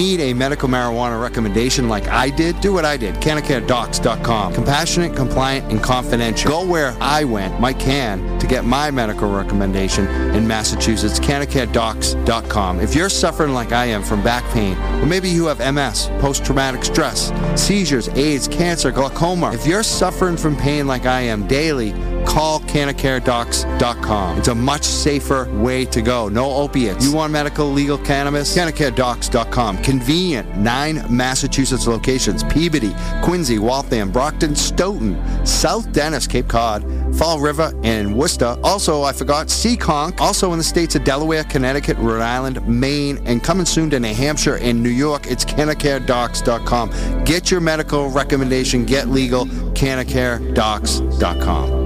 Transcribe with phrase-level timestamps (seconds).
[0.00, 3.16] need a medical marijuana recommendation like I did, do what I did.
[3.16, 4.54] CannaCareDocs.com.
[4.54, 6.50] Compassionate, compliant, and confidential.
[6.50, 11.20] Go where I went, Mike Can, to get my medical recommendation in Massachusetts.
[11.20, 12.80] CannaCareDocs.com.
[12.80, 16.82] If you're suffering like I am from back pain, or maybe you have MS, post-traumatic
[16.82, 17.30] stress,
[17.60, 19.52] seizures, AIDS, cancer, glaucoma.
[19.52, 21.92] If you're suffering from pain like I am daily,
[22.26, 24.38] call CannaCareDocs.com.
[24.38, 26.28] It's a much safer way to go.
[26.28, 27.06] No opiates.
[27.06, 28.56] You want medical legal cannabis?
[28.56, 29.78] CannaCareDocs.com.
[29.78, 30.56] Convenient.
[30.56, 32.42] Nine Massachusetts locations.
[32.44, 36.84] Peabody, Quincy, Waltham, Brockton, Stoughton, South Dennis, Cape Cod,
[37.16, 38.56] Fall River, and Worcester.
[38.62, 40.20] Also, I forgot Seekonk.
[40.20, 44.14] Also in the states of Delaware, Connecticut, Rhode Island, Maine, and coming soon to New
[44.14, 45.26] Hampshire and New York.
[45.26, 47.24] It's CannaCareDocs.com.
[47.24, 48.84] Get your medical recommendation.
[48.84, 49.46] Get legal.
[49.46, 51.79] CannaCareDocs.com.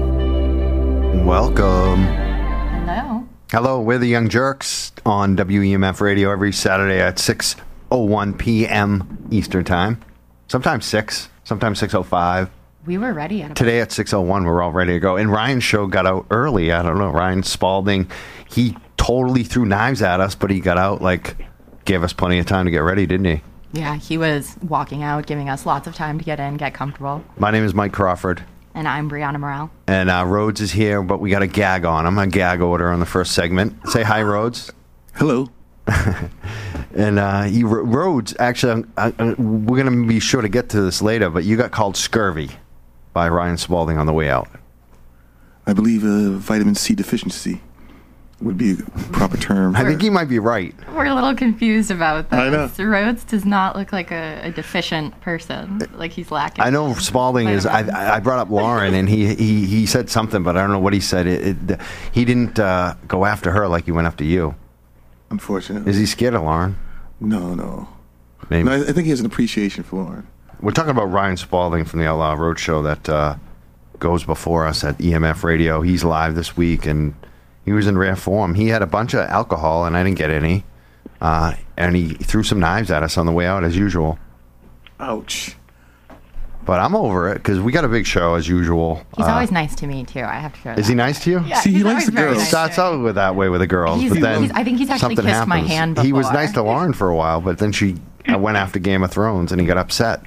[1.25, 2.03] Welcome.
[2.03, 3.27] Hello.
[3.49, 9.27] Hello, we're the Young Jurks on WEMF Radio every Saturday at 6.01 p.m.
[9.31, 9.99] Eastern Time.
[10.47, 12.51] Sometimes 6, sometimes 6.05.
[12.85, 15.17] We were ready at Today at 6.01, we're all ready to go.
[15.17, 16.71] And Ryan's show got out early.
[16.71, 17.09] I don't know.
[17.09, 18.07] Ryan Spalding,
[18.47, 21.37] he totally threw knives at us, but he got out, like,
[21.85, 23.41] gave us plenty of time to get ready, didn't he?
[23.73, 27.25] Yeah, he was walking out, giving us lots of time to get in, get comfortable.
[27.39, 28.43] My name is Mike Crawford.
[28.75, 29.71] And I'm Brianna Morel.
[29.87, 32.05] And uh, Rhodes is here, but we got a gag on.
[32.05, 33.73] I'm a gag order on the first segment.
[33.87, 34.69] Say hi, Rhodes.
[35.13, 35.47] Hello.
[36.93, 40.81] and uh, he, Rhodes, actually, uh, uh, we're going to be sure to get to
[40.81, 42.49] this later, but you got called scurvy
[43.13, 44.49] by Ryan Spalding on the way out.
[45.65, 47.61] I believe uh, vitamin C deficiency
[48.45, 48.75] would be a
[49.11, 49.75] proper term.
[49.75, 50.73] I think he might be right.
[50.93, 52.39] We're a little confused about that.
[52.39, 52.69] I know.
[52.85, 55.81] Rhodes does not look like a, a deficient person.
[55.95, 56.63] Like he's lacking.
[56.63, 57.65] I know Spalding is.
[57.65, 60.79] I, I brought up Lauren, and he, he, he said something, but I don't know
[60.79, 61.25] what he said.
[61.25, 61.79] It, it,
[62.11, 64.53] he didn't uh, go after her like he went after you.
[65.31, 65.89] Unfortunately.
[65.89, 66.77] Is he scared of Lauren?
[67.19, 67.89] No, no.
[68.51, 68.63] Maybe.
[68.63, 70.27] No, I, I think he has an appreciation for Lauren.
[70.61, 73.37] We're talking about Ryan Spalding from the Outlaw Road Show that uh,
[73.97, 75.81] goes before us at EMF Radio.
[75.81, 77.15] He's live this week, and
[77.65, 78.53] he was in rare form.
[78.55, 80.63] He had a bunch of alcohol, and I didn't get any.
[81.21, 84.19] Uh, and he threw some knives at us on the way out, as usual.
[84.99, 85.55] Ouch.
[86.65, 89.03] But I'm over it because we got a big show as usual.
[89.17, 90.21] He's Uh, always nice to me too.
[90.21, 90.59] I have to.
[90.61, 90.91] Show Is that.
[90.91, 91.43] he nice to you?
[91.45, 93.49] Yeah, See, he he's likes always the very It nice starts out with that way
[93.49, 95.71] with the girls, He's- but then he's- I think he's actually something kissed my happens.
[95.73, 96.39] hand He was before.
[96.41, 97.97] nice to Lauren for a while, but then she
[98.39, 100.23] went after Game of Thrones, and he got upset.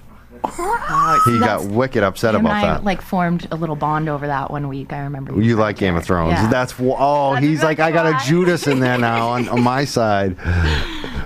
[1.24, 2.84] He got wicked upset about and I that.
[2.84, 4.92] like formed a little bond over that one week.
[4.92, 5.40] I remember.
[5.40, 6.32] You like Game of Thrones?
[6.32, 6.48] Yeah.
[6.50, 10.36] That's oh, he's like I got a Judas in there now on, on my side.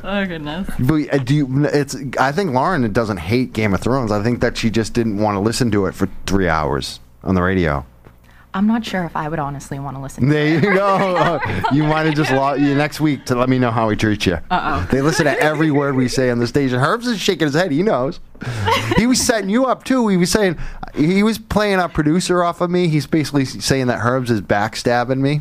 [0.04, 0.68] Oh goodness.
[0.80, 1.96] But uh, do you, it's?
[2.18, 4.10] I think Lauren doesn't hate Game of Thrones.
[4.10, 7.36] I think that she just didn't want to listen to it for three hours on
[7.36, 7.86] the radio.
[8.54, 10.24] I'm not sure if I would honestly want to listen.
[10.24, 11.40] To the There you go.
[11.72, 14.26] you might have just lost you next week to let me know how we treat
[14.26, 14.34] you.
[14.50, 14.86] Uh-oh.
[14.90, 16.78] They listen to every word we say on the station.
[16.78, 17.70] Herbs is shaking his head.
[17.72, 18.20] He knows.
[18.96, 20.08] He was setting you up too.
[20.08, 20.58] He was saying
[20.94, 22.88] he was playing a producer off of me.
[22.88, 25.40] He's basically saying that Herbs is backstabbing me.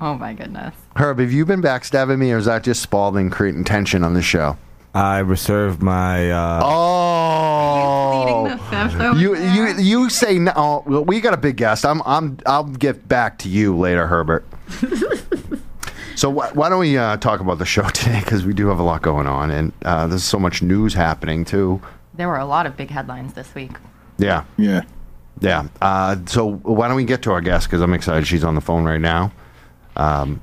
[0.00, 0.74] Oh my goodness.
[0.96, 4.22] Herb, have you been backstabbing me, or is that just Spalding creating tension on the
[4.22, 4.56] show?
[4.94, 6.30] I reserve my.
[6.32, 6.68] Uh, Oh,
[8.26, 9.78] Pleading the fifth over you there.
[9.78, 10.52] you you say no.
[10.56, 11.84] oh, well, we got a big guest.
[11.84, 14.46] I'm I'm I'll get back to you later, Herbert.
[16.16, 18.20] so wh- why don't we uh, talk about the show today?
[18.20, 21.44] Because we do have a lot going on, and uh, there's so much news happening
[21.44, 21.80] too.
[22.14, 23.72] There were a lot of big headlines this week.
[24.18, 24.82] Yeah, Yeah.
[25.40, 25.68] yeah.
[25.80, 27.66] Uh, so why don't we get to our guest?
[27.68, 28.26] Because I'm excited.
[28.26, 29.32] She's on the phone right now.
[29.96, 30.42] Um,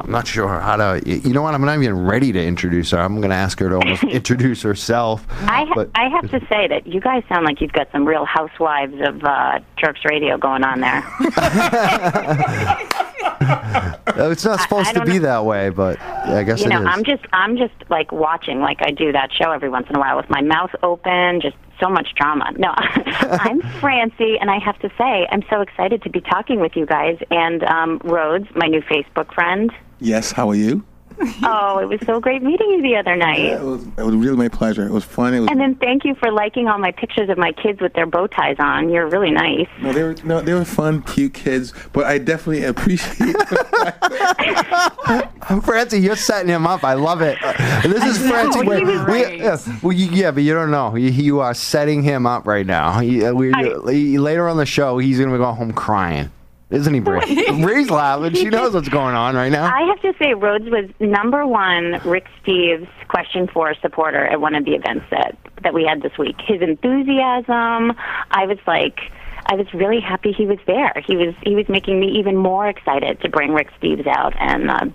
[0.00, 1.02] I'm not sure how to.
[1.04, 1.54] You know what?
[1.54, 2.98] I'm not even ready to introduce her.
[2.98, 5.26] I'm going to ask her to almost introduce herself.
[5.42, 8.06] I ha- but- I have to say that you guys sound like you've got some
[8.06, 11.02] real housewives of uh, Jurks Radio going on there.
[14.18, 15.26] It's not supposed I to be know.
[15.26, 16.86] that way, but I guess you it know, is.
[16.90, 19.98] I'm just I'm just like watching like I do that show every once in a
[20.00, 22.50] while with my mouth open, just so much drama.
[22.56, 26.74] No, I'm Francy, and I have to say I'm so excited to be talking with
[26.74, 29.70] you guys and um, Rhodes, my new Facebook friend.
[30.00, 30.32] Yes.
[30.32, 30.84] How are you?
[31.42, 33.40] Oh, it was so great meeting you the other night.
[33.40, 34.84] It was, it was really my pleasure.
[34.86, 35.34] It was fun.
[35.34, 35.48] It was.
[35.50, 38.26] And then thank you for liking all my pictures of my kids with their bow
[38.26, 38.90] ties on.
[38.90, 39.66] You're really nice.
[39.80, 41.72] no, they were no, they were fun, cute kids.
[41.92, 43.36] But I definitely appreciate.
[45.64, 46.84] Francy, you're setting him up.
[46.84, 47.38] I love it.
[47.82, 48.60] This is Francy.
[48.60, 49.38] he Wait, we- great.
[49.40, 50.94] yeah, well, you, yeah, but you don't know.
[50.96, 53.00] You, you are setting him up right now.
[53.00, 56.30] He, uh, we, I- he- later on the show, he's going to go home crying.
[56.70, 57.20] Isn't he, Bree?
[57.62, 58.34] Bree's laughing.
[58.34, 59.64] She knows what's going on right now.
[59.64, 64.54] I have to say, Rhodes was number one Rick Steves question four supporter at one
[64.54, 66.36] of the events that that we had this week.
[66.46, 67.92] His enthusiasm,
[68.30, 69.00] I was like,
[69.46, 70.92] I was really happy he was there.
[71.06, 74.70] He was he was making me even more excited to bring Rick Steves out, and
[74.70, 74.86] uh,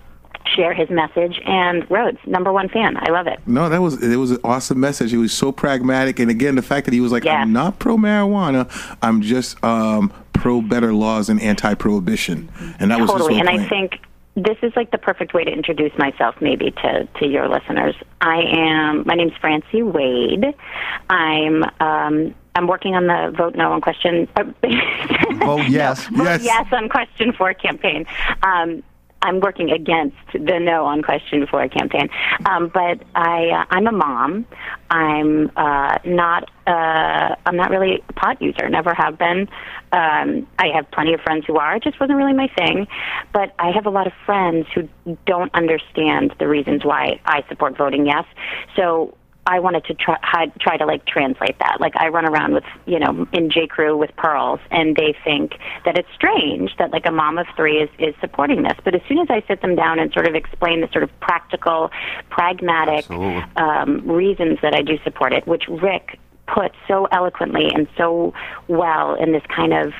[0.46, 1.40] share his message.
[1.44, 2.96] And Rhodes, number one fan.
[2.96, 3.40] I love it.
[3.46, 5.10] No, that was it was an awesome message.
[5.10, 7.40] He was so pragmatic, and again, the fact that he was like, Yeah.
[7.40, 8.68] "I'm not pro marijuana.
[9.02, 13.66] I'm just um, pro better laws and anti prohibition," and that was totally and i
[13.68, 13.98] think
[14.36, 18.38] this is like the perfect way to introduce myself maybe to to your listeners i
[18.42, 20.44] am my name's francy wade
[21.08, 24.42] i'm um i'm working on the vote no on question uh,
[25.44, 26.06] Vote yes.
[26.08, 26.42] vote Yes.
[26.42, 28.06] yes on question four campaign
[28.42, 28.82] um
[29.24, 32.10] I'm working against the no on question four campaign,
[32.44, 34.46] um, but I uh, I'm a mom.
[34.90, 38.68] I'm uh, not uh, I'm not really a pot user.
[38.68, 39.48] Never have been.
[39.92, 41.76] Um, I have plenty of friends who are.
[41.76, 42.86] It just wasn't really my thing.
[43.32, 44.88] But I have a lot of friends who
[45.26, 48.26] don't understand the reasons why I support voting yes.
[48.76, 50.16] So I wanted to try,
[50.58, 51.80] try to like translate that.
[51.80, 55.58] Like I run around with, you know, in J Crew with pearls, and they think
[55.84, 58.74] that it's strange that like a mom of three is is supporting this.
[58.84, 61.20] But as soon as I sit them down and sort of explain the sort of
[61.20, 61.90] practical,
[62.30, 63.10] pragmatic
[63.56, 68.32] um, reasons that I do support it, which Rick put so eloquently and so
[68.68, 69.92] well in this kind of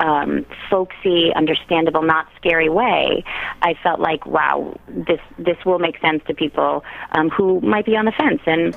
[0.00, 3.24] um, folksy, understandable, not scary way,
[3.62, 7.96] I felt like, wow, this this will make sense to people um, who might be
[7.96, 8.42] on the fence.
[8.46, 8.76] And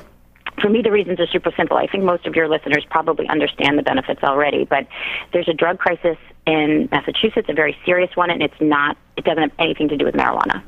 [0.62, 1.78] for me, the reasons are super simple.
[1.78, 4.88] I think most of your listeners probably understand the benefits already, but
[5.34, 8.98] there's a drug crisis in Massachusetts, a very serious one, and it's not.
[9.18, 10.64] It doesn't have anything to do with marijuana.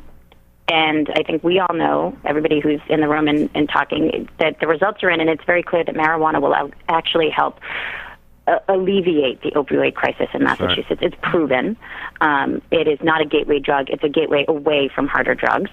[0.67, 4.59] And I think we all know, everybody who's in the room and, and talking, that
[4.59, 7.59] the results are in, and it's very clear that marijuana will out- actually help
[8.47, 11.01] uh, alleviate the opioid crisis in Massachusetts.
[11.01, 11.77] It's proven.
[12.21, 13.89] Um, it is not a gateway drug.
[13.89, 15.71] It's a gateway away from harder drugs.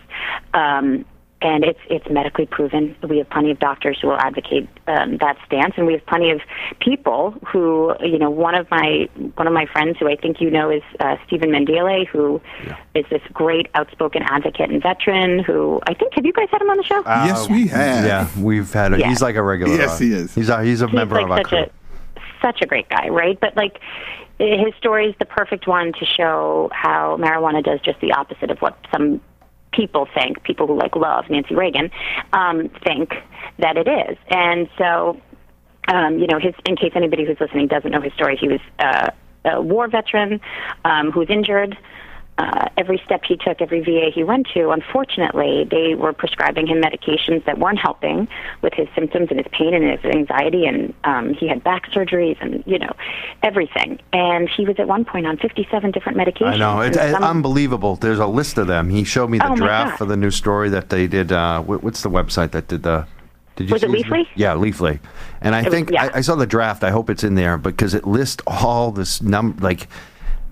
[0.52, 1.04] Um,
[1.40, 2.96] and it's it's medically proven.
[3.08, 6.30] We have plenty of doctors who will advocate um, that stance, and we have plenty
[6.30, 6.40] of
[6.80, 10.50] people who, you know, one of my one of my friends who I think you
[10.50, 12.40] know is uh, Stephen Mandile, who
[12.94, 15.38] is this great outspoken advocate and veteran.
[15.40, 17.02] Who I think have you guys had him on the show?
[17.06, 18.04] yes, we have.
[18.04, 18.94] Yeah, we've had.
[18.94, 19.08] A, Yeah.
[19.08, 19.76] He's like a regular.
[19.76, 20.34] Yes, uh, he is.
[20.34, 21.58] He's a he's a he's member like of our such crew.
[21.58, 21.70] a
[22.42, 23.38] such a great guy, right?
[23.38, 23.78] But like
[24.38, 28.58] his story is the perfect one to show how marijuana does just the opposite of
[28.58, 29.20] what some
[29.78, 31.88] people think, people who like love Nancy Reagan,
[32.32, 33.14] um, think
[33.60, 34.18] that it is.
[34.28, 35.20] And so,
[35.86, 38.60] um, you know, his in case anybody who's listening doesn't know his story, he was
[38.80, 39.10] uh,
[39.44, 40.40] a war veteran
[40.84, 41.78] um, who was injured.
[42.38, 46.80] Uh, every step he took, every VA he went to, unfortunately, they were prescribing him
[46.80, 48.28] medications that weren't helping
[48.62, 50.64] with his symptoms and his pain and his anxiety.
[50.64, 52.92] And um, he had back surgeries and, you know,
[53.42, 53.98] everything.
[54.12, 56.46] And he was at one point on 57 different medications.
[56.52, 57.96] I know it's some- unbelievable.
[57.96, 58.88] There's a list of them.
[58.88, 61.32] He showed me the Oh, draft for the new story that they did.
[61.32, 63.06] Uh, wh- what's the website that did the?
[63.56, 64.28] Did you Was it Leafly?
[64.36, 65.00] Yeah, Leafly.
[65.40, 66.04] And I was- think yeah.
[66.14, 66.84] I, I saw the draft.
[66.84, 69.88] I hope it's in there because it lists all this num like.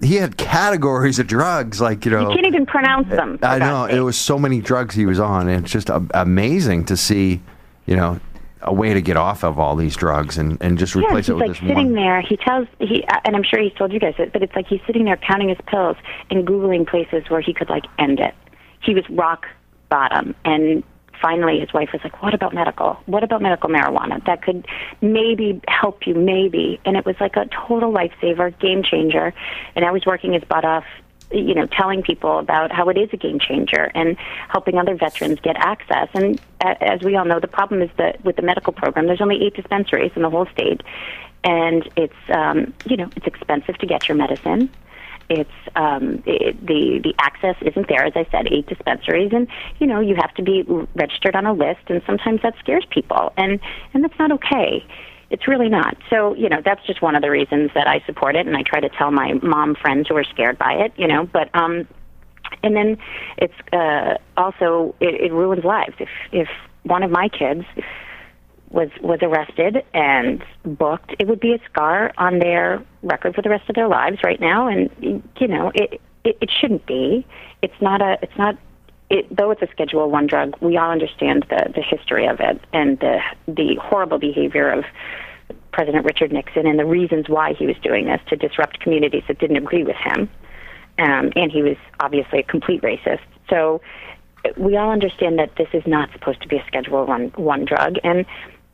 [0.02, 2.28] He had categories of drugs, like you know.
[2.28, 3.38] You can't even pronounce them.
[3.43, 6.84] I know it was so many drugs he was on, and it's just a- amazing
[6.87, 7.40] to see,
[7.87, 8.20] you know,
[8.62, 11.31] a way to get off of all these drugs and, and just Yeah, replace he's
[11.31, 11.93] it with like this sitting one.
[11.94, 12.20] there.
[12.20, 14.81] He tells he, and I'm sure he's told you guys it, but it's like he's
[14.87, 15.96] sitting there counting his pills
[16.31, 18.34] and googling places where he could like end it.
[18.82, 19.46] He was rock
[19.88, 20.82] bottom, and
[21.21, 22.99] finally his wife was like, "What about medical?
[23.07, 24.25] What about medical marijuana?
[24.27, 24.67] That could
[25.01, 29.33] maybe help you, maybe." And it was like a total lifesaver, game changer.
[29.75, 30.85] And I was working his butt off
[31.33, 34.17] you know, telling people about how it is a game changer and
[34.49, 36.09] helping other veterans get access.
[36.15, 39.44] And as we all know, the problem is that with the medical program, there's only
[39.44, 40.82] eight dispensaries in the whole state,
[41.43, 44.70] and it's um, you know it's expensive to get your medicine.
[45.29, 49.87] It's um, it, the the access isn't there, as I said, eight dispensaries, and you
[49.87, 50.65] know you have to be
[50.95, 53.59] registered on a list, and sometimes that scares people, and
[53.93, 54.85] and that's not okay.
[55.31, 55.97] It's really not.
[56.09, 58.63] So, you know, that's just one of the reasons that I support it and I
[58.63, 61.89] try to tell my mom friends who are scared by it, you know, but um
[62.63, 62.97] and then
[63.39, 65.95] it's uh also it, it ruins lives.
[65.99, 66.49] If if
[66.85, 67.65] one of my kids
[68.70, 73.49] was was arrested and booked, it would be a scar on their record for the
[73.49, 74.91] rest of their lives right now and
[75.39, 77.27] you know, it it, it shouldn't be.
[77.63, 78.56] It's not a it's not
[79.08, 82.61] it, though it's a Schedule One drug, we all understand the the history of it
[82.73, 84.85] and the the horrible behavior of
[85.73, 89.39] President Richard Nixon and the reasons why he was doing this to disrupt communities that
[89.39, 90.29] didn't agree with him.
[90.99, 93.20] Um, and he was obviously a complete racist.
[93.51, 93.82] So
[94.56, 97.96] we all understand that this is not supposed to be a Schedule One one drug,
[98.03, 98.25] and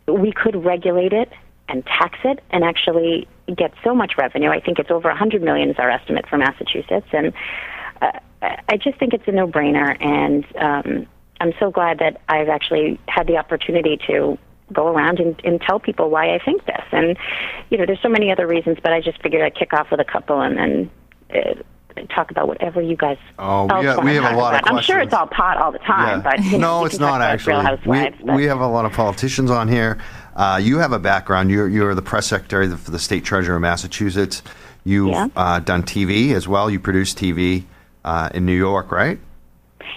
[0.06, 1.32] we could regulate it
[1.68, 4.50] and tax it and actually get so much revenue.
[4.50, 7.32] I think it's over 100 million is our estimate for Massachusetts, and
[8.00, 8.12] uh,
[8.68, 9.96] I just think it's a no-brainer.
[10.00, 11.06] And um,
[11.40, 14.38] I'm so glad that I've actually had the opportunity to
[14.72, 16.84] go around and, and tell people why I think this.
[16.92, 17.16] And
[17.70, 20.00] you know, there's so many other reasons, but I just figured I'd kick off with
[20.00, 20.90] a couple and then
[21.34, 21.54] uh,
[22.14, 23.18] talk about whatever you guys.
[23.38, 24.74] Oh, we have, we have a lot of about.
[24.74, 27.62] I'm sure it's all pot all the time, but you know, no, it's not actually.
[27.62, 29.98] Housewives, we, but- we have a lot of politicians on here.
[30.34, 31.50] Uh, you have a background.
[31.50, 34.42] You're you're the press secretary for the state treasurer of Massachusetts.
[34.84, 35.28] You've Yeah.
[35.36, 36.68] uh, done TV as well.
[36.70, 37.64] You produce TV
[38.04, 39.18] uh, in New York, right?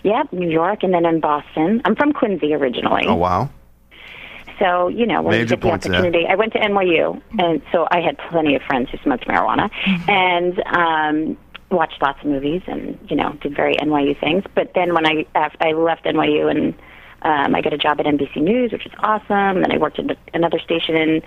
[0.03, 1.81] yeah, New York, and then in Boston.
[1.85, 3.05] I'm from Quincy originally.
[3.07, 3.49] Oh wow.
[4.59, 5.95] So, you know, when you Major get the there.
[5.99, 9.69] opportunity, I went to NYU, and so I had plenty of friends who smoked marijuana,
[10.07, 11.37] and um,
[11.75, 14.43] watched lots of movies, and you know, did very NYU things.
[14.53, 16.73] But then when I I left NYU, and
[17.21, 19.61] um, I got a job at NBC News, which is awesome.
[19.61, 21.21] Then I worked at another station in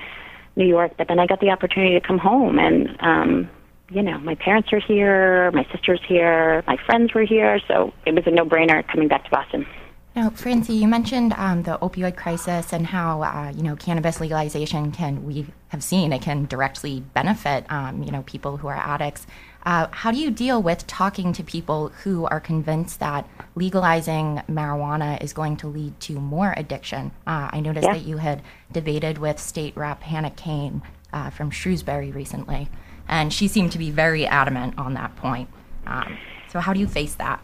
[0.56, 3.50] New York, but then I got the opportunity to come home, and um,
[3.90, 8.14] you know, my parents are here, my sister's here, my friends were here, so it
[8.14, 9.66] was a no-brainer coming back to Boston.
[10.14, 14.90] Now, Francy, you mentioned um, the opioid crisis and how uh, you know cannabis legalization
[14.90, 19.26] can we have seen it can directly benefit um, you know people who are addicts.
[19.68, 25.22] Uh, how do you deal with talking to people who are convinced that legalizing marijuana
[25.22, 27.10] is going to lead to more addiction?
[27.26, 27.92] Uh, I noticed Yeah.
[27.92, 28.40] that you had
[28.72, 30.80] debated with State Rep Hannah Kane
[31.12, 32.70] uh, from Shrewsbury recently,
[33.08, 35.50] and she seemed to be very adamant on that point.
[35.86, 36.16] Um,
[36.50, 37.38] so, how do you face that?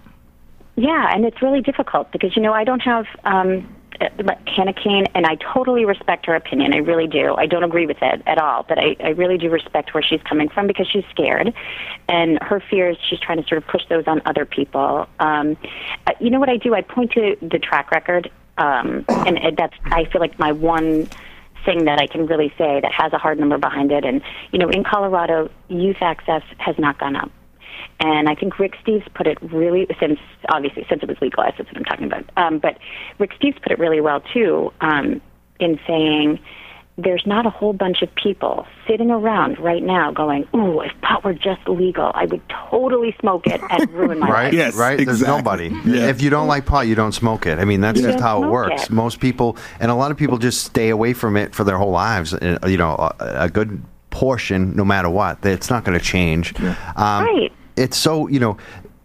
[0.76, 3.68] Yeah, and it's really difficult because you know I don't have um,
[4.00, 6.74] Hannah Kane, and I totally respect her opinion.
[6.74, 7.34] I really do.
[7.34, 10.22] I don't agree with it at all, but I, I really do respect where she's
[10.22, 11.52] coming from because she's scared,
[12.08, 12.96] and her fears.
[13.08, 15.06] She's trying to sort of push those on other people.
[15.20, 15.56] Um,
[16.06, 16.74] uh, you know what I do?
[16.74, 21.08] I point to the track record, um, and it, that's I feel like my one
[21.64, 24.04] thing that I can really say that has a hard number behind it.
[24.04, 24.22] And
[24.52, 27.30] you know, in Colorado, youth access has not gone up.
[28.00, 31.56] And I think Rick Steves put it really since obviously since it was legalized.
[31.58, 32.24] That's what I'm talking about.
[32.36, 32.78] Um, but
[33.18, 35.20] Rick Steves put it really well too um,
[35.60, 36.40] in saying
[36.96, 41.24] there's not a whole bunch of people sitting around right now going, "Ooh, if pot
[41.24, 44.32] were just legal, I would totally smoke it and ruin my life.
[44.34, 44.96] Right, life." Yes, right.
[44.96, 45.70] There's exactly.
[45.70, 45.90] nobody.
[45.98, 46.08] Yeah.
[46.08, 47.58] If you don't like pot, you don't smoke it.
[47.58, 48.84] I mean, that's You just how it works.
[48.84, 48.90] it.
[48.90, 51.90] Most people, and a lot of people, just stay away from it for their whole
[51.90, 52.32] lives.
[52.34, 56.54] uh, You know, a, a good portion, no matter what, it's not going to change.
[56.60, 56.76] Um,
[57.24, 57.52] Right.
[57.76, 58.56] It's so you know.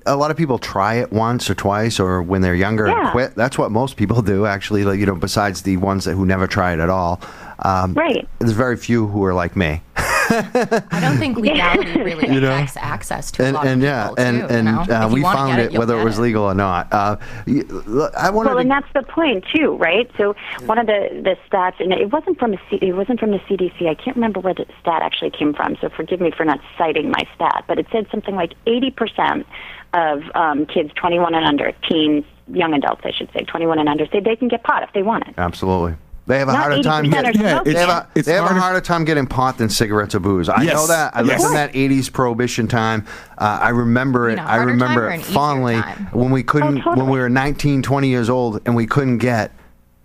[0.06, 3.36] A lot of people try it once or twice, or when they're younger and quit.
[3.36, 4.84] That's what most people do, actually.
[4.84, 7.22] Like you know, besides the ones that who never try it at all.
[7.60, 8.28] Um, Right.
[8.40, 9.82] There's very few who are like me.
[10.92, 12.52] I don't think legality really You know?
[12.54, 15.06] affects access to a and, lot and of yeah, people, and too, and you know?
[15.06, 16.92] uh, we found get it, whether it get was legal or not.
[16.92, 17.18] Uh,
[17.48, 20.10] y- look, I wanted Well, to and that's the point too, right?
[20.18, 23.32] So one of the the stats, and it wasn't from a C, it wasn't from
[23.32, 23.88] the CDC.
[23.88, 25.76] I can't remember where the stat actually came from.
[25.82, 29.46] So forgive me for not citing my stat, but it said something like eighty percent
[29.94, 34.06] of um, kids 21 and under, teens, young adults, I should say, 21 and under,
[34.06, 35.34] say they can get pot if they want it.
[35.36, 35.96] Absolutely.
[36.30, 37.42] They have a Not harder time 80% are getting.
[37.42, 37.74] smoking.
[37.74, 40.20] They have, a, It's they have a harder- harder time getting pot than cigarettes or
[40.20, 40.48] booze.
[40.48, 40.76] I Yes.
[40.76, 41.12] know that.
[41.16, 43.04] I lived in that '80s prohibition time.
[43.40, 44.36] Uh, I remember it.
[44.36, 46.08] mean a I harder remember time or it easier fondly time?
[46.12, 47.02] when we couldn't, Oh, totally.
[47.02, 49.52] when we were 19, 20 years old, and we couldn't get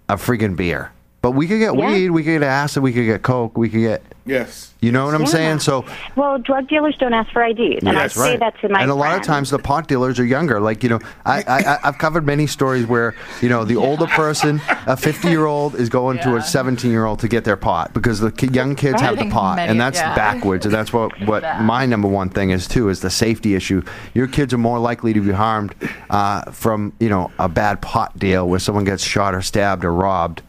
[0.09, 0.93] a friggin' beer.
[1.21, 1.88] But we could get Yeah.
[1.93, 4.02] weed, we could get acid, we could get coke, we could get.
[4.26, 4.73] Yes.
[4.81, 5.26] You know what I'm Yeah.
[5.26, 5.59] saying?
[5.61, 5.85] So
[6.16, 8.40] Well, drug dealers don't ask for IDs, and I That's say right.
[8.40, 10.61] that to my and a lot of times the pot dealers are younger.
[10.61, 14.07] Like you know, I, I I- I've covered many stories where you know the older
[14.07, 17.57] person, a 50 year old, is going to a 17 year old to get their
[17.57, 20.14] pot because the young kids I have the pot, many- and that's yeah.
[20.14, 20.64] backwards.
[20.64, 23.83] And that's what what my number one thing is too is the safety issue.
[24.14, 25.75] Your kids are more likely to be harmed
[26.09, 29.93] uh, from you know a bad pot deal where someone gets shot or stabbed or
[29.93, 30.40] robbed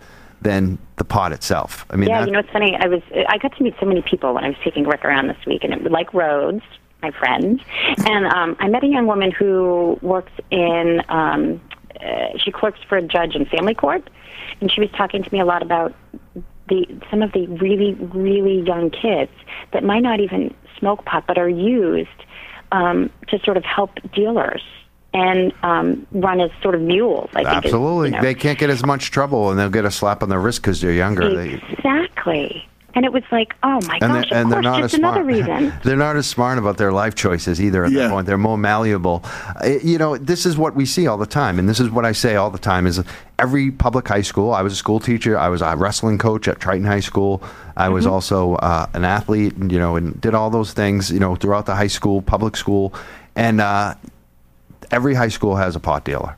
[0.45, 1.85] than the pot itself.
[1.89, 2.77] I mean, Yeah, that- you know, it's funny.
[2.79, 5.27] I was I got to meet so many people when I was taking Rick around
[5.27, 6.63] this week, and it was like Rhodes,
[7.01, 7.61] my friend,
[8.05, 11.01] and um, I met a young woman who works in.
[11.09, 11.59] Um,
[11.95, 14.09] uh, she clerks for a judge in family court,
[14.61, 15.93] and she was talking to me a lot about
[16.69, 19.31] the some of the really really young kids
[19.71, 22.09] that might not even smoke pot, but are used
[22.71, 24.61] um, to sort of help dealers
[25.15, 27.29] and um, run as sort of mules.
[27.33, 28.21] I think is, absolutely, you know.
[28.21, 30.81] they can't get as much trouble, and they'll get a slap on the wrist because
[30.81, 31.39] they're younger.
[31.39, 32.67] Exactly.
[32.97, 34.93] And it was like, oh my and gosh, they're, and of they're course, not just
[34.93, 35.17] as smart.
[35.17, 35.27] another
[35.59, 35.73] reason.
[35.83, 37.83] they're not as smart about their life choices either.
[37.83, 38.03] At Yeah.
[38.03, 39.21] that point, they're more malleable.
[39.61, 42.05] Uh, You know, this is what we see all the time, and this is what
[42.05, 43.03] I say all the time: is
[43.37, 44.53] every public high school.
[44.53, 45.37] I was a school teacher.
[45.37, 47.43] I was a wrestling coach at Triton High School.
[47.75, 51.19] I was also uh, an athlete, and, you know, and did all those things, you
[51.19, 52.93] know, throughout the high school, public school,
[53.35, 53.95] and uh,
[54.91, 56.35] every high school has a pot dealer.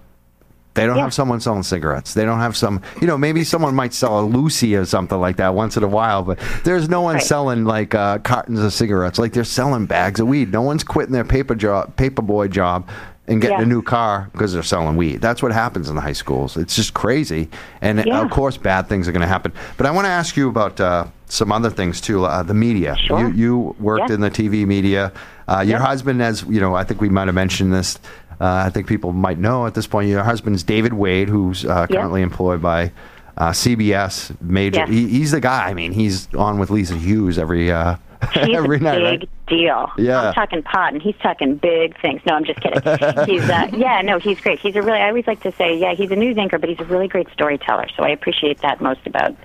[0.74, 1.04] They don't Yeah.
[1.04, 2.14] have someone selling cigarettes.
[2.14, 5.38] They don't have some, you know, maybe someone might sell a loosie or something like
[5.38, 7.24] that once in a while, but there's no one Right.
[7.24, 9.18] selling like uh, cartons of cigarettes.
[9.18, 10.52] Like they're selling bags of weed.
[10.52, 12.88] No one's quitting their paper job, paper boy job,
[13.28, 13.64] and getting Yeah.
[13.64, 15.20] a new car because they're selling weed.
[15.20, 16.56] That's what happens in the high schools.
[16.58, 17.50] It's just crazy,
[17.82, 18.22] and Yeah.
[18.22, 19.54] of course, bad things are going to happen.
[19.78, 22.24] But I want to ask you about uh, some other things too.
[22.24, 22.96] Uh, the media.
[22.98, 23.20] Sure.
[23.20, 24.16] You, you worked Yeah.
[24.16, 25.12] in the TV media.
[25.48, 27.98] Uh, your husband, as you know, I think we might have mentioned this.
[28.40, 30.10] Uh, I think people might know at this point.
[30.10, 32.92] Your husband's David Wade, who's uh, currently employed by
[33.38, 34.40] uh, CBS.
[34.42, 34.80] Major.
[34.80, 34.90] Yes.
[34.90, 35.70] He, he's the guy.
[35.70, 37.96] I mean, he's on with Lisa Hughes every uh,
[38.34, 38.96] He's every a night.
[38.98, 39.30] big right?
[39.48, 39.92] deal.
[39.98, 40.30] Yeah.
[40.30, 42.22] I'm talking pot, and he's talking big things.
[42.26, 42.82] No, I'm just kidding.
[43.26, 44.60] he's uh, yeah, no, he's great.
[44.60, 45.00] He's a really.
[45.00, 47.30] I always like to say, yeah, he's a news anchor, but he's a really great
[47.32, 47.88] storyteller.
[47.96, 49.36] So I appreciate that most about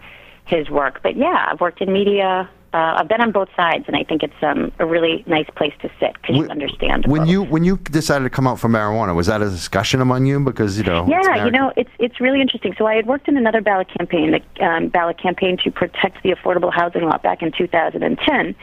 [0.46, 1.00] his work.
[1.02, 2.48] But yeah, I've worked in media.
[2.72, 5.74] Uh, I've been on both sides, and I think it's um, a really nice place
[5.82, 7.04] to sit because you understand.
[7.06, 7.28] When both.
[7.28, 10.40] you when you decided to come out for marijuana, was that a discussion among you?
[10.40, 12.74] Because you know, Yeah, you know, it's it's really interesting.
[12.78, 16.30] So I had worked in another ballot campaign, the um, ballot campaign to protect the
[16.30, 18.54] affordable housing law back in 2010,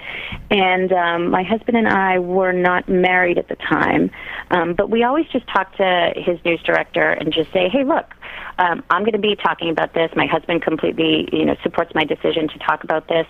[0.49, 4.09] and um, my husband and I were not married at the time,
[4.49, 8.15] um, but we always just talked to his news director and just say, hey, look.
[8.57, 10.11] Um, I'm going to be talking about this.
[10.15, 13.27] My husband completely, you know, supports my decision to talk about this.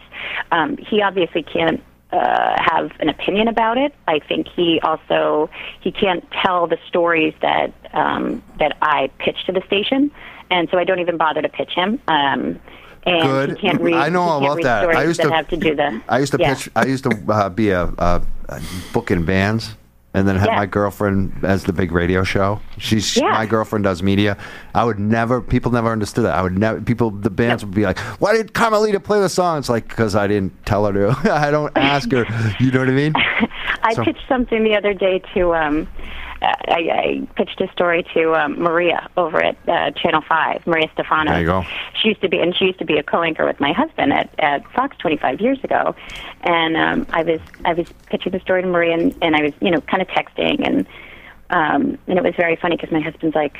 [0.51, 3.93] Um, he obviously can't uh, have an opinion about it.
[4.07, 5.49] I think he also
[5.81, 10.11] he can't tell the stories that um, that I pitch to the station,
[10.49, 12.01] and so I don't even bother to pitch him.
[12.07, 12.59] Um,
[13.05, 13.49] and Good.
[13.51, 13.95] he can't read.
[13.95, 14.89] I know all about that.
[14.89, 16.01] I Stories used that to have to do the.
[16.09, 16.53] I used to yeah.
[16.53, 16.69] pitch.
[16.75, 19.75] I used to uh, be a, a, a book in bands,
[20.13, 20.55] and then have Yeah.
[20.55, 22.59] my girlfriend as the big radio show.
[22.77, 23.31] She's Yeah.
[23.31, 24.37] my girlfriend does media.
[24.73, 25.39] I would never.
[25.41, 26.35] People never understood that.
[26.35, 26.81] I would never.
[26.81, 30.15] People, the bands would be like, "Why did Carmelita play the song?" It's like because
[30.15, 31.31] I didn't tell her to.
[31.33, 32.25] I don't ask her.
[32.59, 33.13] You know what I mean?
[33.83, 35.53] I So- pitched something the other day to.
[35.53, 35.87] Um,
[36.41, 41.31] I, I pitched a story to um, Maria over at uh, Channel Five, Maria Stephanos.
[41.31, 41.65] There you go.
[42.01, 44.33] She used to be, and she used to be a co-anchor with my husband at,
[44.39, 45.95] at Fox 25 years ago.
[46.41, 49.53] And um, I was I was pitching the story to Maria, and, and I was
[49.61, 50.87] you know kind of texting, and
[51.49, 53.57] um, and it was very funny because my husband's like.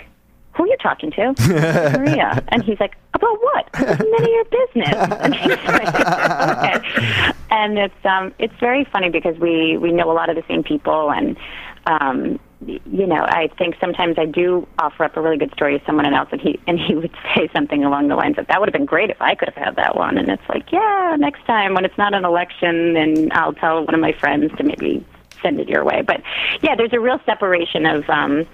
[0.53, 1.33] Who are you talking to?
[1.98, 2.43] Maria.
[2.50, 3.69] And he's like, about what?
[3.75, 4.95] It's none of your business.
[5.21, 7.33] And she's like, okay.
[7.51, 10.63] And it's um it's very funny because we we know a lot of the same
[10.63, 11.38] people and
[11.86, 15.85] um you know, I think sometimes I do offer up a really good story to
[15.85, 18.67] someone else and he and he would say something along the lines of that would
[18.67, 21.45] have been great if I could have had that one and it's like, yeah, next
[21.45, 25.05] time when it's not an election then I'll tell one of my friends to maybe
[25.41, 26.01] send it your way.
[26.01, 26.21] But
[26.62, 28.45] yeah, there's a real separation of um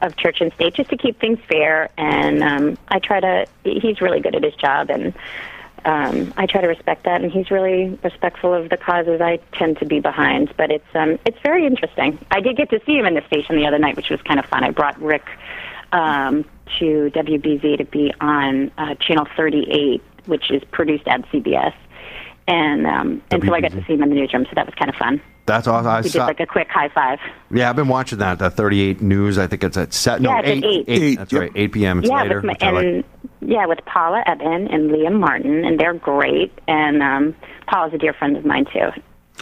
[0.00, 4.00] of church and state just to keep things fair and um I try to he's
[4.00, 5.12] really good at his job and
[5.88, 9.78] um, I try to respect that, and he's really respectful of the causes I tend
[9.78, 10.52] to be behind.
[10.56, 12.18] But it's um, it's very interesting.
[12.30, 14.38] I did get to see him in the station the other night, which was kind
[14.38, 14.64] of fun.
[14.64, 15.24] I brought Rick
[15.92, 16.44] um,
[16.78, 21.72] to WBZ to be on uh, Channel 38, which is produced at CBS,
[22.46, 24.44] and um, and so I got to see him in the newsroom.
[24.44, 25.22] So that was kind of fun.
[25.46, 25.86] That's awesome.
[25.90, 27.18] I We did like a quick high five.
[27.50, 28.38] yeah, I've been watching that.
[28.38, 29.38] The 38 News.
[29.38, 30.20] I think it's at set.
[30.20, 30.84] No, Yeah, it's at eight.
[30.86, 31.40] Eight, That's yep.
[31.40, 31.52] right.
[31.54, 31.98] 8 p.m.
[32.00, 32.42] It's yeah, later.
[32.42, 33.04] with my, which like.
[33.48, 36.52] Yeah, with Paula Ebben and Liam Martin, and they're great.
[36.68, 37.34] And um,
[37.66, 38.90] Paula's a dear friend of mine too.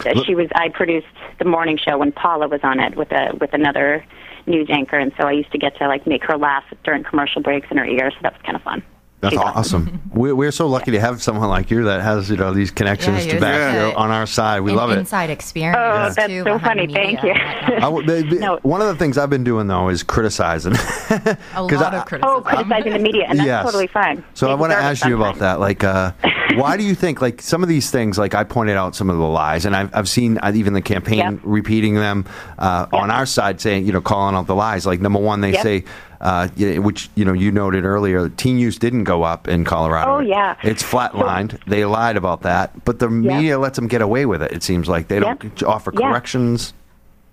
[0.05, 1.07] Uh, She was I produced
[1.39, 4.05] the morning show when Paula was on it with a with another
[4.45, 7.41] news anchor, and so I used to get to like make her laugh during commercial
[7.41, 8.09] breaks in her ear.
[8.11, 8.81] So that was kind of fun.
[9.19, 9.99] That's She's awesome.
[10.13, 13.17] We're, we're so lucky to have someone like you that has you know these connections
[13.17, 13.95] Yeah, to you're back so you good.
[13.95, 14.59] on our side.
[14.61, 14.99] We An love it.
[14.99, 15.75] inside experience.
[15.79, 16.87] Oh, that's too, so funny.
[16.91, 17.31] Thank you.
[17.33, 18.59] I would- they- they- No.
[18.61, 20.73] One of the things I've been doing though is criticizing.
[21.09, 23.65] A 'Cause lot I- of Oh, criticizing the media, and that's Yes.
[23.65, 24.23] totally fine.
[24.35, 25.59] So They I want to ask you about that.
[25.59, 26.11] Like, uh,
[26.55, 28.19] why do you think like some of these things?
[28.19, 30.81] Like I pointed out some of the lies, and I've I've seen uh, even the
[30.81, 31.39] campaign Yep.
[31.43, 32.25] repeating them
[32.59, 33.01] uh, Yep.
[33.01, 34.85] on our side, saying you know calling out the lies.
[34.85, 35.63] Like number one, they Yep.
[35.63, 35.83] say.
[36.19, 36.47] Uh,
[36.79, 40.15] which you know you noted earlier, teen use didn't go up in Colorado.
[40.15, 40.55] Oh, yeah.
[40.63, 41.59] it's flatlined.
[41.65, 44.51] they lied about that, but the media lets them get away with it.
[44.51, 45.63] It seems like they don't Yep.
[45.63, 46.09] offer Yeah.
[46.09, 46.73] corrections.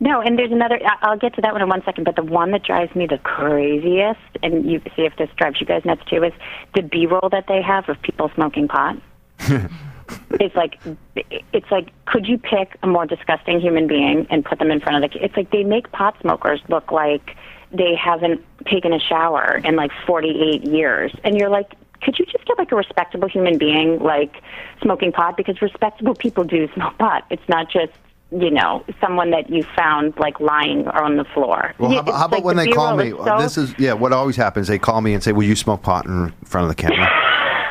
[0.00, 0.78] No, and there's another.
[1.02, 2.04] I'll get to that one in one second.
[2.04, 5.66] But the one that drives me the craziest, and you see if this drives you
[5.66, 6.32] guys nuts too, is
[6.74, 8.96] the B-roll that they have of people smoking pot.
[10.32, 10.78] it's like,
[11.52, 15.02] it's like, could you pick a more disgusting human being and put them in front
[15.02, 15.24] of the?
[15.24, 17.36] It's like they make pot smokers look like
[17.76, 21.74] they haven't taken a shower in like 48 years, and you're like.
[22.02, 24.42] Could you just get like a respectable human being like
[24.82, 25.38] smoking pot?
[25.38, 27.24] Because respectable people do smoke pot.
[27.30, 27.92] It's not just
[28.30, 31.72] you know, someone that you found like lying on the floor.
[31.78, 33.10] Well, how, about- how about like when the they call me?
[33.10, 33.94] So- This is yeah.
[33.94, 36.76] What always happens, they call me and say, "Will you smoke pot in front of
[36.76, 37.08] the camera?"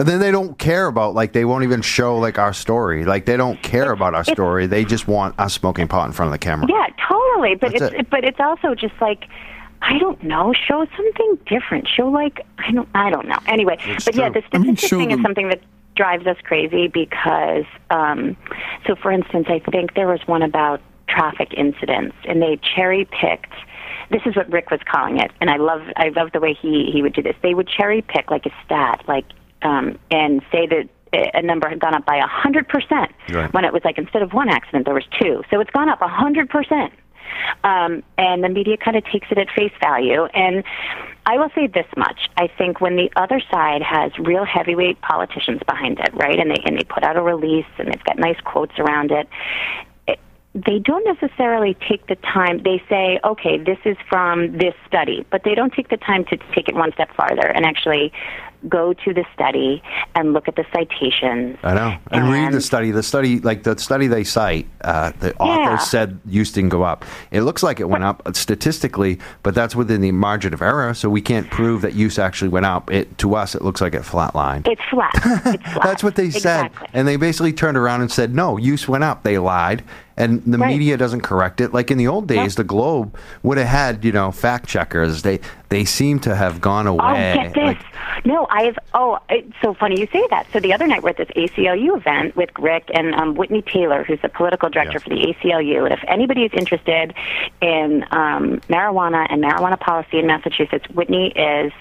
[0.00, 3.04] and then they don't care about like they won't even show like our story.
[3.04, 4.66] Like they don't care about our story.
[4.66, 6.66] They just want us smoking pot in front of the camera.
[6.70, 7.54] Yeah, totally.
[7.54, 8.10] But That's it's it.
[8.10, 9.28] but it's also just like
[9.82, 10.54] I don't know.
[10.54, 11.86] Show something different.
[11.86, 13.38] Show like I don't I don't know.
[13.46, 15.60] Anyway, but yeah, the I mean, statistic thing is something that
[15.96, 18.38] drives us crazy because um,
[18.86, 23.52] so for instance, I think there was one about traffic incidents and they cherry picked
[24.10, 26.90] this is what Rick was calling it, and I love I love the way he
[26.92, 27.36] he would do this.
[27.42, 29.24] They would cherry pick like a stat, like
[29.62, 33.52] um, and say that a number had gone up by a hundred percent Right.
[33.52, 35.42] when it was like instead of one accident there was two.
[35.50, 36.92] So it's gone up a hundred percent.
[37.62, 40.24] Um, and the media kind of takes it at face value.
[40.34, 40.64] And
[41.26, 45.60] I will say this much: I think when the other side has real heavyweight politicians
[45.66, 48.38] behind it, right, and they and they put out a release and they've got nice
[48.44, 49.28] quotes around it,
[50.08, 50.18] it
[50.54, 52.62] they don't necessarily take the time.
[52.64, 56.36] They say, okay, this is from this study, but they don't take the time to
[56.54, 58.12] take it one step farther and actually
[58.68, 59.82] go to the study
[60.14, 61.56] and look at the citations.
[61.62, 61.96] I know.
[62.10, 62.90] And, read the study.
[62.90, 65.76] The study, like the study they cite, uh, the author Yeah.
[65.78, 67.04] said use didn't go up.
[67.30, 71.08] It looks like it went up statistically, but that's within the margin of error, so
[71.08, 72.90] we can't prove that use actually went up.
[72.92, 74.68] It to us, it looks like it flatlined.
[74.68, 75.10] It's flat.
[75.14, 75.82] It's flat.
[75.82, 76.66] That's what they said.
[76.66, 76.88] Exactly.
[76.92, 79.22] And they basically turned around and said, no, use went up.
[79.22, 79.82] They lied.
[80.20, 80.68] And the Right.
[80.74, 81.72] media doesn't correct it.
[81.72, 85.22] Like in the old days, the Globe would have had, you know, fact checkers.
[85.22, 87.32] They they seem to have gone Oh, away.
[87.42, 87.62] get this.
[87.64, 87.78] Like,
[88.26, 88.76] no, I've.
[88.92, 90.46] Oh, it's so funny you say that.
[90.52, 94.04] So the other night we're at this ACLU event with Rick and um, Whitney Taylor,
[94.04, 95.02] who's the political director Yes.
[95.04, 95.84] for the ACLU.
[95.84, 97.14] And if anybody is interested
[97.62, 101.72] in um, marijuana and marijuana policy in Massachusetts, Whitney is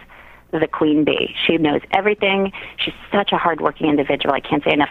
[0.51, 1.35] the queen bee.
[1.45, 2.51] She knows everything.
[2.77, 4.33] She's such a hardworking individual.
[4.33, 4.89] I can't say enough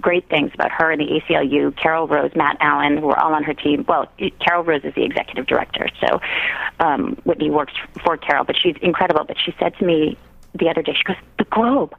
[0.00, 1.76] great things about her and the ACLU.
[1.76, 3.84] Carol Rose, Matt Allen, who are all on her team.
[3.88, 6.20] Well, Carol Rose is the executive director, so
[6.80, 7.72] um, Whitney works
[8.04, 9.24] for Carol, but she's incredible.
[9.24, 10.16] But she said to me
[10.54, 11.94] the other day, she goes, "The Globe."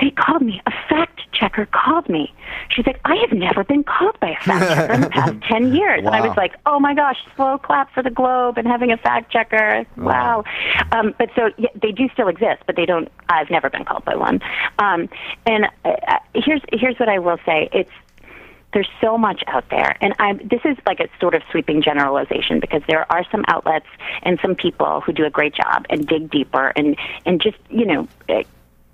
[0.00, 0.60] They called me.
[0.66, 2.32] A fact checker called me.
[2.70, 5.74] She's like, I have never been called by a fact checker in the past 10
[5.74, 5.98] years.
[5.98, 8.96] And I was like, oh my gosh, slow clap for the Globe and having a
[8.96, 9.84] fact checker.
[9.96, 10.44] Wow.
[10.92, 14.04] Um, but so yeah, they do still exist, but they don't, I've never been called
[14.04, 14.40] by one.
[14.78, 15.08] Um,
[15.46, 17.68] and uh, uh, here's, here's what I will say.
[17.72, 17.90] It's,
[18.72, 22.60] there's so much out there and i'm this is like a sort of sweeping generalization
[22.60, 23.88] because there are some outlets
[24.22, 27.84] and some people who do a great job and dig deeper and and just you
[27.84, 28.06] know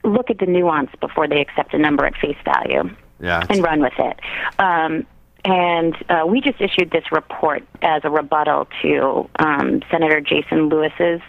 [0.06, 2.90] look at the nuance before they accept a number at face value
[3.20, 4.20] Yeah, and run with it.
[4.58, 5.06] Um
[5.46, 11.20] and uh, we just issued this report as a rebuttal to um, Senator Jason Lewis's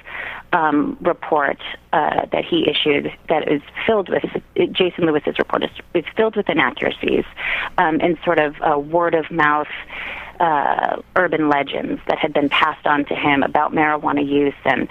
[0.54, 1.60] um, report
[1.94, 4.24] uh, that he issued that is filled with
[4.72, 7.26] Jason Lewis's report is, is filled with inaccuracies
[7.78, 8.56] um, and sort of
[8.88, 9.68] word of mouth
[10.39, 14.88] uh, urban legends that had been passed on to him about marijuana use and,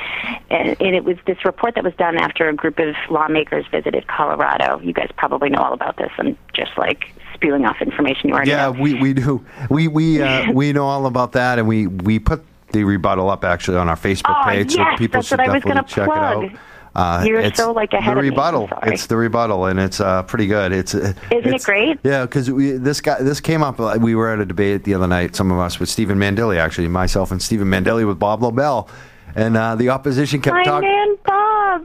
[0.51, 4.07] and and it was this report that was done after a group of lawmakers visited
[4.09, 4.81] Colorado.
[4.81, 6.11] You guys probably know all about this.
[6.19, 7.05] I'm just like
[7.35, 8.81] spewing off information you already Yeah, know.
[8.83, 9.45] we, we do.
[9.71, 13.45] We we uh, we know all about that, and we we put the rebuttal up
[13.45, 16.07] actually on our Facebook Oh, page, yes, so people should what I was definitely check
[16.07, 16.45] plug.
[16.45, 16.59] it out.
[16.97, 18.29] Uh, You're it's so, like, ahead the of me.
[18.29, 18.71] I'm rebuttal.
[18.85, 20.73] It's the rebuttal, and it's uh, pretty good.
[20.73, 21.99] It's isn't it great?
[22.03, 23.79] Yeah, because this guy this came up.
[23.79, 25.37] uh, We were at a debate the other night.
[25.37, 28.89] Some of us with Stephen Mandile, actually, myself and Stephen Mandile with Bob Lobel,
[29.35, 31.17] and uh, the opposition kept talking.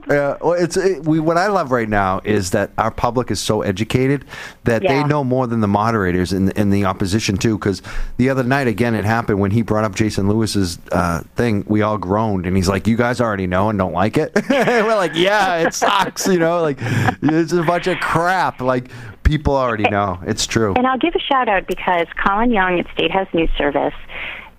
[0.08, 1.20] Yeah, well, it's it, we.
[1.20, 4.24] What I love right now is that our public is so educated
[4.64, 7.58] that they know more than the moderators in in the opposition too.
[7.58, 7.82] Because
[8.16, 11.64] the other night, again, it happened when he brought up Jason Lewis's uh, thing.
[11.66, 14.96] We all groaned, and he's like, "You guys already know and don't like it." We're
[14.96, 18.60] like, "Yeah, it sucks," you know, like it's a bunch of crap.
[18.60, 18.90] Like
[19.22, 20.74] people already know it's true.
[20.74, 23.94] And I'll give a shout out because Colin Young at State House News Service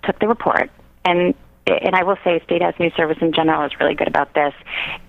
[0.04, 0.70] took the report
[1.06, 1.34] and
[1.68, 4.54] and I will say State House News Service in general is really good about this.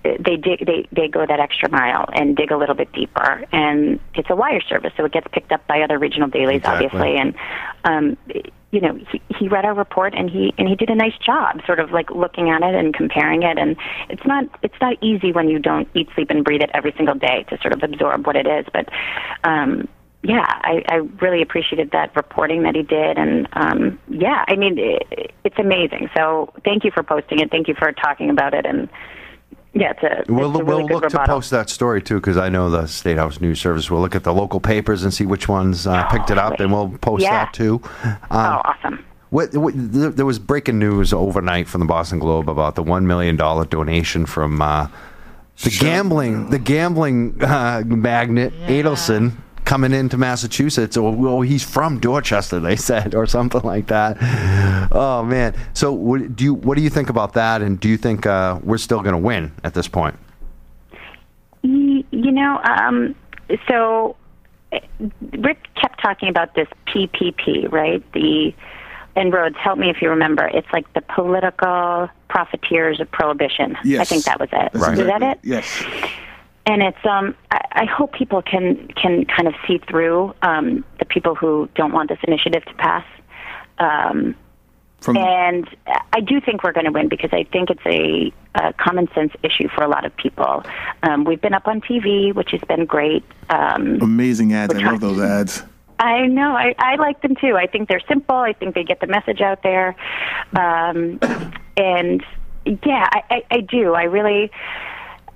[0.03, 3.99] They dig they they go that extra mile and dig a little bit deeper and
[4.13, 6.85] it's a wire service so it gets picked up by other regional dailies Exactly.
[6.85, 7.35] obviously and
[7.83, 8.17] um
[8.71, 11.61] you know he, he read our report and he and he did a nice job
[11.65, 13.75] sort of like looking at it and comparing it and
[14.09, 17.15] it's not it's not easy when you don't eat sleep and breathe it every single
[17.15, 18.89] day to sort of absorb what it is but
[19.43, 19.87] um
[20.27, 24.77] yeah, I, I really appreciated that reporting that he did, and um, yeah, I mean,
[24.79, 26.09] it, it's amazing.
[26.15, 27.51] So thank you for posting it.
[27.51, 28.89] Thank you for talking about it, and
[29.73, 32.15] yeah, it's a, We'll, it's a really we'll good look to post that story too
[32.15, 35.13] because I know the State House News Service will look at the local papers and
[35.13, 37.45] see which ones uh, picked it up, and we'll post Yeah.
[37.45, 37.81] that too.
[38.03, 39.05] Um, oh, awesome!
[39.29, 43.05] What, what, there there was breaking news overnight from the Boston Globe about the one
[43.05, 44.87] million dollar donation from uh,
[45.61, 49.33] the gambling the gambling uh, magnate Adelson
[49.65, 50.95] coming into Massachusetts.
[50.95, 54.17] Or well, he's from Dorchester, they said, or something like that.
[54.91, 55.55] Oh man!
[55.73, 57.61] So what, do you what do you think about that?
[57.61, 60.17] And do you think uh, we're still going to win at this point?
[61.63, 63.15] You know, um,
[63.67, 64.15] so
[65.37, 68.03] Rick kept talking about this PPP, right?
[68.13, 68.53] The
[69.15, 70.45] and Rhodes, help me if you remember.
[70.45, 73.77] It's like the political profiteers of prohibition.
[73.83, 74.01] Yes.
[74.01, 74.71] I think that was it.
[74.73, 75.39] That's Is that it?
[75.41, 75.83] Yes.
[76.65, 81.05] And it's um I, I hope people can can kind of see through um the
[81.05, 83.05] people who don't want this initiative to pass
[83.79, 84.35] um
[85.01, 85.67] From- and
[86.13, 89.33] I do think we're going to win because I think it's a, a common sense
[89.43, 90.63] issue for a lot of people.
[91.03, 93.23] Um, we've been up on TV, which has been great.
[93.49, 94.73] Um, Amazing ads.
[94.73, 95.61] I love those ads.
[95.99, 96.55] I know.
[96.55, 97.55] I, I like them too.
[97.55, 98.35] I think they're simple.
[98.35, 99.95] I think they get the message out there.
[100.55, 101.19] Um,
[101.77, 102.23] and
[102.65, 103.93] yeah, I, I, I do.
[103.93, 104.49] I really,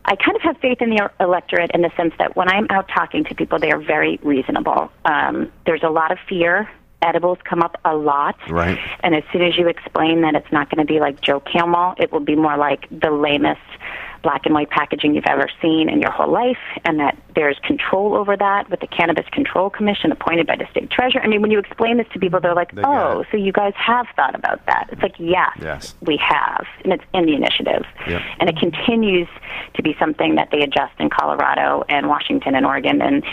[0.09, 2.89] I kind of have faith in the electorate in the sense that when I'm out
[2.89, 4.91] talking to people, they are very reasonable.
[5.05, 6.67] Um, there's a lot of fear.
[7.03, 8.35] Edibles come up a lot.
[8.49, 8.79] Right.
[9.01, 11.93] And as soon as you explain that it's not going to be like Joe Camel,
[11.97, 13.61] it will be more like the lamest
[14.21, 18.15] black and white packaging you've ever seen in your whole life, and that there's control
[18.15, 21.21] over that with the Cannabis Control Commission appointed by the state treasurer.
[21.21, 23.73] I mean, when you explain this to people, they're like, They "Oh, so you guys
[23.75, 25.95] have thought about that?" It's like, "Yes, Yes.
[26.01, 28.21] we have," and it's in the initiative, Yep.
[28.39, 29.27] and it continues
[29.75, 33.23] to be something that they adjust in Colorado and Washington and Oregon, and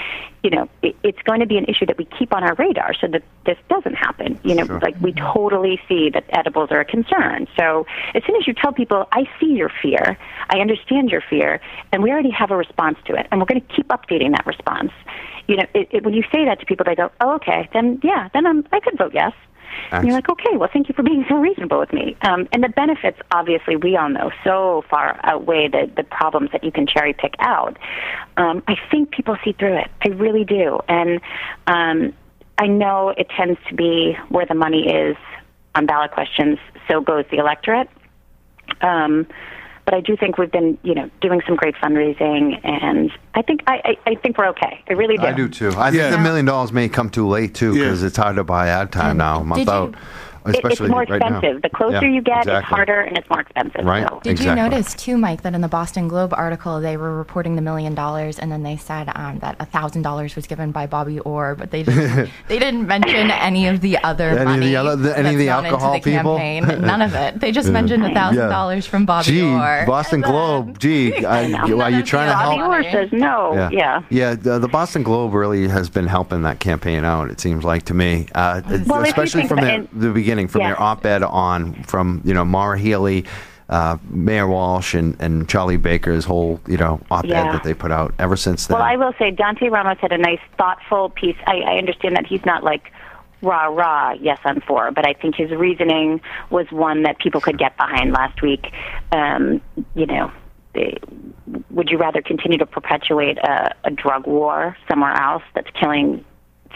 [0.42, 2.94] you know, it, it's going to be an issue that we keep on our radar
[2.94, 4.38] so that this doesn't happen.
[4.42, 4.80] You know, Sure.
[4.80, 7.46] like we totally see that edibles are a concern.
[7.58, 10.18] So as soon as you tell people, I see your fear,
[10.50, 11.60] I understand your fear,
[11.92, 14.46] and we already have a response to it, and we're going to keep updating that
[14.46, 14.92] response.
[15.48, 18.00] You know, it, it, when you say that to people, they go, "Oh, okay, then
[18.02, 19.32] yeah, then I'm, I could vote yes."
[19.90, 22.16] And you're like, okay, well, thank you for being so reasonable with me.
[22.22, 26.64] Um, and the benefits, obviously, we all know so far outweigh the, the problems that
[26.64, 27.76] you can cherry pick out.
[28.36, 29.90] Um, I think people see through it.
[30.04, 30.80] I really do.
[30.88, 31.20] And
[31.66, 32.12] um,
[32.58, 35.16] I know it tends to be where the money is
[35.74, 36.58] on ballot questions,
[36.88, 37.88] so goes the electorate.
[38.80, 39.26] Um,
[39.86, 43.62] but I do think we've been, you know, doing some great fundraising, and I think
[43.68, 44.82] I, I, I think we're okay.
[44.90, 45.22] I really do.
[45.22, 45.70] I do too.
[45.76, 46.10] I Yeah.
[46.10, 47.84] think the million dollars may come too late too Yeah.
[47.84, 49.94] because it's hard to buy ad time now, a month did you-
[50.48, 50.54] out.
[50.54, 51.38] It, it's more right now.
[51.38, 51.62] expensive.
[51.62, 53.84] The closer Yeah, you get, it's harder and it's more expensive.
[53.84, 54.06] Right.
[54.08, 54.20] So.
[54.22, 54.62] Did Exactly.
[54.62, 57.94] you notice too, Mike, that in the Boston Globe article they were reporting the million
[57.94, 61.54] dollars, and then they said um, that a thousand dollars was given by Bobby Orr,
[61.54, 64.96] but they didn't, they didn't mention any of the other Any of the money other-
[64.96, 66.36] the- any of the alcohol the people?
[66.38, 66.80] campaign.
[66.82, 67.40] None of it.
[67.40, 69.84] They just mentioned a thousand dollars from Bobby Gee, Orr.
[69.86, 70.78] Boston then- Globe.
[70.78, 71.80] Gee, I, know.
[71.80, 72.86] are you trying to other Bobby?
[72.86, 73.54] Orr says no.
[73.72, 74.02] Yeah.
[74.10, 77.30] Yeah, the, the Boston Globe really has been helping that campaign out.
[77.30, 80.68] It seems like to me, uh, Well, especially from about their, the beginning, from Yeah.
[80.68, 83.24] their op-ed on from you know Maura Healey,
[83.68, 87.52] uh, Mayor Walsh, and, and Charlie Baker's whole you know op-ed Yeah.
[87.52, 88.76] that they put out ever since then.
[88.78, 91.36] Well, I will say Dante Ramos had a nice, thoughtful piece.
[91.46, 92.92] I, I understand that he's not like
[93.42, 96.20] rah rah, yes, I'm for, but I think his reasoning
[96.50, 98.72] was one that people could get behind last week.
[99.12, 99.60] Um,
[99.94, 100.30] you know,
[101.70, 106.24] would you rather continue to perpetuate a, a drug war somewhere else that's killing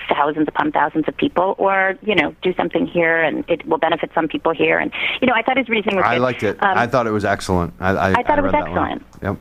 [0.09, 4.11] thousands upon thousands of people, or you know, do something here and it will benefit
[4.15, 4.79] some people here?
[4.79, 6.05] And you know, I thought his reasoning was.
[6.07, 6.23] I good.
[6.23, 6.63] liked it.
[6.63, 7.75] Um, I thought it was excellent.
[7.81, 9.03] I, I, I thought it was excellent.
[9.23, 9.37] Yep.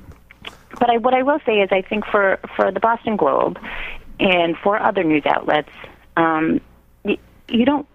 [0.79, 3.59] but I, what I will say is, I think for for the Boston Globe
[4.19, 5.69] and for other news outlets,
[6.17, 6.59] um,
[7.05, 7.17] you,
[7.47, 7.87] you don't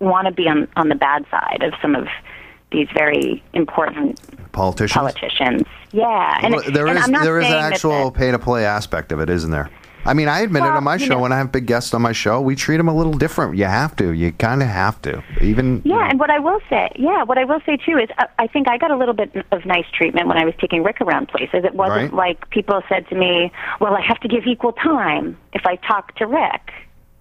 [0.00, 2.08] want to be on on the bad side of some of
[2.70, 4.18] these very important
[4.52, 4.92] Politicians.
[4.92, 5.62] politicians.
[5.92, 9.12] Yeah, and, Well, there and is not there is an actual pay to play aspect
[9.12, 9.70] of it, isn't there?
[10.04, 12.02] I mean, I admit it on my show know- when I have big guests on
[12.02, 13.56] my show, we treat them a little different.
[13.56, 14.10] You have to.
[14.12, 15.22] You kind of have to.
[15.40, 17.98] Even you Yeah, know, and what I will say, yeah, what I will say too
[17.98, 20.54] is, I, I think I got a little bit of nice treatment when I was
[20.60, 21.64] taking Rick around places.
[21.64, 22.36] It wasn't Right.
[22.36, 26.14] like people said to me, "Well, I have to give equal time if I talk
[26.16, 26.72] to Rick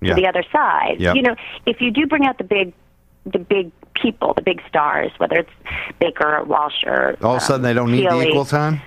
[0.02, 0.16] Yeah.
[0.16, 1.14] to the other side." Yeah.
[1.14, 2.74] You know, if you do bring out the big,
[3.26, 5.50] the big people, the big stars, whether it's
[6.00, 8.82] Baker or Walsh or all of a sudden they um, don't need the equal time.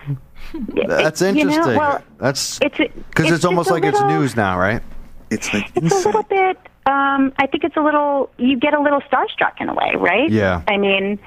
[0.52, 1.76] That's you know, interesting.
[1.76, 4.82] well, That's it's a- because it's it's, almost just a like it's news now, right?
[5.30, 6.58] It's like It's a little bit.
[6.86, 8.30] Um, I think it's a little.
[8.36, 10.30] You get a little starstruck in a way, right?
[10.30, 10.62] Yeah.
[10.68, 11.18] I mean,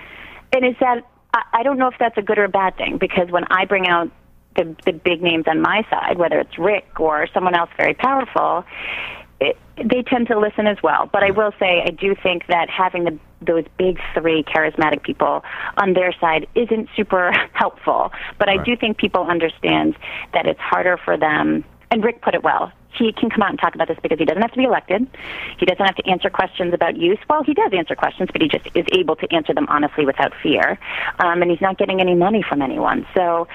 [0.53, 1.03] and is that?
[1.33, 3.65] I, I don't know if that's a good or a bad thing because when I
[3.65, 4.11] bring out
[4.55, 8.59] the the big names on my side, whether it's Rick or someone else very powerful,
[8.59, 8.65] it,
[9.83, 11.09] they tend to listen as well.
[11.11, 15.43] But I will say, I do think that having the those big three charismatic people
[15.77, 18.11] on their side isn't super helpful.
[18.39, 19.95] But I do think people understand
[20.33, 21.63] that it's harder for them.
[21.91, 22.71] And Rick put it well.
[22.97, 25.07] He can come out and talk about this because he doesn't have to be elected.
[25.59, 27.19] He doesn't have to answer questions about use.
[27.29, 30.33] Well, he does answer questions, but he just is able to answer them honestly without
[30.41, 30.79] fear.
[31.19, 33.05] Um, and he's not getting any money from anyone.
[33.15, 33.47] So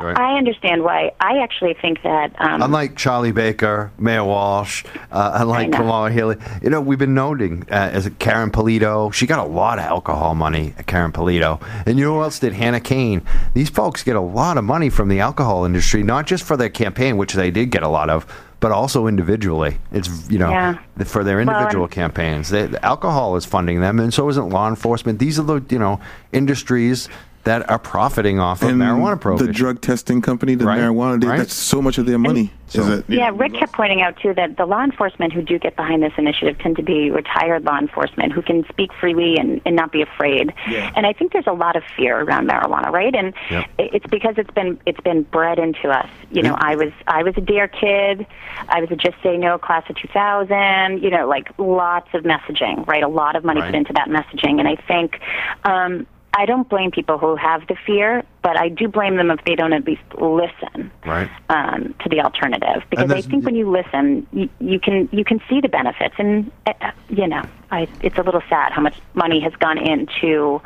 [0.00, 0.16] Right.
[0.18, 1.12] I understand why.
[1.20, 2.32] I actually think that.
[2.40, 7.64] Um, Unlike Charlie Baker, Mayor Walsh, uh, unlike Kamala Healey, you know, we've been noting
[7.70, 9.12] uh, as Karen Polito.
[9.12, 11.60] She got a lot of alcohol money, Karen Polito.
[11.86, 12.54] And you know who else did?
[12.54, 13.20] Hannah Kane.
[13.54, 16.70] These folks get a lot of money from the alcohol industry, not just for their
[16.70, 18.26] campaign, which they did get a lot of,
[18.60, 19.76] but also individually.
[19.92, 20.78] It's, you know, Yeah.
[21.04, 22.48] for their individual campaigns.
[22.48, 25.18] They, the alcohol is funding them, and so isn't law enforcement.
[25.18, 26.00] These are the, you know,
[26.32, 27.08] industries
[27.44, 29.46] that are profiting off of and marijuana prohibition.
[29.48, 31.38] the drug testing company, the Right, marijuana, they, right.
[31.38, 32.52] that's so much of their money.
[32.68, 35.58] So- is that, Yeah, Rick kept pointing out too that the law enforcement who do
[35.58, 39.60] get behind this initiative tend to be retired law enforcement who can speak freely and,
[39.66, 40.54] and not be afraid.
[40.70, 40.90] Yeah.
[40.94, 43.14] And I think there's a lot of fear around marijuana, right?
[43.14, 43.64] And Yep.
[43.78, 46.08] it's because it's been it's been bred into us.
[46.30, 48.24] You know, I was I was a DARE kid.
[48.68, 51.02] I was a just say no class of 2000.
[51.02, 53.02] You know, like lots of messaging, right?
[53.02, 53.66] A lot of money Right.
[53.70, 55.20] put into that messaging, and I think.
[55.64, 59.44] um I don't blame people who have the fear, but I do blame them if
[59.44, 61.28] they don't at least listen Right.
[61.50, 65.40] um, to the alternative because I think when you listen, you, you can you can
[65.48, 66.72] see the benefits, and uh,
[67.10, 70.62] you know, I, it's a little sad how much money has gone into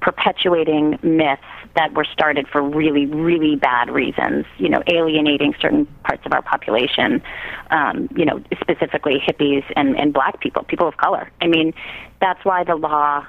[0.00, 1.42] perpetuating myths
[1.74, 4.46] that were started for really really bad reasons.
[4.58, 7.22] You know, alienating certain parts of our population.
[7.70, 11.30] Um, you know, specifically hippies and and black people, people of color.
[11.40, 11.72] I mean,
[12.20, 13.24] that's why the law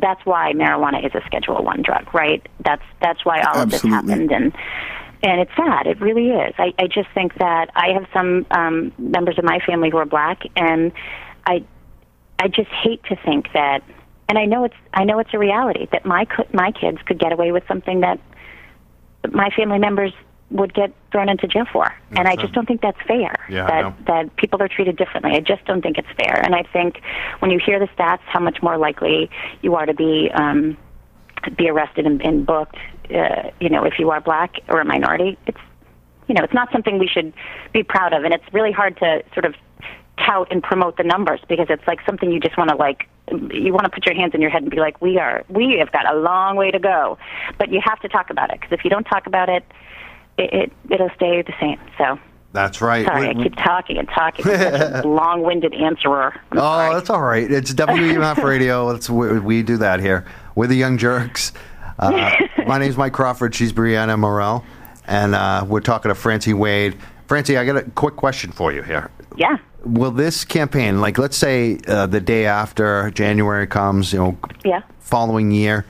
[0.00, 2.46] that's why marijuana is a Schedule One drug, right?
[2.64, 4.12] That's that's why all of this Absolutely.
[4.12, 4.52] happened, and
[5.22, 5.86] and it's sad.
[5.86, 6.54] It really is.
[6.58, 10.06] I, I just think that I have some um, members of my family who are
[10.06, 10.92] black, and
[11.46, 11.64] I
[12.38, 13.82] I just hate to think that.
[14.28, 17.32] And I know it's I know it's a reality that my my kids could get
[17.32, 18.18] away with something that
[19.30, 20.12] my family members
[20.52, 21.94] would get thrown into jail for.
[22.12, 23.34] And I just don't think that's fair.
[23.48, 25.32] Yeah, that that people are treated differently.
[25.32, 26.40] I just don't think it's fair.
[26.44, 27.00] And I think
[27.40, 29.30] when you hear the stats, how much more likely
[29.62, 30.76] you are to be um,
[31.56, 32.76] be arrested and, and booked,
[33.14, 35.58] uh, you know, if you are black or a minority, it's
[36.28, 37.32] you know, it's not something we should
[37.72, 38.24] be proud of.
[38.24, 39.54] And it's really hard to sort of
[40.18, 43.08] tout and promote the numbers because it's like something you just want to like
[43.50, 45.76] you want to put your hands in your head and be like we are we
[45.78, 47.18] have got a long way to go
[47.58, 49.64] but you have to talk about it because if you don't talk about it
[50.38, 52.18] it, it it'll stay the same so
[52.52, 53.06] That's right.
[53.06, 54.44] sorry i keep talking and talking
[55.04, 56.94] long-winded answerer I'm Oh, sorry.
[56.94, 57.50] that's all right.
[57.50, 58.92] It's WEMF Radio.
[58.92, 60.24] That's we, we do that here.
[60.54, 61.52] We're the Young Jurks.
[61.98, 62.30] Uh,
[62.66, 63.54] my name's Mike Crawford.
[63.54, 64.64] She's Brianna Morel,
[65.06, 66.96] and uh, we're talking to Francy Wade.
[67.26, 69.10] Francy, I got a quick question for you here.
[69.36, 74.38] yeah Will this campaign, like let's say uh, the day after January comes, you know,
[74.64, 75.84] yeah following year,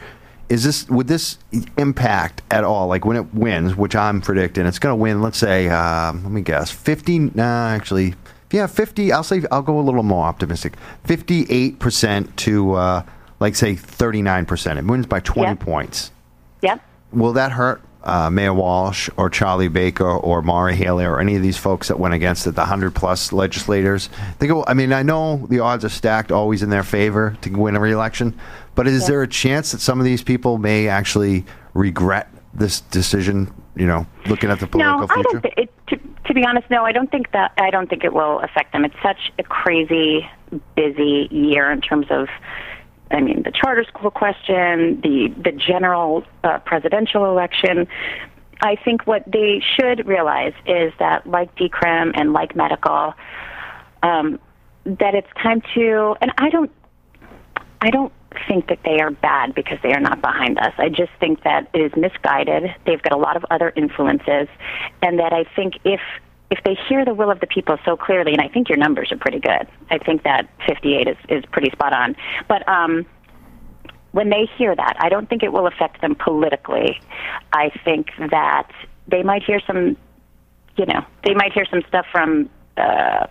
[0.53, 1.39] is this would this
[1.79, 2.87] impact at all?
[2.89, 5.23] Like when it wins, which I'm predicting it's going to win.
[5.23, 7.19] Let's say, um, let me guess, fifty.
[7.19, 8.15] Nah, actually,
[8.51, 9.13] yeah, fifty.
[9.13, 10.75] I'll say I'll go a little more optimistic.
[11.05, 13.03] Fifty-eight percent to uh,
[13.41, 14.79] like say thirty-nine percent.
[14.79, 15.65] It wins by twenty Yeah.
[15.65, 16.11] points.
[16.61, 16.81] yep
[17.13, 21.43] Will that hurt uh, Mayor Walsh or Charlie Baker or Maura Healey or any of
[21.43, 24.09] these folks that went against it, the 100 plus legislators?
[24.39, 27.51] They go, I mean, I know the odds are stacked always in their favor to
[27.51, 28.39] win a reelection,
[28.75, 33.53] but is there a chance that some of these people may actually regret this decision,
[33.77, 35.43] you know, looking at the political no, I don't.
[35.43, 37.53] Th- it, to, to be honest, no, I don't think that.
[37.59, 38.85] I don't think it will affect them.
[38.85, 40.29] It's such a crazy,
[40.77, 42.29] busy year in terms of.
[43.11, 47.87] I mean, the charter school question, the the general uh, presidential election.
[48.63, 53.13] I think what they should realize is that, like decrim and like medical,
[54.03, 54.39] um,
[54.85, 56.17] that it's time to.
[56.21, 56.71] And I don't.
[57.83, 58.13] I don't
[58.49, 60.73] think that they are bad because they are not behind us.
[60.79, 62.75] I just think that it is misguided.
[62.87, 64.49] They've got a lot of other influences,
[65.03, 66.01] and that I think if
[66.51, 69.11] if they hear the will of the people so clearly, and I think your numbers
[69.11, 69.67] are pretty good.
[69.91, 72.15] I think that 58 is is pretty spot on.
[72.49, 73.07] But um,
[74.13, 77.01] when they hear that, I don't think it will affect them politically.
[77.53, 78.71] I think that
[79.09, 79.97] they might hear some,
[80.77, 82.51] you know, they might hear some stuff from.
[82.77, 83.27] Uh,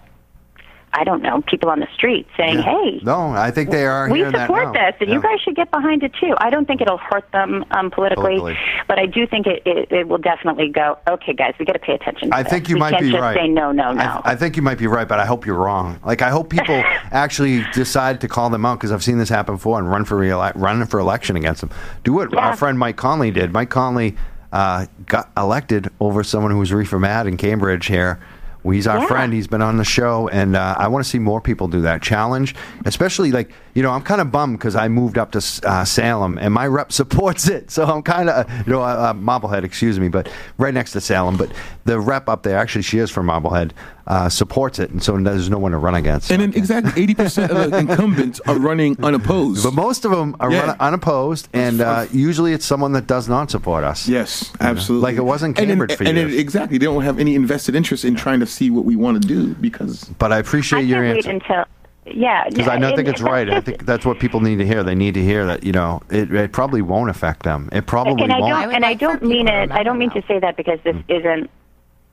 [0.93, 4.23] I don't know, people on the street saying, "Hey, no, I think they are we
[4.29, 6.33] support this, and you guys should get behind it too.
[6.37, 8.57] I don't think it'll hurt them um, politically, Politically.
[8.87, 10.97] but I do think it, it, it will definitely go.
[11.09, 12.29] Okay, guys, we got to pay attention.
[12.29, 12.51] To I this.
[12.51, 13.37] think you we might be right.
[13.37, 14.01] Say no, no, no.
[14.01, 15.99] I, I think you might be right, but I hope you're wrong.
[16.05, 16.75] Like I hope people
[17.11, 20.17] actually decide to call them out because I've seen this happen before and run for
[20.17, 21.69] reele- run for election against them.
[22.03, 22.39] Do what Yeah.
[22.49, 23.53] our friend Mike Conley did.
[23.53, 24.15] Mike Conley
[24.51, 28.19] uh, got elected over someone who was reefer mad in Cambridge here.
[28.63, 29.07] Well, He's our Yeah.
[29.07, 29.33] friend.
[29.33, 32.01] He's been on the show, and uh, I want to see more people do that
[32.01, 32.55] challenge.
[32.85, 36.37] Especially like you know, I'm kind of bummed because I moved up to uh, Salem,
[36.37, 37.71] and my rep supports it.
[37.71, 41.01] So I'm kind of you know, uh, uh, Marblehead, excuse me, but right next to
[41.01, 41.37] Salem.
[41.37, 41.51] But
[41.85, 43.73] the rep up there, actually, she is from Marblehead,
[44.07, 46.31] uh, supports it, and so there's no one to run against.
[46.31, 49.63] And then exactly 80% of the incumbents are running unopposed.
[49.63, 50.67] but most of them are Yeah.
[50.67, 54.07] run unopposed, and uh, usually it's someone that does not support us.
[54.07, 55.03] Yes, absolutely.
[55.11, 56.09] Like it wasn't And then- Cambridge for you.
[56.09, 56.39] and then years.
[56.39, 59.27] exactly, they don't have any invested interest in trying to see what we want to
[59.27, 61.65] do because But I appreciate I your can't wait answer.
[62.05, 63.47] Yeah, Because I don't think it's right.
[63.49, 64.81] I think that's what people need to hear.
[64.83, 67.69] They need to hear that you know it, it probably won't affect them.
[67.71, 68.51] It probably and I won't.
[68.63, 69.71] don't, and I don't mean it.
[69.71, 71.03] I don't mean to say that because this Mm.
[71.19, 71.49] isn't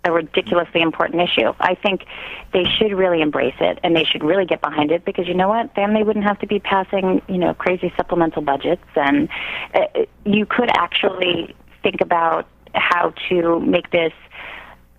[0.04, 1.52] a ridiculously important issue.
[1.58, 2.04] I think
[2.52, 5.48] they should really embrace it and they should really get behind it because you know
[5.48, 5.74] what?
[5.74, 9.28] Then they wouldn't have to be passing, you know, crazy supplemental budgets and
[9.74, 9.80] uh,
[10.24, 14.12] you could actually think about how to make this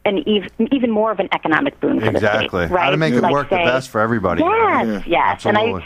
[0.05, 2.61] an even, even more of an economic boon for Exactly.
[2.61, 2.85] the state, right?
[2.85, 4.41] How to make it Like work the best for everybody.
[4.41, 5.45] Yes, Yeah, yes.
[5.45, 5.57] And.
[5.57, 5.83] I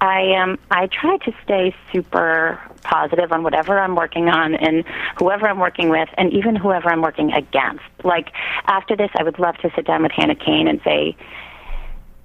[0.00, 4.84] I um I try to stay super positive on whatever I'm working on and
[5.16, 7.84] whoever I'm working with and even whoever I'm working against.
[8.02, 8.32] Like
[8.66, 11.16] after this I would love to sit down with Hannah Kane and say,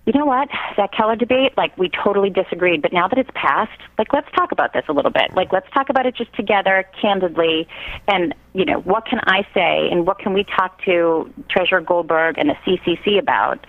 [0.08, 0.48] you know what?
[0.78, 4.54] That Keller debate, like we totally disagreed, but now that it's passed, like let's talk
[4.54, 5.36] about this a little bit.
[5.36, 7.68] Like let's talk about it just together, candidly,
[8.08, 12.38] and you know, what can I say and what can we talk to Treasurer Goldberg
[12.38, 13.68] and the CCC about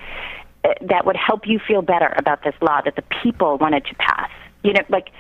[0.65, 3.97] uh, that would help you feel better about this law that the people wanted to
[3.97, 4.31] pass.
[4.63, 5.11] You know, like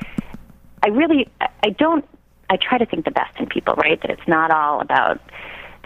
[0.84, 2.04] I really, I don't.
[2.48, 4.00] I try to think the best in people, right?
[4.00, 5.20] That it's not all about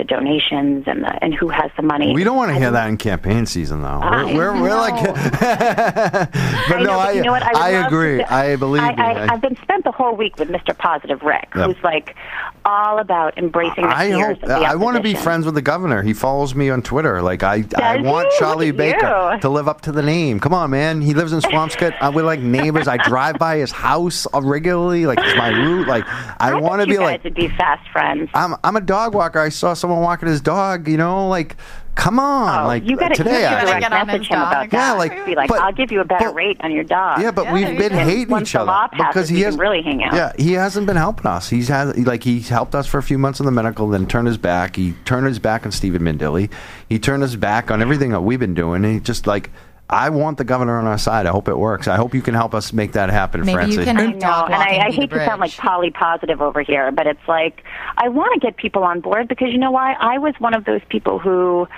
[0.02, 2.12] the donations and the and who has the money.
[2.12, 3.88] We don't want to hear that in campaign season, though.
[3.88, 5.04] I We're, we're, we're like,
[5.40, 7.42] but I no, know, I, you know what?
[7.56, 8.18] I, I agree.
[8.18, 8.96] say- I believe I, you.
[9.02, 10.76] I, I've been spent the whole week with Mr.
[10.76, 11.66] Positive Rick, Yep.
[11.66, 12.16] who's like
[12.64, 16.02] all about embracing the I hope I want to be friends with the governor.
[16.02, 17.22] He follows me on Twitter.
[17.22, 18.38] Like I, I want he?
[18.38, 20.40] Charlie Look Baker to live up to the name.
[20.40, 21.00] Come on, man.
[21.00, 21.96] He lives in Swampscott.
[22.00, 22.88] Uh, we're like neighbors.
[22.88, 25.06] I drive by his house uh, regularly.
[25.06, 25.88] Like it's my route.
[25.88, 27.22] Like I, I want to be like.
[27.22, 28.30] To be fast friends.
[28.34, 29.38] I'm I'm a dog walker.
[29.38, 30.88] I saw someone walking his dog.
[30.88, 31.56] You know, like
[31.94, 33.46] come on, Oh, like you got to today.
[33.46, 34.72] I- gotta direct get on message him about that.
[34.72, 37.20] Yeah, like- be like, but- I'll give you a better but- rate on your dog.
[37.20, 40.02] Yeah, but Yeah, we've been hating each other passes, because he has can really hang
[40.02, 40.14] out.
[40.14, 41.48] Yeah, he hasn't been helping us.
[41.50, 44.26] He's had like he helped us for a few months in the medical, then turned
[44.26, 44.76] his back.
[44.76, 46.48] He turned his back on Stephen Mandile.
[46.88, 48.84] He turned his back on everything that we've been doing.
[48.84, 49.50] And he just like.
[49.90, 51.26] I want the governor on our side.
[51.26, 51.86] I hope it works.
[51.86, 53.78] I hope you can help us make that happen, Maybe Francy.
[53.80, 55.58] you can I know, and I, I hate to sound like bridge.
[55.58, 57.62] poly positive over here, but it's like
[57.98, 59.92] I want to get people on board because you know why?
[59.92, 61.68] I was one of those people who,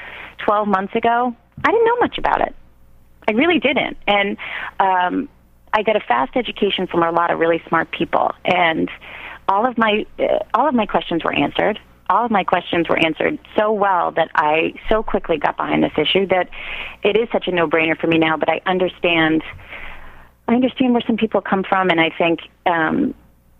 [0.44, 1.34] 12 months ago,
[1.64, 2.54] I didn't know much about it.
[3.26, 4.36] I really didn't, and
[4.78, 5.28] um,
[5.72, 8.90] I got a fast education from a lot of really smart people, and
[9.48, 11.80] all of my uh, all of my questions were answered.
[12.10, 15.92] All of my questions were answered so well that I so quickly got behind this
[15.96, 16.48] issue that
[17.02, 18.36] it is such a no-brainer for me now.
[18.36, 19.42] But I understand.
[20.46, 23.14] I understand where some people come from, and I think um,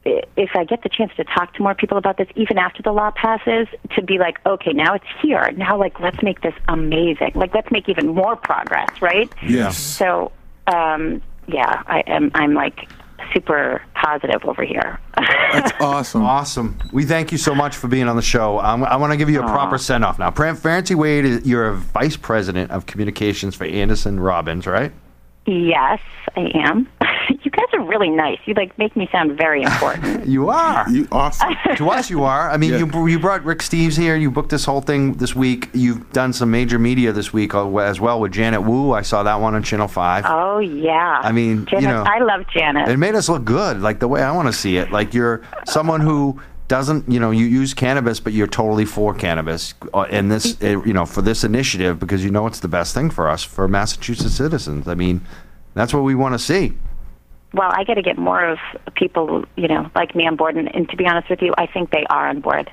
[0.04, 2.82] i- if I get the chance to talk to more people about this, even after
[2.82, 3.66] the law passes,
[3.96, 5.50] to be like, okay, now it's here.
[5.56, 7.32] Now, like, let's make this amazing.
[7.34, 9.32] Like, let's make even more progress, right?
[9.46, 9.78] Yes.
[9.78, 10.30] So,
[10.66, 12.30] um, yeah, I am.
[12.34, 12.86] I'm like
[13.32, 14.98] super positive over here.
[15.16, 16.22] That's awesome.
[16.22, 16.78] Awesome.
[16.92, 18.60] We thank you so much for being on the show.
[18.60, 20.30] Um, I want to give you a proper send off now.
[20.30, 24.92] Fran- Francy Wade, is, you're a vice president of communications for Anderson Robbins, right?
[25.46, 26.00] Yes,
[26.36, 26.88] I am.
[27.42, 28.38] you guys are really nice.
[28.46, 30.26] You like make me sound very important.
[30.34, 30.88] You are.
[30.90, 31.54] You awesome.
[31.76, 32.50] to us, you are.
[32.50, 32.78] I mean, Yeah.
[32.78, 34.16] you you brought Rick Steves here.
[34.16, 35.68] You booked this whole thing this week.
[35.74, 38.92] You've done some major media this week as well with Janet Wu.
[38.92, 40.24] I saw that one on Channel Five.
[40.26, 41.20] oh yeah.
[41.22, 42.88] I mean, you know- I love Janet.
[42.88, 44.90] It made us look good, like the way I want to see it.
[44.90, 49.74] Like you're someone who doesn't, you know, you use cannabis, but you're totally for cannabis,
[49.92, 52.94] uh, and this, uh, you know, for this initiative because you know it's the best
[52.94, 54.88] thing for us, for Massachusetts citizens.
[54.88, 55.20] I mean,
[55.74, 56.72] that's what we want to see.
[57.52, 58.58] well, I got to get more of
[58.94, 60.56] people, you know, like me on board.
[60.56, 62.70] And, and to be honest with you, I think they are on board.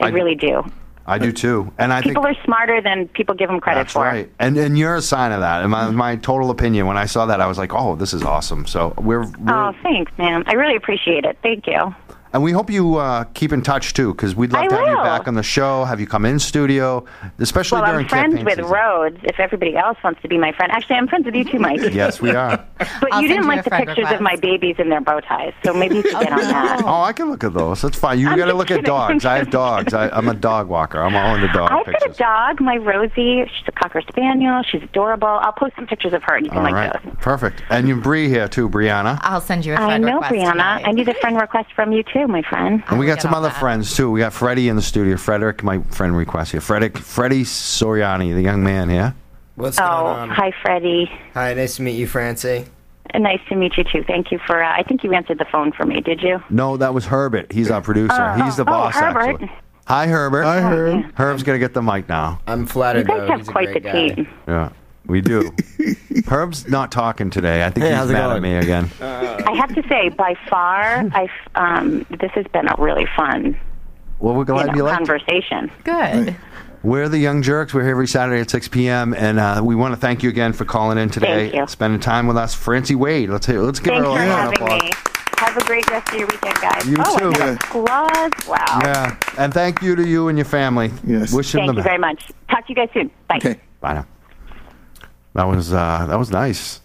[0.00, 0.64] I, I- really do.
[1.06, 3.92] I do too, and I People think are smarter than people give them credit that's
[3.92, 4.04] for.
[4.04, 4.30] right.
[4.38, 5.60] And and you're a sign of that.
[5.60, 8.22] And my, my total opinion when I saw that, I was like, oh, this is
[8.22, 8.64] awesome.
[8.64, 10.44] So we're, we're Oh, thanks, man.
[10.46, 11.36] I really appreciate it.
[11.42, 11.94] Thank you.
[12.34, 14.88] And we hope you uh, keep in touch too, because we'd love I to have
[14.88, 17.04] you back on the show, have you come in studio,
[17.38, 18.72] especially Well, during I'm friends campaign with season.
[18.72, 19.18] Rhodes.
[19.22, 21.80] If everybody else wants to be my friend, actually, I'm friends with you too, Mike.
[21.94, 22.66] Yes, we are.
[23.00, 25.52] But I'll you didn't like the friend pictures of my babies in their bow ties,
[25.64, 26.82] so maybe you should get on that.
[26.84, 27.82] Oh, I can look at those.
[27.82, 28.18] That's fine.
[28.18, 29.24] You I'm got to just look at dogs.
[29.24, 29.94] I have dogs.
[29.94, 31.00] I, I'm a dog walker.
[31.00, 32.16] I'm all into dog I've got a pictures.
[32.16, 33.44] dog, my Rosie.
[33.46, 34.62] She's a cocker spaniel.
[34.64, 35.28] She's adorable.
[35.28, 36.34] I'll post some pictures of her.
[36.34, 37.14] and You can All like right, those.
[37.20, 37.62] perfect.
[37.70, 39.18] And you Bree here too, Brianna.
[39.22, 40.50] I'll send you a I friend I know, request Brianna.
[40.52, 40.82] tonight.
[40.84, 42.82] I need a friend request from you too, my friend.
[42.88, 43.58] And we got some other that.
[43.60, 44.10] friends too.
[44.10, 45.16] We got Freddie in the studio.
[45.16, 46.60] Frederick, my friend request here.
[46.60, 49.14] Frederick, Freddie Soriani, the young man here.
[49.56, 50.30] What's going Oh, on?
[50.30, 51.10] hi, Freddie.
[51.34, 52.66] Hi, nice to meet you, Francy.
[53.14, 54.02] Uh, Nice to meet you too.
[54.06, 54.62] Thank you for.
[54.62, 56.00] Uh, I think you answered the phone for me.
[56.00, 56.42] Did you?
[56.50, 57.52] No, that was Herbert.
[57.52, 58.14] He's our producer.
[58.36, 58.42] Oh.
[58.44, 59.34] He's the Oh, boss, Herbert.
[59.42, 59.52] actually.
[59.86, 60.42] Hi, Herbert.
[60.44, 61.04] Hi, Herb.
[61.14, 62.40] Herb's gonna get the mic now.
[62.46, 63.00] I'm flattered.
[63.00, 63.20] You flattered.
[63.20, 63.30] guys though.
[63.32, 64.14] have He's a quite the great guy.
[64.14, 64.28] team.
[64.48, 64.68] Yeah,
[65.06, 65.52] we do.
[66.26, 67.64] Herb's not talking today.
[67.64, 68.42] I think Hey, he's how's it mad at going?
[68.42, 68.90] me again.
[69.00, 73.58] I have to say, by far, I've um, this has been a really fun
[74.20, 75.06] Well, we're you glad know, you liked it.
[75.06, 75.70] conversation.
[75.84, 76.36] Good.
[76.82, 77.72] We're the Young Jurks.
[77.72, 79.14] We're here every Saturday at 6 p.m.
[79.14, 81.66] And uh, we want to thank you again for calling in today, Thank you.
[81.66, 82.54] spending time with us.
[82.54, 84.82] Francy Wade, let's hear, let's give Thanks her a for round of having applause.
[84.82, 84.90] me.
[85.38, 86.86] Have Have a great rest of your weekend, guys.
[86.86, 87.28] You oh, too.
[87.28, 87.54] I Yeah.
[87.54, 88.46] got gloves.
[88.46, 88.80] Wow.
[88.82, 90.90] Yeah, and thank you to you and your family.
[91.06, 91.32] Yes.
[91.32, 91.86] Wish them Thank the you best.
[91.86, 92.30] very much.
[92.50, 93.10] Talk to you guys soon.
[93.28, 93.36] Bye.
[93.38, 93.60] Okay.
[93.80, 94.06] Bye now.
[95.34, 96.80] That was uh, that was nice.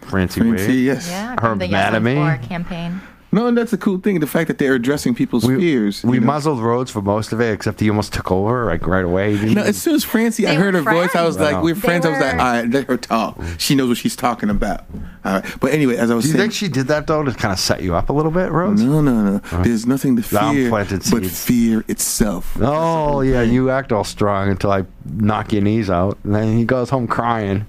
[0.00, 0.84] Francy, Francy, Wade.
[0.84, 1.08] yes.
[1.08, 2.16] Yeah, Her from the Yes on Madame.
[2.16, 3.00] Floor campaign.
[3.30, 4.20] No, and that's a cool thing.
[4.20, 6.02] The fact that they're addressing people's We, fears.
[6.02, 6.26] we know?
[6.26, 9.34] muzzled Rhodes for most of it, except he almost took over like right away.
[9.36, 11.52] No, as soon as Francy, I heard her were voice, I was friends.
[11.52, 13.38] like, "We're They friends." I was like, "All right, let her talk.
[13.58, 14.84] She knows what she's talking about."
[15.26, 17.22] All right, but anyway, as I was Do you saying, think she did that though
[17.22, 18.80] to kind of set you up a little bit, Rhodes?
[18.82, 19.38] no, no, no.
[19.62, 21.44] There's nothing to Down fear planted but seeds.
[21.44, 22.56] fear itself.
[22.62, 26.64] Oh yeah, you act all strong until I knock your knees out, and then he
[26.64, 27.66] goes home crying.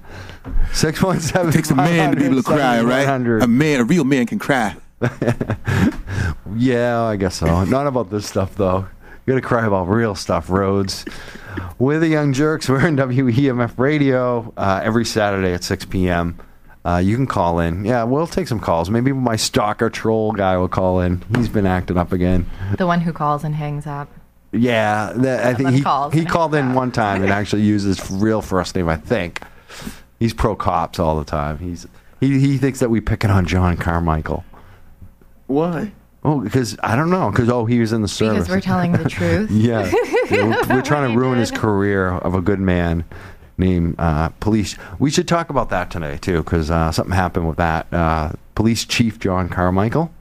[0.72, 1.50] Six one seven.
[1.50, 3.08] It takes a man to be able to cry, right?
[3.44, 4.76] A man, a real man, can cry.
[6.56, 7.64] Yeah, I guess so.
[7.66, 8.88] Not about this stuff though.
[9.26, 11.06] You gotta cry about real stuff, Rhodes.
[11.78, 12.68] We're the Young Jurks.
[12.68, 16.40] We're in WEMF Radio uh, every Saturday at 6 p.m.
[16.84, 17.86] Uh, you can call in.
[17.86, 18.90] Yeah, we'll take some calls.
[18.90, 21.22] Maybe my stalker troll guy will call in.
[21.36, 22.50] He's been acting up again.
[22.78, 24.10] The one who calls and hangs up.
[24.52, 26.76] Yeah, the, I think he, calls he called in up.
[26.76, 28.90] one time and actually used his real first name.
[28.90, 29.42] I think
[30.20, 31.60] he's pro cops all the time.
[31.60, 31.86] He's
[32.20, 34.44] he he thinks that we picking on John Carmichael.
[35.50, 35.92] Why?
[36.24, 37.30] Oh, because I don't know.
[37.32, 38.44] Because oh, he was in the service.
[38.46, 39.50] Because we're telling the truth.
[39.52, 39.90] Yeah,
[40.30, 43.04] Yeah, we're, we're trying to he ruin his career of a good man
[43.58, 44.78] named uh, police.
[45.00, 48.86] We should talk about that today too, because uh, something happened with that uh, police
[48.86, 50.12] chief John Carmichael.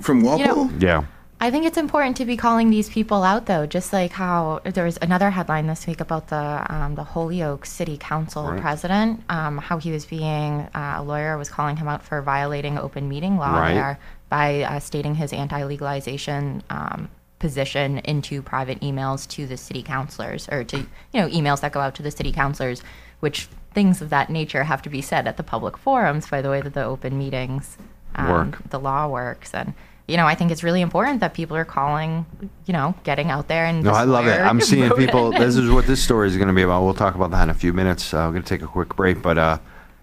[0.00, 0.66] From Walpole?
[0.66, 1.04] know- Yeah,
[1.40, 3.64] I think it's important to be calling these people out, though.
[3.66, 7.96] Just like how there was another headline this week about the um, the Holyoke City
[7.96, 8.60] Council Right.
[8.60, 12.76] president, um, how he was being uh, a lawyer was calling him out for violating
[12.78, 13.74] open meeting law Right.
[13.74, 13.98] there
[14.34, 17.08] by uh, stating his anti-legalization um,
[17.38, 21.78] position into private emails to the city councilors or to you know emails that go
[21.78, 22.82] out to the city councilors,
[23.20, 26.50] which things of that nature have to be said at the public forums by the
[26.50, 27.78] way that the open meetings
[28.16, 28.70] um, Work.
[28.70, 29.72] the law works and
[30.06, 32.24] you know i think it's really important that people are calling
[32.66, 34.40] you know getting out there and no, I love it.
[34.40, 35.32] I'm seeing people.
[35.44, 36.82] This is what this story is going to be about.
[36.84, 38.12] We'll talk about that in a few minutes.
[38.12, 39.58] Uh, we're going to take a quick break, but uh,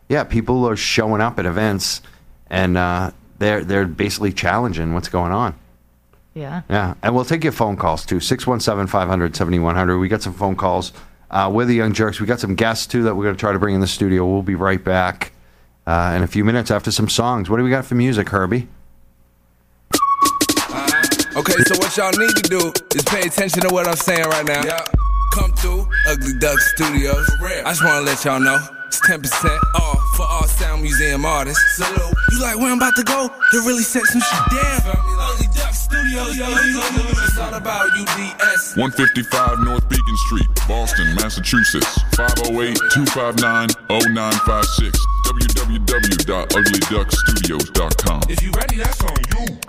[0.08, 2.02] yeah, people are showing up at events,
[2.50, 3.12] and uh,
[3.42, 5.56] they're they're basically challenging what's going on.
[6.34, 8.20] yeah Yeah, and we'll take your phone calls too.
[8.20, 9.98] 617 500 7100.
[9.98, 10.94] We got some phone calls.
[11.30, 12.20] Uh, we're the Young Jurks.
[12.20, 14.26] We got some guests too that we're going to try to bring in the studio.
[14.26, 15.32] We'll be right back
[15.88, 17.50] uh, in a few minutes after some songs.
[17.50, 18.68] What do we got for music, Herbie?
[21.34, 24.46] Okay, so what y'all need to do is pay attention to what I'm saying right
[24.46, 24.64] now.
[24.66, 24.86] Yeah.
[25.34, 27.26] Come through Ugly Duck Studios.
[27.42, 29.24] I just wanna let y'all know it's 10%
[29.76, 31.62] off for all Sound Museum artists.
[31.76, 32.14] Salute.
[32.32, 34.82] You like where I'm about to go to really set some shit down.
[35.20, 38.76] Ugly Duck Studios, yo, it's all about UDS.
[38.76, 42.00] 155 North Beacon Street, Boston, Massachusetts.
[42.16, 44.98] 508 259 0956.
[45.28, 48.22] www.uglyduckstudios.com.
[48.30, 49.60] If you ready, that's on you.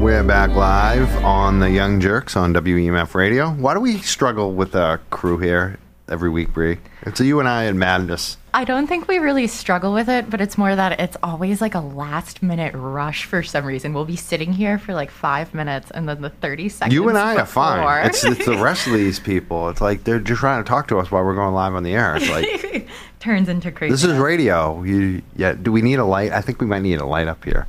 [0.00, 3.50] We're back live on the Young Jurks on WEMF Radio.
[3.50, 5.78] Why do we struggle with our crew here
[6.08, 6.78] every week, Bree?
[7.02, 8.36] It's you and I and madness.
[8.54, 11.74] i don't think we really struggle with it but it's more that it's always like
[11.74, 15.90] a last minute rush for some reason we'll be sitting here for like five minutes
[15.90, 18.06] and then the 30 seconds You and I are fine.
[18.06, 19.70] It's, it's the rest of these people.
[19.70, 21.94] It's like they're just trying to talk to us while we're going live on the
[21.94, 22.14] air.
[22.16, 22.88] It's like
[23.20, 24.82] turns into crazy this is radio.
[24.82, 25.54] You, yeah.
[25.54, 26.32] Do we need a light?
[26.32, 27.66] I think we might need a light up here.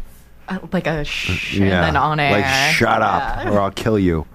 [0.49, 1.63] Uh, like a shh Yeah.
[1.65, 3.51] and then on air Like shut up, Yeah.
[3.51, 4.25] or I'll kill you.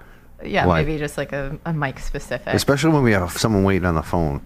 [0.43, 3.85] Yeah Like- maybe just like a, a mic specific Especially when we have someone waiting
[3.85, 4.41] on the phone.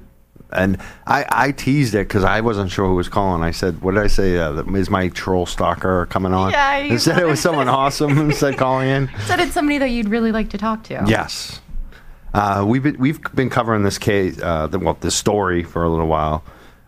[0.52, 0.78] And
[1.08, 3.42] I, I teased it because I wasn't sure who was calling.
[3.42, 4.38] I said, "What did I say?
[4.38, 8.58] Uh, is my troll stalker coming on?" Yeah, you Instead, it was someone awesome said
[8.58, 9.10] calling in.
[9.26, 11.60] said it's somebody that you'd really like to talk to Yes,
[12.36, 15.90] uh, we've been, we've been covering this case, uh, the, well, this story for a
[15.90, 16.44] little while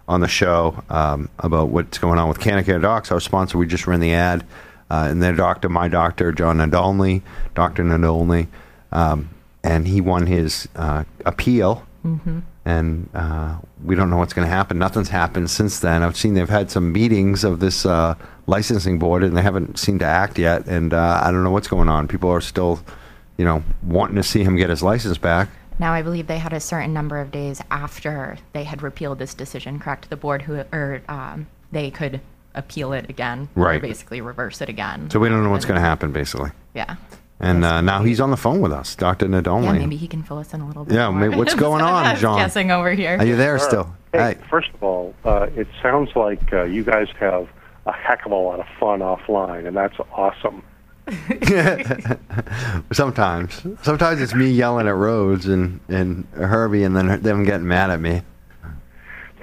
[0.08, 3.12] on the show um, about what's going on with CannaCare Docs.
[3.12, 4.46] Our sponsor, we just ran the ad,
[4.92, 7.24] uh, and their doctor, my doctor, John Nadolny,
[7.56, 8.46] Doctor Nadolny,
[8.96, 9.30] um,
[9.64, 11.86] and he won his uh, appeal.
[12.68, 14.78] And uh, we don't know what's going to happen.
[14.80, 16.02] Nothing's happened since then.
[16.04, 18.16] I've seen they've had some meetings of this uh,
[18.48, 20.66] licensing board, and they haven't seemed to act yet.
[20.68, 22.08] And uh, I don't know what's going on.
[22.08, 22.80] People are still,
[23.38, 25.50] you know, wanting to see him get his license back.
[25.78, 29.34] Now, I believe they had a certain number of days after they had repealed this
[29.34, 30.10] decision, correct?
[30.10, 32.22] The board who, or um, they could
[32.56, 33.82] appeal it again, or Right.
[33.82, 35.10] basically reverse it again.
[35.10, 36.52] So we don't know what's going to happen, basically.
[36.74, 36.96] Yeah.
[37.40, 39.28] And uh, now he's on the phone with us, Dr.
[39.28, 39.66] Nadolny.
[39.66, 40.94] Yeah, maybe he can fill us in a little bit.
[40.96, 41.32] Yeah, more.
[41.32, 42.38] what's going on, I'm John?
[42.40, 43.18] Guessing over here.
[43.18, 43.94] Are you there still?
[44.14, 44.38] Hey, Hey.
[44.50, 47.50] first of all, uh, it sounds like uh, you guys have
[47.86, 50.64] a heck of a lot of fun offline, and that's awesome.
[52.92, 53.62] Sometimes.
[53.84, 58.00] Sometimes it's me yelling at Rhodes and, and Herbie, and then them getting mad at
[58.00, 58.22] me.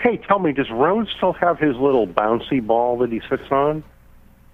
[0.01, 3.85] Hey, tell me, does Rhodes still have his little bouncy ball that he sits on?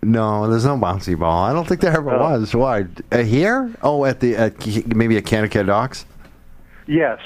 [0.02, 1.44] No, there's no bouncy ball.
[1.44, 2.54] I don't think there ever was.
[2.54, 2.86] Why?
[3.10, 3.74] Uh, here?
[3.82, 6.06] Oh, at the at, maybe at CannaCare Docs.
[6.86, 7.18] Yes,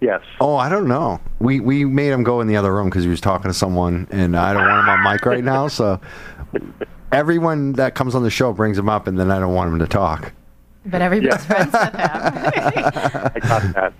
[0.00, 0.20] yes.
[0.40, 1.20] Oh, I don't know.
[1.40, 4.06] We we made him go in the other room because he was talking to someone,
[4.12, 5.66] and I don't want him on mic right now.
[5.68, 6.00] So
[7.10, 9.78] everyone that comes on the show brings him up, and then I don't want him
[9.80, 10.32] to talk.
[10.86, 11.68] But everybody's Yeah.
[11.68, 11.90] friends with him.
[13.34, 13.92] I got that.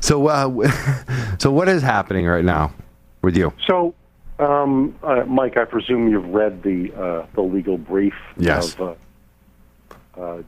[0.00, 2.72] So, uh, so what is happening right now
[3.22, 3.52] with you?
[3.66, 3.94] So,
[4.38, 8.74] um, uh, Mike, I presume you've read the uh, the legal brief Yes.
[8.78, 8.96] of
[10.16, 10.42] uh, uh,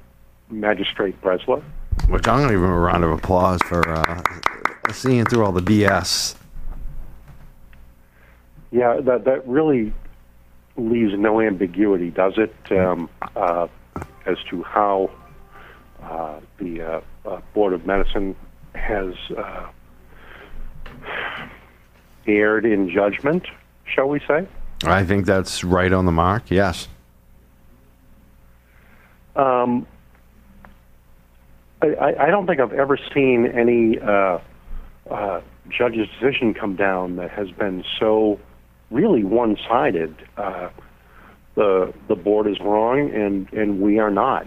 [0.51, 1.63] Magistrate Bresler.
[2.09, 4.23] Which I'm going to give him a round of applause for uh,
[4.93, 6.35] seeing through all the BS.
[8.73, 9.93] Yeah, that that really
[10.77, 13.67] leaves no ambiguity, does it, um, uh,
[14.27, 15.11] as to how
[16.03, 17.03] uh, the
[17.53, 18.35] Board of Medicine
[18.75, 19.67] has uh,
[22.27, 23.47] erred in judgment,
[23.95, 24.47] shall we say?
[24.85, 26.51] I think that's right on the mark.
[26.51, 26.89] Yes.
[29.37, 29.87] Um,
[31.83, 34.39] I, I don't think I've ever seen any uh,
[35.11, 38.39] uh, judge's decision come down that has been so
[38.91, 40.15] really one-sided.
[40.37, 40.71] Uh,
[41.55, 44.47] the the board is wrong, and and we are not.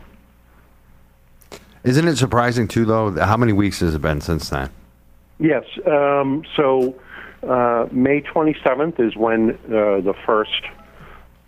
[1.83, 3.11] Isn't it surprising too, though?
[3.11, 4.69] How many weeks has it been since then?
[5.39, 5.65] Yes.
[5.85, 6.95] Um, so
[7.47, 10.63] uh, May 27th is when uh, the first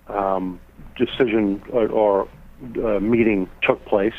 [0.08, 0.60] um,
[0.96, 2.28] decision or, or
[2.84, 4.14] uh, meeting took place.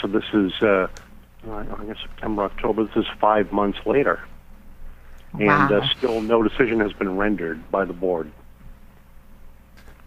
[0.00, 0.88] So this is, uh,
[1.50, 2.84] I guess, September, October.
[2.84, 4.20] This is five months later.
[5.34, 8.30] And uh, still no decision has been rendered by the board.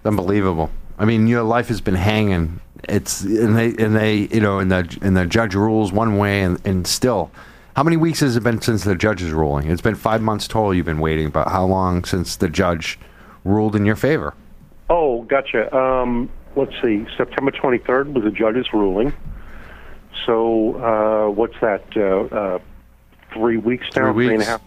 [0.04, 0.72] Unbelievable.
[0.98, 2.60] I mean, your life has been hanging.
[2.88, 6.42] It's and they and they you know and the and the judge rules one way
[6.42, 7.30] and and still,
[7.80, 9.72] how many weeks has it been since the judge's ruling?
[9.72, 10.74] It's been five months total.
[10.74, 13.00] You've been waiting, but how long since the judge
[13.46, 14.34] ruled in your favor?
[14.90, 15.74] Oh, gotcha.
[15.74, 17.08] Um, let's see.
[17.16, 19.14] September 23rd was the judge's ruling.
[20.26, 21.86] So uh, what's that?
[21.96, 22.60] Uh, uh,
[23.34, 24.12] three weeks now?
[24.12, 24.48] Three Three and a weeks.
[24.50, 24.62] half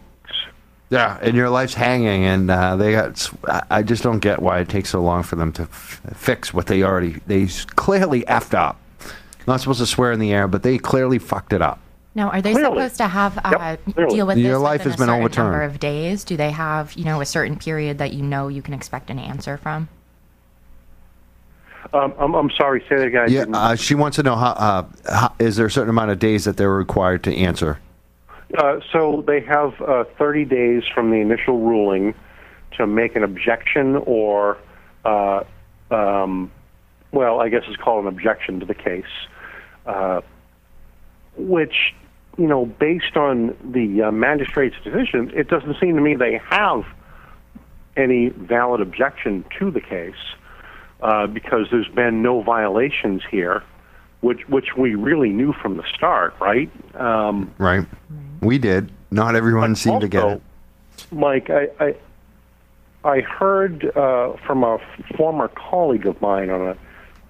[0.89, 3.31] Yeah, and your life's hanging, and uh, they got.
[3.71, 6.67] I- just don't get why it takes so long for them to f- fix what
[6.67, 7.47] they already they
[7.77, 8.81] clearly effed up.
[9.47, 11.79] Not supposed to swear in the air, but they clearly fucked it up.
[12.15, 12.77] Now, are they Clearly.
[12.77, 14.15] supposed to have uh, clearly.
[14.15, 15.51] deal with Your this life has a been certain overturned.
[15.51, 16.25] number of days?
[16.25, 19.19] Do they have, you know, a certain period that you know you can expect an
[19.19, 19.89] answer from?
[21.95, 23.27] Um, I'm, I'm sorry, say that again.
[23.31, 26.19] Yeah, uh, she wants to know how, uh, how is there a certain amount of
[26.19, 27.81] days that they're required to answer?
[28.57, 32.15] Uh, so they have uh, 30 days from the initial ruling
[32.77, 34.59] to make an objection or,
[35.05, 35.43] uh,
[35.91, 36.51] um,
[37.11, 39.05] well, I guess it's called an objection to the case,
[39.87, 40.21] uh,
[41.37, 41.95] which,
[42.39, 46.85] you know, based on the uh, magistrate's decision, it doesn't seem to me they have
[47.97, 50.15] any valid objection to the case
[51.03, 53.63] uh, because there's been no violations here,
[54.21, 56.71] which which we really knew from the start, right?
[56.95, 57.87] Um, Right.
[58.41, 58.91] We did.
[59.11, 60.43] Not everyone seemed to get it.
[61.11, 61.95] Mike, I I,
[63.05, 64.79] I heard uh, from a
[65.17, 66.77] former colleague of mine on a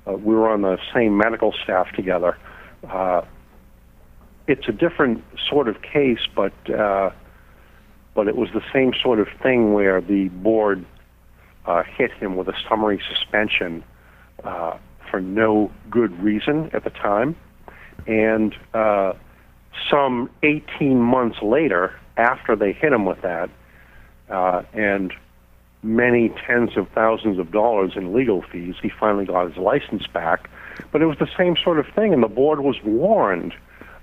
[0.04, 2.36] uh, we were on the same medical staff together.
[4.52, 7.08] It's a different sort of case, but uh,
[8.14, 10.84] but it was the same sort of thing where the board
[11.64, 13.82] uh, hit him with a summary suspension
[14.44, 14.76] uh,
[15.10, 17.34] for no good reason at the time,
[18.06, 19.14] and uh,
[19.90, 23.48] some 18 months later, after they hit him with that,
[24.28, 25.14] uh, and
[25.82, 30.50] many tens of thousands of dollars in legal fees, he finally got his license back.
[30.90, 33.54] But it was the same sort of thing, and the board was warned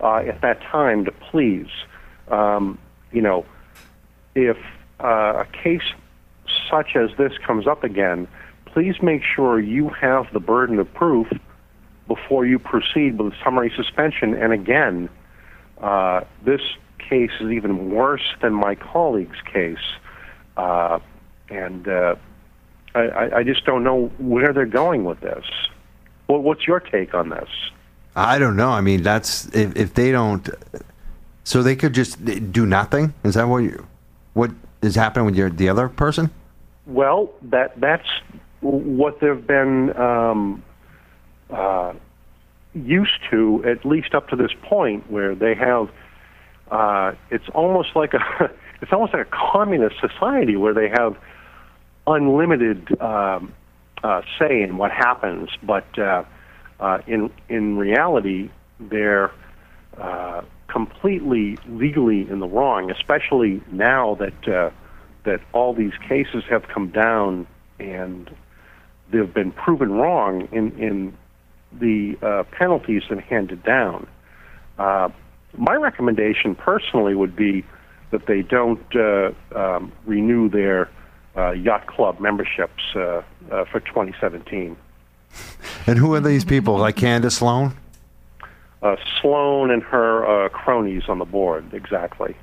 [0.02, 1.68] uh, at that time to please,
[2.30, 2.78] um,
[3.12, 3.46] you know,
[4.36, 4.58] if
[5.04, 5.82] uh, a case
[6.70, 8.28] such as this comes up again,
[8.66, 11.28] please make sure you have the burden of proof
[12.08, 14.34] before you proceed with summary suspension.
[14.34, 15.10] And again,
[15.80, 16.62] uh, this
[16.98, 19.78] case is even worse than my colleague's case.
[20.58, 21.00] Uh,
[21.50, 22.16] and uh,
[22.94, 25.46] I- I, just don't know where they're going with this.
[26.28, 27.50] Well, what's your take on this?
[28.16, 28.70] I don't know.
[28.70, 30.50] I mean, that's if, if they don't,
[31.44, 33.14] so they could just do nothing.
[33.24, 33.86] Is that what you,
[34.34, 34.52] what
[34.82, 36.30] is happening with your the other person?
[36.86, 38.08] Well, that that's
[38.62, 40.64] what they've been um,
[41.50, 41.94] uh,
[42.74, 45.90] used to, at least up to this point, where they have.
[46.72, 48.52] Uh, it's almost like a
[48.82, 51.18] it's almost like a communist society where they have
[52.06, 53.54] unlimited um,
[54.04, 55.98] uh, say in what happens, but
[56.80, 58.50] uh, in in reality,
[58.80, 59.32] they're
[59.98, 64.70] uh, completely legally in the wrong, especially now that uh,
[65.24, 67.46] that all these cases have come down
[67.80, 68.30] and
[69.12, 71.18] they've been proven wrong in in
[71.72, 74.08] the uh, penalties and handed down.
[74.78, 75.10] Uh,
[75.58, 77.66] my recommendation personally would be
[78.12, 80.90] that they don't uh, um, renew their
[81.36, 83.22] uh, yacht club memberships uh,
[83.52, 84.76] uh, for 2017.
[85.88, 86.78] And who are these people?
[86.78, 87.76] Like Candace Sloan?
[88.82, 92.36] Uh, Sloan and her uh, cronies on the board, exactly.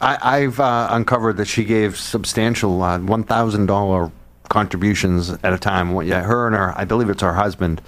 [0.00, 4.10] I, I've uh, uncovered that she gave substantial uh, one thousand dollar
[4.48, 5.92] contributions at a time.
[5.92, 7.80] What- Yeah, her and her, I believe it's her husband,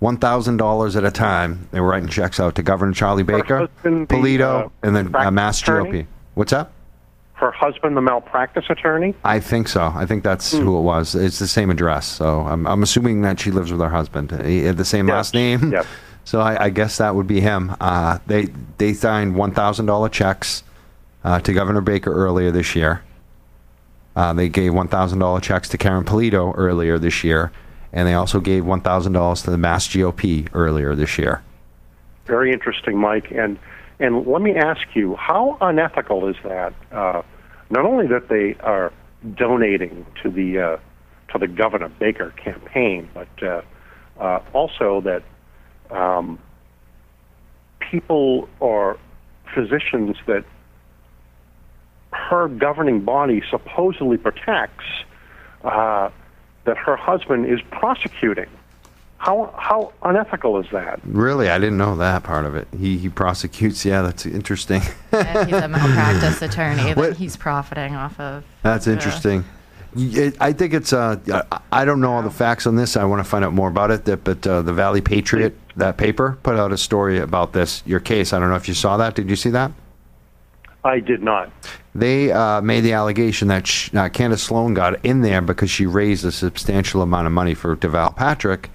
[0.00, 1.68] one thousand dollars at a time.
[1.70, 5.14] They were writing checks out to Governor Charlie Baker, husband, the, Polito, uh, and then
[5.14, 6.02] uh, Mass attorney?
[6.02, 6.06] GOP.
[6.34, 6.70] What's that?
[7.44, 9.14] Her husband, the malpractice attorney.
[9.22, 9.92] I think so.
[9.94, 11.14] I think that's who it was.
[11.14, 14.30] It's the same address, so I'm, I'm assuming that she lives with her husband.
[14.46, 15.74] He had the same Yes, last name.
[16.26, 17.76] So I, I guess that would be him.
[17.78, 18.46] Uh, they
[18.78, 20.62] they signed one thousand dollar checks
[21.22, 23.02] uh, to Governor Baker earlier this year.
[24.16, 27.52] Uh, they gave one thousand dollar checks to Karen Polito earlier this year,
[27.92, 31.42] and they also gave one thousand dollars to the Mass GOP earlier this year.
[32.24, 33.30] Very interesting, Mike.
[33.30, 33.58] And
[34.00, 36.72] and let me ask you, how unethical is that?
[37.70, 38.92] Not only that they are
[39.34, 40.76] donating to the uh,
[41.32, 43.62] to the Governor Baker campaign, but uh,
[44.20, 45.22] uh, also that
[45.90, 46.38] um,
[47.80, 48.98] people or
[49.54, 50.44] physicians that
[52.12, 54.84] her governing body supposedly protects
[55.64, 56.10] uh,
[56.64, 58.48] that her husband is prosecuting.
[59.24, 61.00] How how unethical is that?
[61.04, 62.68] Really, I didn't know that part of it.
[62.78, 63.82] He he prosecutes.
[63.82, 64.82] Yeah, that's interesting.
[65.12, 68.44] And he's a malpractice attorney that he's profiting off of.
[68.62, 68.92] That's Yeah.
[68.92, 69.44] interesting.
[70.40, 70.92] I think it's.
[70.92, 71.16] Uh,
[71.50, 72.96] I- I don't know all the facts on this.
[72.98, 74.04] I want to find out more about it.
[74.04, 77.82] That, but uh, the Valley Patriot, that paper, put out a story about this.
[77.86, 78.32] Your case.
[78.34, 79.14] I don't know if you saw that.
[79.14, 79.72] Did you see that?
[80.84, 81.50] I did not.
[81.94, 85.86] They uh, made the allegation that sh- uh, Candace Sloan got in there because she
[85.86, 88.68] raised a substantial amount of money for Deval Patrick,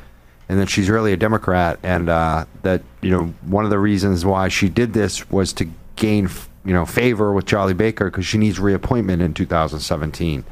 [0.49, 4.25] and that she's really a Democrat, and uh, that you know one of the reasons
[4.25, 6.29] why she did this was to gain
[6.65, 10.43] you know favor with Charlie Baker because she needs reappointment in 2017.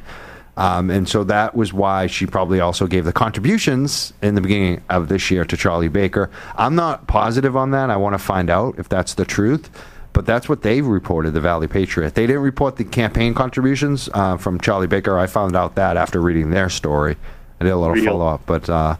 [0.55, 4.81] Um, and so that was why she probably also gave the contributions in the beginning
[4.89, 6.31] of this year to Charlie Baker.
[6.55, 7.91] I'm not positive on that.
[7.91, 9.69] I want to find out if that's the truth.
[10.13, 12.15] But that's what they reported, the Valley Patriot.
[12.15, 15.15] They didn't report the campaign contributions uh, from Charlie Baker.
[15.19, 17.17] I found out that after reading their story.
[17.61, 18.05] I did a little Real.
[18.05, 18.41] follow up.
[18.47, 18.97] But uh,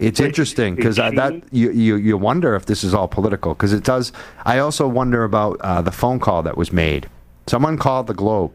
[0.00, 3.84] it's interesting because that you, you, you wonder if this is all political because it
[3.84, 4.12] does.
[4.44, 7.08] I also wonder about uh, the phone call that was made.
[7.46, 8.52] Someone called the Globe.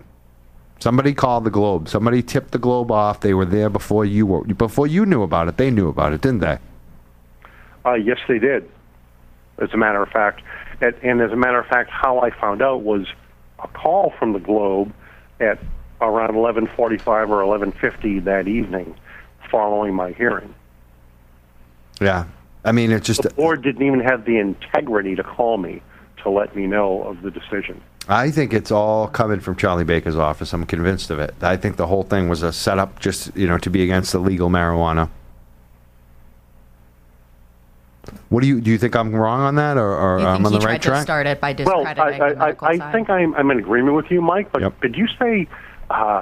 [0.80, 1.88] Somebody called the Globe.
[1.88, 3.22] Somebody tipped the Globe off.
[3.22, 4.44] They were there before you were.
[4.44, 6.58] Before you knew about it, they knew about it, didn't they?
[7.86, 8.70] Uh, yes, they did.
[9.60, 10.42] As a matter of fact,
[10.82, 13.08] and, and as a matter of fact, how I found out was
[13.64, 14.92] a call from the Globe
[15.40, 15.60] at
[16.02, 18.96] around 11:45 or 11:50 that evening,
[19.50, 20.54] following my hearing.
[22.02, 22.26] Yeah.
[22.64, 23.22] I mean, it's just.
[23.22, 25.82] The board didn't even have the integrity to call me
[26.24, 27.82] to let me know of the decision.
[28.08, 30.54] I think it's all coming from Charlie Baker's office.
[30.54, 31.34] I'm convinced of it.
[31.42, 34.20] I think the whole thing was a setup just, you know, to be against the
[34.20, 35.10] legal marijuana.
[38.30, 38.72] What do you do?
[38.72, 40.72] You think I'm wrong on that, or, or You I'm think on he the tried
[40.74, 41.04] right to track?
[41.04, 42.92] start it by Well, I, discrediting the I, medical I, I side?
[42.92, 44.52] think I'm, I'm in agreement with you, Mike.
[44.52, 45.48] But did you say
[45.90, 46.22] uh,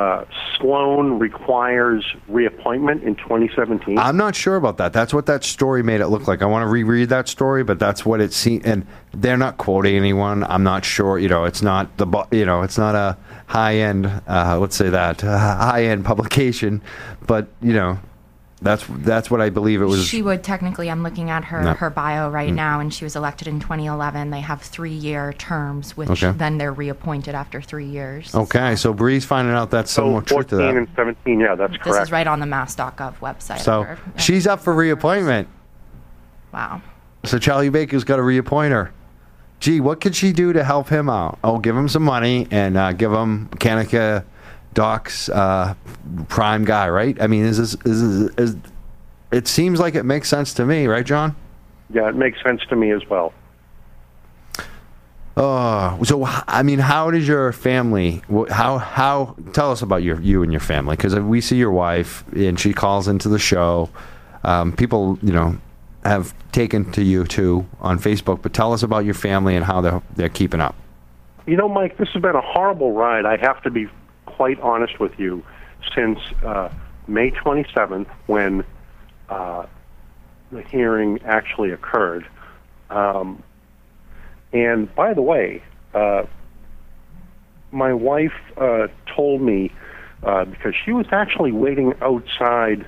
[0.00, 0.24] uh,
[0.56, 3.98] Sloan requires reappointment in 2017?
[3.98, 4.92] I'm not sure about that.
[4.92, 6.40] That's what that story made it look like.
[6.42, 8.64] I want to reread that story, but that's what it seemed.
[8.64, 10.44] And they're not quoting anyone.
[10.44, 11.18] I'm not sure.
[11.18, 14.06] You know, it's not the you know, it's not a high end.
[14.26, 16.82] Uh, let's say that uh, high end publication,
[17.26, 17.98] but you know,
[18.62, 20.04] that's that's what I believe it was.
[20.06, 20.90] She would technically.
[20.90, 21.72] I'm looking at her No.
[21.74, 22.56] her bio right Mm.
[22.56, 24.30] now, and she was elected in 2011.
[24.30, 26.32] They have three year terms, which Okay.
[26.36, 28.34] then they're reappointed after three years.
[28.34, 30.76] Okay, so Bree's finding out that's some more truth to 14 that.
[30.76, 32.02] and 17, yeah, that's This correct.
[32.02, 33.60] is right on the mass.gov website.
[33.60, 35.48] So Or- she's up for reappointment.
[36.52, 36.82] wow.
[37.24, 38.90] So Charlie Baker's got to reappoint her.
[39.60, 41.38] Gee, what could she do to help him out?
[41.44, 44.24] Oh, give him some money and uh, give him CannaCare
[44.74, 45.74] Doc's uh,
[46.28, 47.20] prime guy, right?
[47.20, 48.56] I mean, is this is, is, is
[49.32, 51.36] it seems like it makes sense to me, right, John?
[51.92, 53.32] Yeah, it makes sense to me as well.
[55.36, 58.22] Oh, so I mean, how does your family?
[58.50, 60.96] How how tell us about your you and your family?
[60.96, 63.90] Because we see your wife and she calls into the show.
[64.44, 65.58] Um, people, you know,
[66.04, 68.42] have taken to you too on Facebook.
[68.42, 70.74] But tell us about your family and how they're they're keeping up.
[71.46, 73.24] You know, Mike, this has been a horrible ride.
[73.24, 73.88] I have to be
[74.40, 75.44] quite honest with you.
[75.94, 76.70] Since uh,
[77.06, 78.64] May 27th, when
[79.28, 79.66] uh,
[80.50, 82.26] the hearing actually occurred.
[82.88, 83.42] Um,
[84.54, 85.62] and by the way,
[85.92, 86.22] uh,
[87.70, 89.72] my wife uh, told me
[90.22, 92.86] uh, because she was actually waiting outside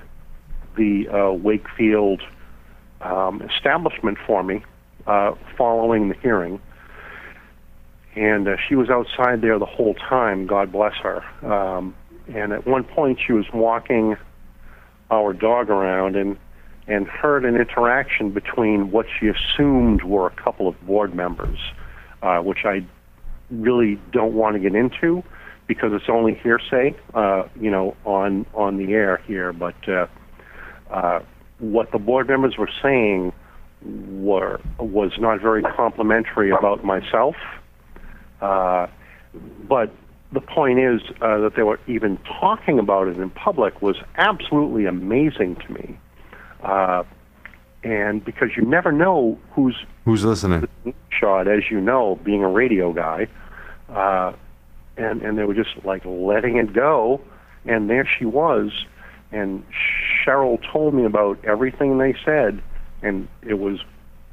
[0.79, 2.23] the uh, Wakefield
[3.03, 4.65] um, establishment for me
[5.07, 6.63] uh, following the hearing.
[8.15, 11.23] And uh, she was outside there the whole time, God bless her.
[11.45, 11.95] Um,
[12.33, 14.17] and at one point, she was walking
[15.11, 16.37] our dog around and,
[16.87, 21.59] and heard an interaction between what she assumed were a couple of board members,
[22.23, 22.85] uh, which I
[23.51, 25.23] really don't want to get into
[25.67, 29.53] because it's only hearsay, uh, you know, on on the air here.
[29.53, 30.07] But uh,
[30.91, 31.21] uh,
[31.59, 33.33] what the board members were saying
[33.85, 37.37] were was not very complimentary about myself.
[38.43, 38.89] Uh,
[39.69, 39.91] but
[40.33, 44.87] the point is uh, that they were even talking about it in public was absolutely
[44.87, 45.99] amazing to me.
[46.63, 47.05] Uh,
[47.85, 50.69] and because you never know who's Who's listening?
[51.11, 53.29] shot, as you know, being a radio guy,
[53.89, 54.33] uh,
[54.97, 57.21] and and they were just like letting it go,
[57.65, 58.71] and there she was,
[59.31, 59.65] and
[60.25, 62.63] Cheryl told me about everything they said,
[63.03, 63.79] and it was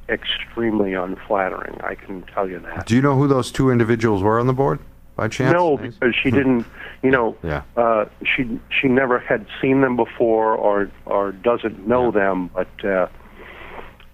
[0.10, 1.80] extremely unflattering.
[1.82, 2.86] I can tell you that.
[2.86, 4.80] Do you know who those two individuals were on the board
[5.16, 5.53] by chance?
[5.53, 6.66] No, because she didn't.
[7.01, 7.62] You know, Yeah.
[7.78, 12.49] uh, she she never had seen them before, or or doesn't know them.
[12.53, 13.07] But uh,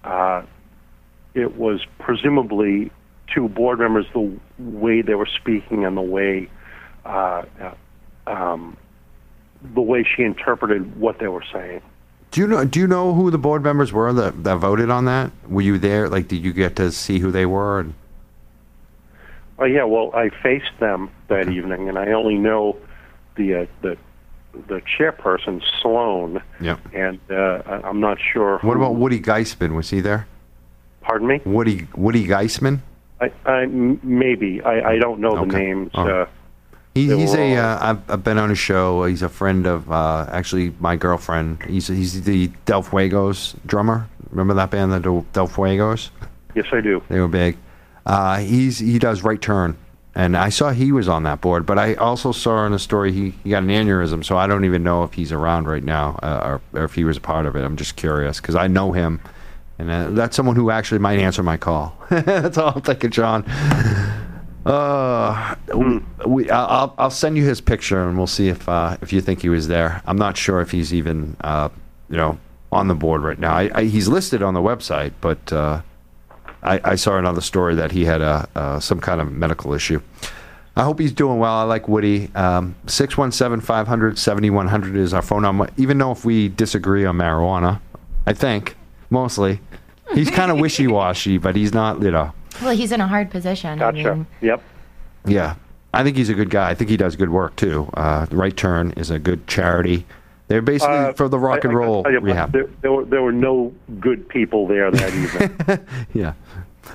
[0.04, 0.42] uh,
[1.34, 2.90] it was presumably
[3.34, 6.48] two board members the way they were speaking and the way
[7.04, 7.74] uh, uh,
[8.26, 8.76] um,
[9.74, 11.82] the way she interpreted what they were saying.
[12.36, 12.66] Do you know?
[12.66, 15.30] Do you know who the board members were that, that voted on that?
[15.48, 16.06] Were you there?
[16.06, 17.80] Like, did you get to see who they were?
[17.80, 17.94] And,
[19.58, 22.76] Oh yeah, well I faced them that evening, and I only know
[23.36, 23.96] the uh, the
[24.68, 26.76] the chairperson Sloan, yeah.
[26.92, 28.58] and uh, I'm not sure.
[28.58, 29.74] What who- about Woody Giessmann?
[29.74, 30.26] Was he there?
[31.00, 31.40] Pardon me?
[31.46, 32.80] Woody Woody Giessmann?
[33.18, 35.90] I, I maybe I, I don't know the names.
[35.94, 36.24] Right.
[36.24, 36.26] Uh,
[36.96, 37.56] He, he's a.
[37.58, 39.04] all- Uh, I've, I've been on his show.
[39.04, 41.62] He's a friend of uh, actually my girlfriend.
[41.64, 44.08] He's he's the Del Fuegos drummer.
[44.30, 46.10] Remember that band, the Del- Del Fuegos?
[46.54, 47.02] yes, I do.
[47.08, 47.56] They were big.
[48.04, 49.76] Uh, he's he does right turn,
[50.14, 51.66] and I saw he was on that board.
[51.66, 54.64] But I also saw in a story he, he got an aneurysm, so I don't
[54.64, 57.46] even know if he's around right now uh, or, or if he was a part
[57.46, 57.62] of it.
[57.64, 59.20] I'm just curious because I know him,
[59.78, 61.96] and uh, that's someone who actually might answer my call.
[62.10, 63.44] that's all I'm thinking, John.
[64.66, 69.12] Uh, we, we, I'll, I'll send you his picture, and we'll see if uh, if
[69.12, 70.02] you think he was there.
[70.06, 71.68] I'm not sure if he's even uh,
[72.10, 72.38] you know
[72.72, 73.54] on the board right now.
[73.54, 75.52] I, I, he's listed on the website, but.
[75.52, 75.82] Uh,
[76.62, 80.00] I, I saw another story that he had a uh, some kind of medical issue.
[80.74, 81.54] I hope he's doing well.
[81.54, 82.28] I like Woody.
[82.34, 85.68] Um, 617 500 7100 is our phone number.
[85.76, 87.80] Even though if we disagree on marijuana,
[88.26, 88.76] I think,
[89.08, 89.60] mostly.
[90.12, 92.32] He's kind of wishy washy, but he's not, you know.
[92.62, 93.70] Well, he's in a hard position.
[93.82, 94.14] I Gotcha.
[94.14, 94.62] mean, Yep.
[95.26, 95.54] Yeah.
[95.94, 96.70] I think he's a good guy.
[96.70, 97.88] I think he does good work, too.
[97.94, 100.04] Uh, right Turn is a good charity.
[100.48, 102.52] They're basically Uh, for the rock and I gotta roll tell you, rehab.
[102.52, 105.78] There, there were there were no good people there that evening.
[106.14, 106.34] Yeah.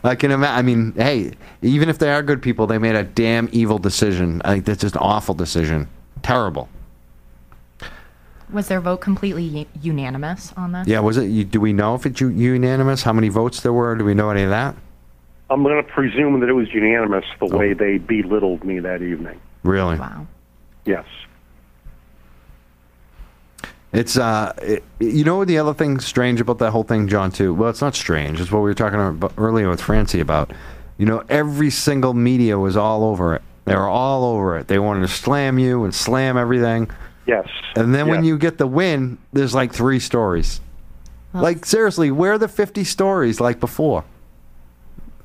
[0.05, 0.55] I can imagine.
[0.57, 1.32] I mean, hey,
[1.62, 4.41] even if they are good people, they made a damn evil decision.
[4.45, 5.88] I think that's just an awful decision.
[6.24, 6.70] Terrible.
[8.53, 10.88] was their vote completely u- unanimous on this?
[10.88, 11.51] Yeah, was it?
[11.51, 13.03] Do we know if it's u- unanimous?
[13.03, 13.95] How many votes there were?
[13.95, 14.76] Do we know any of that?
[15.52, 19.39] I'm going to presume that it was unanimous the way they belittled me that evening.
[19.64, 19.99] Really?
[19.99, 20.26] Wow.
[20.86, 21.06] Yes.
[23.91, 27.30] It's uh, it, you know the other thing strange about that whole thing, John.
[27.30, 27.54] Too.
[27.54, 28.39] Well, it's not strange.
[28.39, 30.54] It's what we were talking about earlier with Francy about.
[30.97, 33.41] You know, every single media was all over it.
[33.66, 34.68] They were all over it.
[34.68, 36.89] They wanted to slam you and slam everything.
[37.28, 37.47] Yes.
[37.76, 40.62] And then when you get the win, there's like three stories.
[41.34, 44.06] like seriously, where are the 50 stories like before?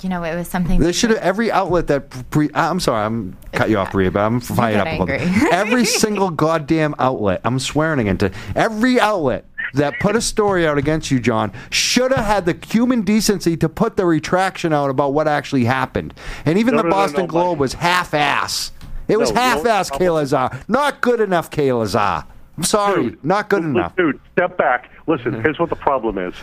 [0.02, 0.80] You know, it was something.
[0.80, 2.50] They should have every outlet that pre.
[2.54, 5.48] I'm sorry, I'm cut you off, Bria, but I'm fired up about angry.
[5.50, 7.40] Every single goddamn outlet.
[7.44, 9.44] I'm swearing into every outlet
[9.74, 13.68] that put a story out against you, John, should have had the human decency to
[13.68, 16.14] put the retraction out about what actually happened.
[16.44, 17.60] And even No, the no, no, Boston no, Globe Mike.
[17.60, 18.72] was half-ass.
[19.08, 19.98] It was No, no, half-ass, no.
[19.98, 20.50] Kay Lazar.
[20.68, 22.24] Not good enough, Kay Lazar.
[22.56, 23.96] I'm sorry, Dude, not good Look, enough.
[23.96, 24.90] Dude, step back.
[25.06, 26.34] Listen, here's what the problem is.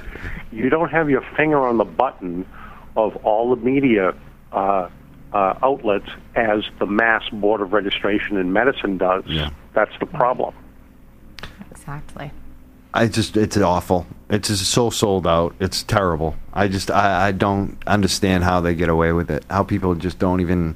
[0.52, 2.46] You don't have your finger on the button
[2.96, 4.14] of all the media
[4.52, 4.90] uh,
[5.34, 9.24] uh, outlets as the Mass Board of Registration in Medicine does.
[9.28, 9.50] Yeah.
[9.74, 10.54] That's the problem.
[11.72, 12.32] Exactly.
[12.94, 14.06] I just it's awful.
[14.30, 15.56] It's just so sold out.
[15.60, 16.36] It's terrible.
[16.54, 19.44] I just I, I don't understand how they get away with it.
[19.50, 20.76] How people just don't even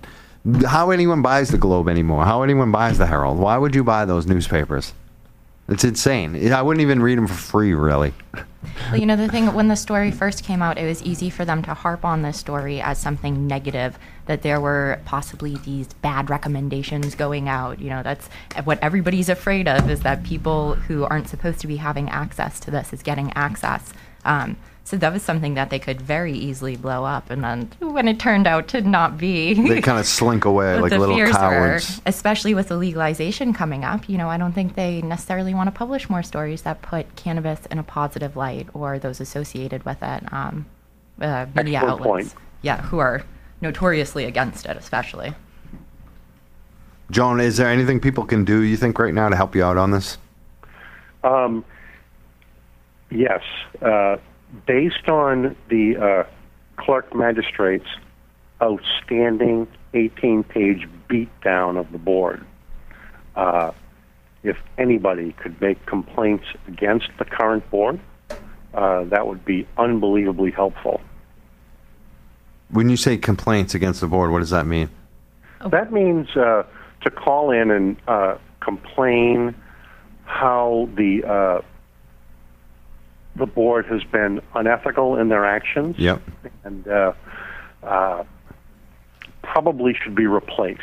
[0.65, 2.25] how anyone buys the Globe anymore.
[2.25, 3.37] How anyone buys the Herald.
[3.37, 4.93] Why would you buy those newspapers?
[5.69, 6.51] It's insane.
[6.51, 8.13] I wouldn't even read them for free, really.
[8.91, 11.43] Well, you know, the thing, when the story first came out, it was easy for
[11.45, 16.29] them to harp on this story as something negative, that there were possibly these bad
[16.29, 17.79] recommendations going out.
[17.79, 18.29] You know, that's
[18.63, 22.71] what everybody's afraid of is that people who aren't supposed to be having access to
[22.71, 23.93] this is getting access.
[24.25, 24.57] Um,
[24.87, 27.29] so that was something that they could very easily blow up.
[27.29, 30.91] And then when it turned out to not be, They kind of slink away like
[30.91, 32.01] little fears were, cowards.
[32.05, 34.07] especially with the legalization coming up.
[34.07, 37.65] You know, I don't think they necessarily want to publish more stories that put cannabis
[37.65, 40.31] in a positive light or those associated with it.
[40.31, 40.65] Um,
[41.19, 42.33] uh, media Excellent outlets, point.
[42.61, 43.25] yeah, who are
[43.59, 45.33] notoriously against it, especially.
[47.11, 49.75] Joan, is there anything people can do, you think, right now to help you out
[49.75, 50.17] on this?
[51.25, 51.65] Um,
[53.11, 53.41] yes.
[53.81, 54.15] Uh,
[54.65, 56.23] based on the uh,
[56.77, 57.89] clerk magistrate's
[58.61, 62.43] outstanding 18 page beatdown of the board,
[63.35, 63.71] uh,
[64.43, 67.99] if anybody could make complaints against the current board,
[68.73, 71.01] uh, that would be unbelievably helpful.
[72.69, 74.89] When you say complaints against the board, what does that mean?
[75.69, 76.63] That means uh,
[77.01, 79.55] to call in and uh, complain
[80.25, 81.61] how the uh,
[83.37, 86.21] the board has been unethical in their actions Yep.
[86.63, 87.13] and uh,
[87.83, 88.23] uh,
[89.43, 90.81] probably should be replaced.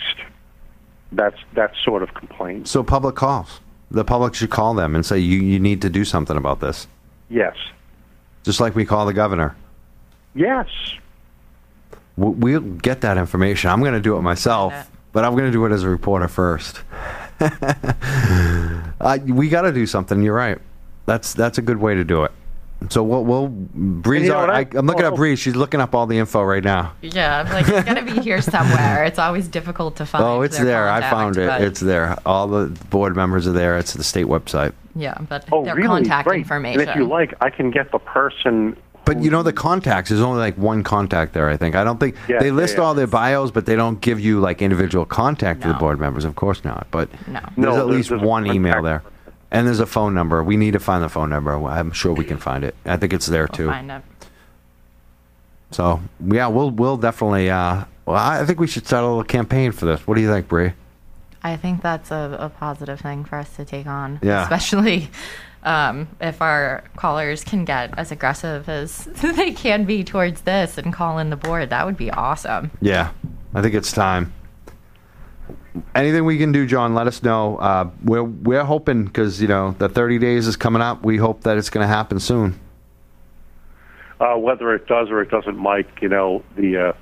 [1.13, 2.69] That's that sort of complaint.
[2.69, 3.61] So public calls.
[3.91, 6.87] The public should call them and say, you, you need to do something about this.
[7.29, 7.57] Yes.
[8.43, 9.57] Just like we call the governor.
[10.35, 10.67] Yes.
[12.19, 13.71] W- We'll get that information.
[13.71, 14.73] I'm going to do it myself,
[15.13, 16.81] but I'm going to do it as a reporter first.
[17.41, 20.23] uh, we got to do something.
[20.23, 20.59] You're right.
[21.07, 22.33] That's that's a good way to do it.
[22.91, 24.23] So we'll, we'll Breeze.
[24.25, 25.39] you know are- I- I, I'm looking at also- Breeze.
[25.39, 26.93] She's looking up all the info right now.
[27.03, 29.05] Yeah, I'm like it's gonna be here somewhere.
[29.05, 30.25] It's always difficult to find.
[30.25, 30.89] oh, it's their there.
[30.91, 31.49] I found it.
[31.63, 32.17] It's there.
[32.27, 33.79] All the board members are there.
[33.79, 34.73] It's the state website.
[34.95, 35.89] yeah, but Oh, their really?
[35.89, 36.41] contact Great.
[36.41, 36.81] information.
[36.81, 38.77] And if you like, I can get the person.
[39.07, 40.09] But you know the contacts.
[40.09, 41.51] There's only like one contact there.
[41.51, 41.75] I think.
[41.75, 42.85] I don't think Yeah, they list yeah.
[42.85, 46.25] all their bios, but they don't give you like individual contact to the board members.
[46.25, 46.87] Of course not.
[46.91, 47.41] But No.
[47.41, 49.14] there's No, at there's- least there's one email there, person.
[49.55, 50.43] And there's a phone number.
[50.43, 51.53] We need to find the phone number.
[51.55, 52.75] I'm sure we can find it.
[52.85, 53.67] I think it's there We'll too.
[53.69, 54.03] find it.
[55.71, 57.51] So yeah, we'll we'll definitely.
[57.51, 60.07] Uh, well, I think we should start a little campaign for this.
[60.07, 60.73] What do you think, Bree?
[61.43, 64.19] I think that's a, a positive thing for us to take on.
[64.23, 64.43] Yeah.
[64.43, 65.11] Especially
[65.63, 69.05] um, if our callers can get as aggressive as
[69.37, 71.71] they can be towards this and call in the board.
[71.71, 72.71] That would be awesome.
[72.81, 73.13] Yeah,
[73.55, 74.33] I think it's time.
[75.95, 77.57] Anything we can do, John, let us know.
[77.57, 81.05] Uh, we're we're hoping because you know the 30 days is coming up.
[81.05, 82.61] We hope that it's going to happen soon.
[84.21, 86.95] Uh, whether it does or it doesn't, Mike, you know the.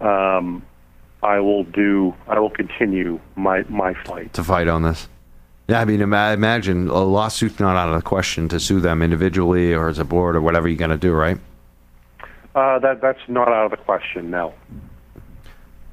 [0.00, 0.64] Uh, um,
[1.22, 2.14] I will do.
[2.26, 4.32] I will continue my my fight.
[4.34, 5.08] to fight on this.
[5.68, 9.02] Yeah, I mean, ima- imagine a lawsuit's not out of the question to sue them
[9.02, 11.38] individually or as a board or whatever you're going to do, right?
[12.54, 14.30] Uh, that that's not out of the question.
[14.30, 14.54] No.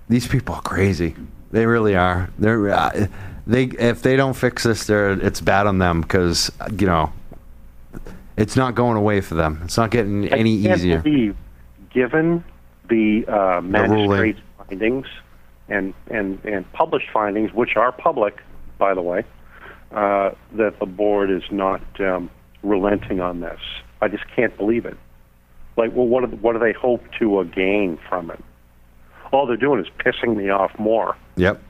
[0.09, 1.15] These people are crazy.
[1.53, 2.29] They really are.
[2.37, 3.07] They're uh,
[3.47, 7.13] they if they don't fix this, they're it's bad on them because you know
[8.37, 9.61] it's not going away for them.
[9.63, 10.99] It's not getting any I can't easier.
[10.99, 11.37] believe,
[11.91, 12.43] given
[12.89, 15.05] the uh, magistrate's findings
[15.69, 18.41] and, and, and published findings, which are public,
[18.77, 19.23] by the way,
[19.91, 22.29] uh, that the board is not um,
[22.63, 23.59] relenting on this.
[24.01, 24.97] I just can't believe it.
[25.77, 28.43] Like, well, what do, what do they hope to uh, gain from it?
[29.33, 31.17] All they're doing is pissing me off more.
[31.37, 31.61] Yep.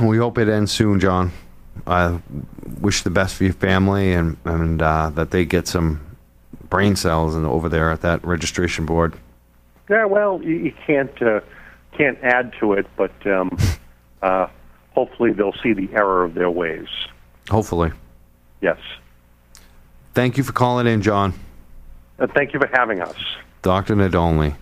[0.00, 1.32] We hope it ends soon, John.
[1.86, 2.20] I
[2.80, 6.00] wish the best for your family and and uh, that they get some
[6.68, 9.14] brain cells and over there at that registration board.
[9.88, 11.40] Yeah, well, you, you can't uh,
[11.96, 13.56] can't add to it, but um,
[14.22, 14.46] uh,
[14.94, 16.88] hopefully they'll see the error of their ways.
[17.50, 17.92] Hopefully.
[18.60, 18.78] Yes.
[20.14, 21.34] Thank you for calling in, John.
[22.18, 23.16] Uh, thank you for having us.
[23.62, 23.94] Dr.
[23.94, 24.56] Nadolny.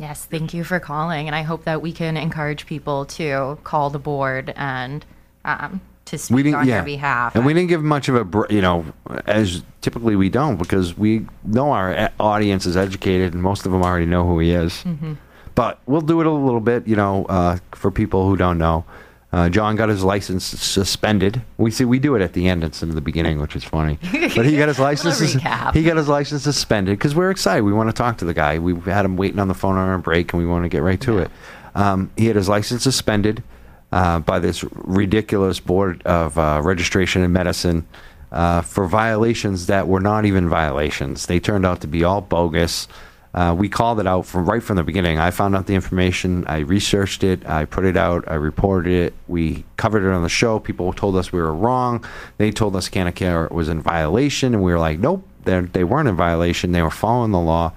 [0.00, 3.90] Yes, thank you for calling, and I hope that we can encourage people to call
[3.90, 5.04] the board and
[5.44, 7.36] um, to speak We didn't, on yeah, their behalf.
[7.36, 8.86] and we didn't give much of a, br- you know,
[9.26, 13.82] as typically we don't because we know our audience is educated and most of them
[13.82, 14.82] already know who he is.
[14.84, 15.18] Mhm.
[15.54, 18.84] But we'll do it a little bit, you know, uh, for people who don't know.
[19.32, 21.42] Uh, John got his license suspended.
[21.56, 23.98] We see we do it at the end instead of the beginning, which is funny.
[24.02, 25.18] But he got his license.
[25.18, 25.74] sus- recap.
[25.74, 27.62] He got his license suspended because we're excited.
[27.62, 28.58] We want to talk to the guy.
[28.58, 30.82] We had him waiting on the phone on our break, and we want to get
[30.82, 31.30] right to it.
[31.76, 33.44] Um, he had his license suspended
[33.92, 37.86] uh, by this ridiculous board of uh, registration and medicine
[38.32, 41.26] uh, for violations that were not even violations.
[41.26, 42.88] They turned out to be all bogus.
[43.32, 45.18] Uh, we called it out from right from the beginning.
[45.18, 46.44] I found out the information.
[46.48, 47.46] I researched it.
[47.48, 48.24] I put it out.
[48.26, 49.14] I reported it.
[49.28, 50.58] We covered it on the show.
[50.58, 52.04] People told us we were wrong.
[52.38, 56.16] They told us CannaCare was in violation, and we were like, nope, they're- weren't in
[56.16, 56.72] violation.
[56.72, 57.72] They were following the law.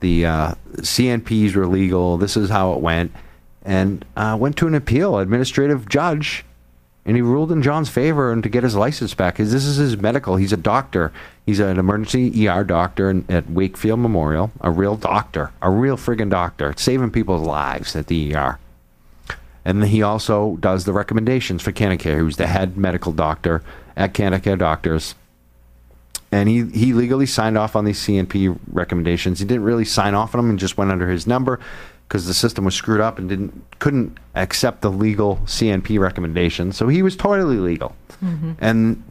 [0.00, 2.18] The uh, CNPs were legal.
[2.18, 3.12] This is how it went,
[3.64, 5.18] and uh, went to an appeal.
[5.18, 6.44] Administrative judge
[7.06, 9.36] and he ruled in John's favor and to get his license back.
[9.36, 10.36] 'Cause This is his medical.
[10.36, 11.12] He's a doctor.
[11.50, 14.52] He's an emergency ER doctor in, at Wakefield Memorial.
[14.60, 18.60] A real doctor, a real friggin' doctor, saving people's lives at the ER.
[19.64, 22.18] And then he also does the recommendations for CannaCare.
[22.18, 23.64] Who's the head medical doctor
[23.96, 25.16] at CannaCare Doctors.
[26.30, 29.40] And he, he legally signed off on these CNP recommendations.
[29.40, 31.58] He didn't really sign off on them and just went under his number
[32.06, 36.76] because the system was screwed up and didn't couldn't accept the legal CNP recommendations.
[36.76, 37.96] So he was totally legal.
[38.22, 38.54] Mhm.
[38.60, 39.02] And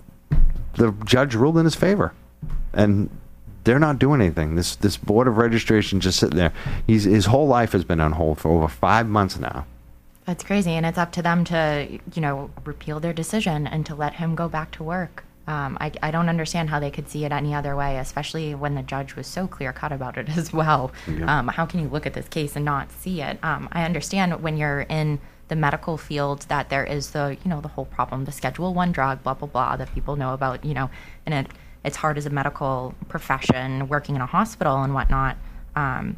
[0.76, 2.14] the judge ruled in his favor.
[2.74, 3.10] And
[3.64, 4.56] they're not doing anything.
[4.56, 6.54] This this board of registration just sitting there.
[6.88, 9.66] He's his whole life has been on hold for over five months now.
[10.26, 13.96] That's crazy, and it's up to them to, you know, repeal their decision and to
[13.96, 15.24] let him go back to work.
[15.48, 18.76] Um, I, I don't understand how they could see it any other way, especially when
[18.76, 20.92] the judge was so clear cut about it as well.
[21.08, 21.40] Yeah.
[21.40, 23.40] Um, how can you look at this case and not see it?
[23.44, 27.60] Um, I understand when you're in the medical field that there is the, you know,
[27.60, 30.76] the whole problem, the Schedule One drug, blah blah blah, that people know about, you
[30.76, 30.92] know,
[31.26, 31.48] and it
[31.90, 35.38] it's hard as a medical profession working in a hospital and whatnot.
[35.76, 36.18] Um,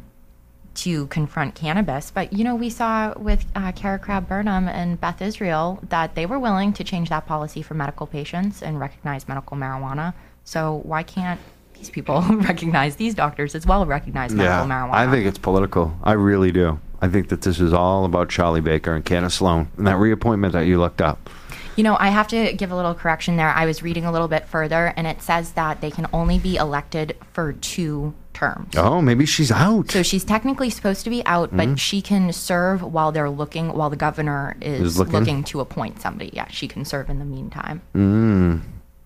[0.74, 2.10] to confront cannabis.
[2.10, 6.24] But you know, we saw with uh, Kara Crab Burnham and Beth Israel that they
[6.24, 10.14] were willing to change that policy for medical patients and recognize medical marijuana.
[10.44, 11.38] So why can't
[11.74, 14.94] these people recognize these doctors as well recognize medical marijuana?
[14.94, 15.94] I think it's political.
[16.02, 16.80] I really do.
[17.02, 20.52] I think that this is all about Charlie Baker and Candace Sloane and that reappointment
[20.54, 21.28] that you looked up.
[21.76, 23.48] You know, I have to give a little correction there.
[23.48, 26.56] I was reading a little bit further, and it says that they can only be
[26.56, 28.74] elected for two terms.
[28.76, 29.90] Oh, maybe she's out.
[29.90, 33.88] So she's technically supposed to be out, but she can serve while they're looking, while
[33.90, 35.12] the governor is, Is looking?
[35.14, 35.44] looking.
[35.44, 36.30] to appoint somebody.
[36.32, 37.80] Yeah, she can serve in the meantime.
[37.94, 38.60] Mm.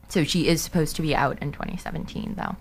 [0.08, 2.56] So she is supposed to be out in 2017, though.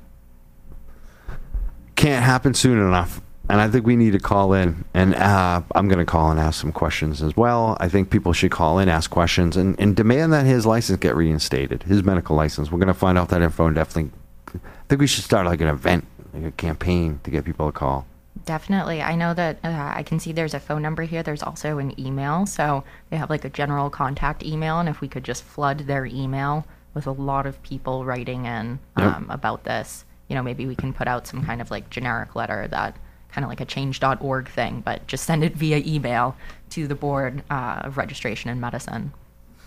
[1.95, 3.21] Can't happen soon enough.
[3.47, 4.85] And I think we need to call in.
[4.93, 7.77] And uh, I'm going to call and ask some questions as well.
[7.79, 11.15] I think people should call in, ask questions, and, and demand that his license get
[11.15, 12.71] reinstated, his medical license.
[12.71, 14.11] We're going to find out that info and definitely.
[14.53, 17.71] I think we should start like an event, like a campaign to get people to
[17.71, 18.07] call.
[18.45, 19.01] Definitely.
[19.01, 21.23] I know that uh, I can see there's a phone number here.
[21.23, 22.45] There's also an email.
[22.45, 24.79] So they have like a general contact email.
[24.79, 28.79] And if we could just flood their email with a lot of people writing in
[28.97, 29.07] Yep.
[29.07, 32.35] um, about this, you know, maybe we can put out some kind of like generic
[32.35, 32.95] letter that
[33.35, 36.35] kind of like a change.org thing, but just send it via email
[36.69, 39.11] to the Board uh, of Registration in Medicine.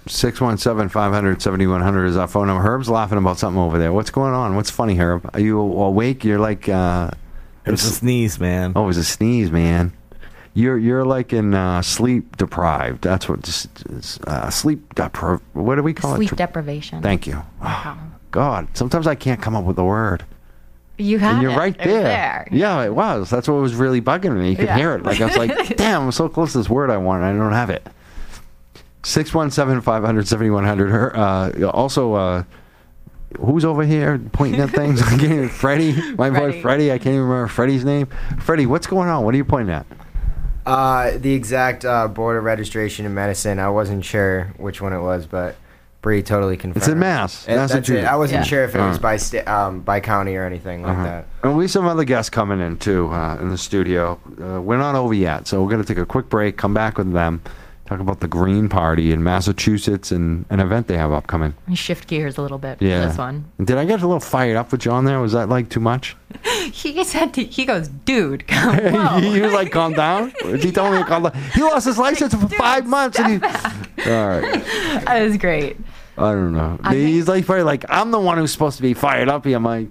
[0.07, 2.63] 617 500 7100 is our phone number.
[2.63, 3.93] Herb's laughing about something over there.
[3.93, 4.57] What's going on?
[4.57, 5.29] What's funny, Herb?
[5.35, 6.25] Are you awake?
[6.25, 6.67] You're like.
[6.69, 7.11] Uh,
[7.67, 8.73] It was a sneeze, man.
[8.75, 9.93] Oh, it was a sneeze, man.
[10.55, 13.03] You're you're like in uh, sleep deprived.
[13.03, 13.69] That's what just
[14.27, 16.37] uh, sleep depri- What do we call Sleep it?
[16.39, 17.03] deprivation.
[17.03, 17.43] Thank you.
[17.63, 17.99] Oh,
[18.31, 20.25] God, sometimes I can't come up with a word.
[20.99, 21.57] You have and you're it.
[21.57, 22.03] right there.
[22.03, 22.49] there.
[22.51, 23.31] Yeah, it was.
[23.31, 24.51] That's what was really bugging me.
[24.51, 24.77] You could Yeah.
[24.77, 25.05] hear it.
[25.05, 27.23] Like I was like, damn, I'm so close to this word I want.
[27.23, 27.87] and I don't have it.
[29.05, 31.15] 617 500 7100.
[31.17, 32.43] Uh, Also, uh,
[33.41, 35.01] who's over here pointing at things?
[35.13, 35.93] I can't Freddie.
[36.17, 36.61] My boy Freddie.
[36.63, 36.93] Freddie.
[36.93, 38.09] I can't even remember Freddie's name.
[38.41, 39.25] Freddie, what's going on?
[39.25, 39.87] What are you pointing at?
[40.67, 43.59] Uh, the exact uh, board of registration in medicine.
[43.59, 45.57] I wasn't sure which one it was, but
[46.01, 46.77] Bree totally confirmed.
[46.77, 47.77] It's in Mass, It- that's it.
[47.77, 48.09] Massachusetts.
[48.09, 48.45] I wasn't Yeah.
[48.45, 51.03] sure if it was by sta- um, by county or anything like Uh-huh.
[51.05, 51.27] that.
[51.43, 54.19] And we have some other guests coming in too uh, in the studio.
[54.41, 56.99] Uh, we're not over yet, so we're going to take a quick break, come back
[56.99, 57.41] with them,
[57.87, 61.55] talk about the Green Party in Massachusetts and an event they have upcoming.
[61.75, 63.03] Shift gears a little bit Yeah.
[63.03, 63.47] for this one.
[63.65, 65.19] Did I get a little fired up with John there?
[65.21, 66.17] Was that like too much?
[66.71, 68.77] He said, to, he goes, dude, come
[69.23, 70.33] he was like, calm down.
[70.61, 71.33] He told me to calm down.
[71.55, 73.19] He lost his license for five months.
[73.19, 74.65] And he, all right.
[75.07, 75.77] That was great.
[76.19, 76.79] I don't know.
[76.91, 79.45] He's like probably like I'm the one who's supposed to be fired up.
[79.45, 79.57] here.
[79.57, 79.89] I'm like,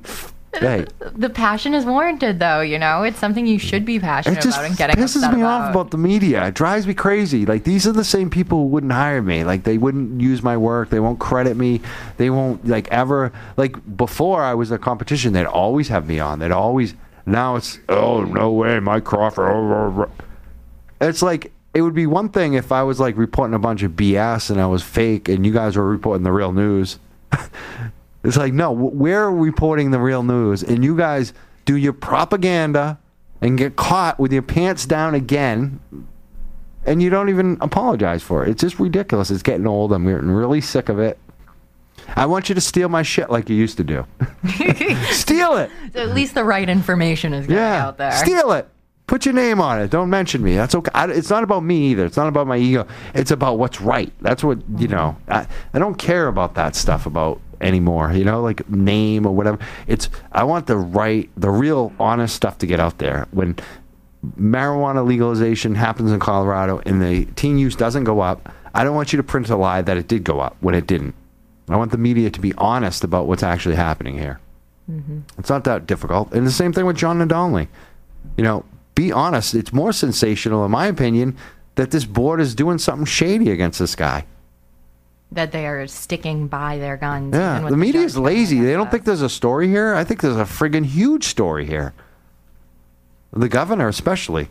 [0.53, 2.61] hey, The passion is warranted, though.
[2.61, 5.33] You know, it's something you should be passionate it just about and getting pisses upset
[5.33, 5.61] me about.
[5.61, 6.45] off about the media.
[6.47, 7.45] It drives me crazy.
[7.45, 9.43] Like these are the same people who wouldn't hire me.
[9.43, 10.89] Like they wouldn't use my work.
[10.89, 11.81] They won't credit me.
[12.17, 13.31] They won't like ever.
[13.55, 16.39] Like before I was a competition, they'd always have me on.
[16.39, 16.93] They'd always.
[17.25, 19.49] Now it's oh no way, Mike Crawford.
[19.49, 20.23] oh, oh, oh."
[20.99, 23.91] It's like it would be one thing if I was like reporting a bunch of
[23.91, 26.97] BS and I was fake, and you guys were reporting the real news.
[28.23, 31.33] it's like no, we're reporting the real news, and you guys
[31.65, 32.97] do your propaganda
[33.41, 35.79] and get caught with your pants down again,
[36.85, 38.49] and you don't even apologize for it.
[38.49, 39.29] It's just ridiculous.
[39.29, 39.93] It's getting old.
[39.93, 41.19] I'm getting really sick of it.
[42.15, 44.05] I want you to steal my shit like you used to do.
[45.11, 45.69] steal it.
[45.93, 47.85] So at least the right information is getting Yeah.
[47.87, 48.11] out there.
[48.13, 48.67] Steal it.
[49.07, 49.89] Put your name on it.
[49.89, 50.57] Don't mention me.
[50.57, 50.91] That's okay.
[50.93, 52.05] I, it's not about me either.
[52.05, 52.85] It's not about my ego.
[53.13, 54.11] It's about what's right.
[54.19, 55.15] That's what you know.
[55.29, 58.11] I, I don't care about that stuff about anymore.
[58.11, 59.59] You know, like name or whatever.
[59.87, 63.27] It's I want the right, the real, honest stuff to get out there.
[63.31, 63.55] When
[64.37, 69.13] marijuana legalization happens in Colorado and the teen use doesn't go up, I don't want
[69.13, 71.15] you to print a lie that it did go up when it didn't.
[71.69, 74.41] I want the media to be honest about what's actually happening here.
[74.91, 75.19] Mm-hmm.
[75.37, 76.33] It's not that difficult.
[76.33, 77.67] And the same thing with John Nadolny.
[78.37, 78.65] You know,
[78.97, 79.53] be honest.
[79.53, 81.37] It's more sensational, in my opinion,
[81.75, 84.25] that this board is doing something shady against this guy.
[85.31, 87.35] that they are sticking by their guns.
[87.35, 88.59] Yeah, the media is lazy.
[88.61, 89.93] They don't think there's a story here.
[89.93, 91.93] I think there's a friggin' huge story here.
[93.33, 94.47] The governor, especially.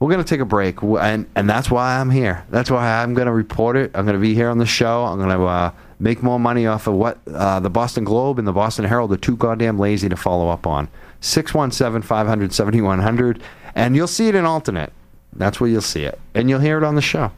[0.00, 2.44] We're gonna take a break, and and that's why I'm here.
[2.50, 3.90] That's why I'm gonna report it.
[3.94, 5.04] I'm gonna be here on the show.
[5.04, 8.52] I'm gonna uh, make more money off of what uh, the Boston Globe and the
[8.52, 10.88] Boston Herald are too goddamn lazy to follow up on.
[11.24, 13.40] 617-500-7100,
[13.74, 14.92] and you'll see it in alternate.
[15.32, 17.32] That's where you'll see it, and you'll hear it on the show.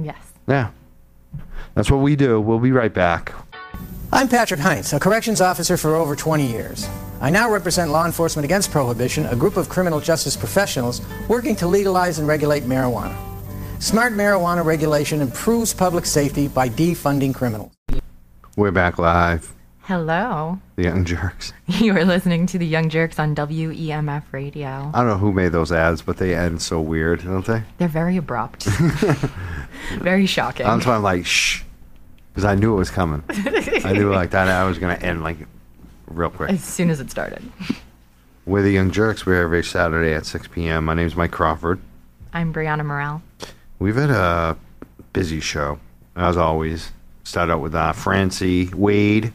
[0.00, 0.16] Yes.
[0.46, 0.70] Yeah,
[1.74, 2.40] that's what we do.
[2.40, 3.34] We'll be right back.
[4.12, 6.88] I'm Patrick Heinz, a corrections officer for over 20 years.
[7.20, 11.66] I now represent Law Enforcement Against Prohibition, a group of criminal justice professionals working to
[11.66, 13.16] legalize and regulate marijuana.
[13.80, 17.72] Smart marijuana regulation improves public safety by defunding criminals.
[18.56, 19.52] We're back live.
[19.84, 20.60] Hello.
[20.76, 21.52] The Young Jurks.
[21.66, 24.90] You are listening to the Young Jurks on WEMF radio.
[24.94, 27.64] I don't know who made those ads, but they end so weird, don't they?
[27.78, 28.64] They're very abrupt.
[29.98, 30.66] very shocking.
[30.66, 31.62] That's why I'm like, shh,
[32.32, 33.24] because I knew it was coming.
[33.28, 34.48] I knew like that.
[34.48, 35.38] I was gonna end like
[36.06, 36.50] real quick.
[36.50, 37.42] As soon as it started.
[38.46, 39.26] We're the Young Jurks.
[39.26, 40.84] We're every Saturday at 6 p.m.
[40.84, 41.80] My name is Mike Crawford.
[42.32, 43.22] I'm Brianna Morel.
[43.78, 44.56] We've had a
[45.12, 45.80] busy show,
[46.14, 46.92] as always.
[47.24, 49.32] Start out with uh, Francy Wade,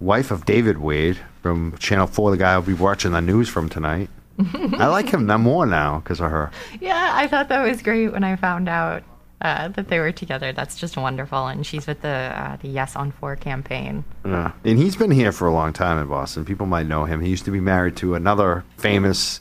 [0.00, 3.68] wife of David Wade from Channel 4, the guy I'll be watching the news from
[3.68, 4.10] tonight.
[4.38, 6.50] I like him no more now because of her.
[6.80, 9.04] Yeah, I thought that was great when I found out
[9.40, 10.52] uh, that they were together.
[10.52, 11.46] That's just wonderful.
[11.46, 14.04] And she's with the uh, the Yes on Four campaign.
[14.24, 14.50] Yeah.
[14.64, 16.44] And he's been here for a long time in Boston.
[16.44, 17.20] People might know him.
[17.20, 19.40] He used to be married to another famous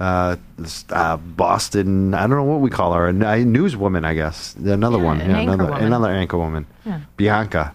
[0.00, 0.36] uh,
[0.90, 4.54] uh, Boston, I don't know what we call her, a newswoman, I guess.
[4.56, 5.20] Another Yeah, one.
[5.22, 5.86] an yeah, anchor another, woman.
[5.86, 6.66] another anchor woman.
[6.84, 7.00] Yeah.
[7.16, 7.74] Bianca.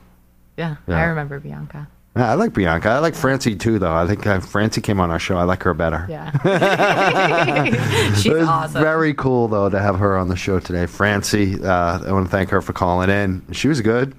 [0.61, 0.97] Yeah, Yeah.
[0.97, 1.87] I remember Bianca.
[2.15, 2.89] Yeah, I like Bianca.
[2.89, 3.93] I like Francy too, though.
[3.93, 5.37] I think uh, Francy came on our show.
[5.37, 6.05] I like her better.
[6.09, 6.29] Yeah.
[8.15, 8.81] She's awesome.
[8.81, 10.85] very cool, though, to have her on the show today.
[10.87, 13.41] Francy, uh, I want to thank her for calling in.
[13.53, 14.13] She was good.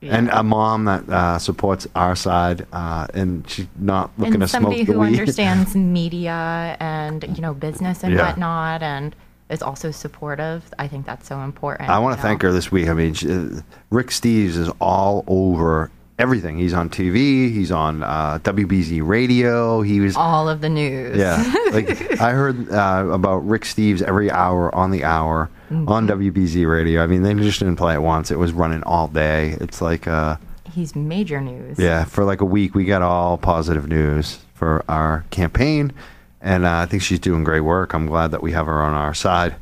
[0.00, 4.48] And a mom that uh, supports our side, uh, and she's not looking and to
[4.48, 8.28] smoke somebody who understands media and you know business and Yeah.
[8.28, 9.14] whatnot, and
[9.50, 10.62] is also supportive.
[10.78, 11.88] I think that's so important.
[11.88, 12.28] I want you to know.
[12.28, 12.88] thank her this week.
[12.88, 13.48] I mean, she, uh,
[13.90, 16.58] Rick Steves is all over everything.
[16.58, 17.50] He's on TV.
[17.52, 19.80] He's on uh, WBZ Radio.
[19.82, 21.16] He was all of the news.
[21.16, 21.36] Yeah,
[21.72, 27.02] like I heard uh, about Rick Steves every hour on the hour on WBZ Radio.
[27.02, 28.30] I mean, they just didn't play it once.
[28.30, 29.50] It was running all day.
[29.60, 30.36] It's like, uh,
[30.72, 31.78] He's major news.
[31.78, 35.92] yeah, for like a week, we got all positive news for our campaign,
[36.40, 37.94] and uh, I think she's doing great work.
[37.94, 39.56] I'm glad that we have her on our side.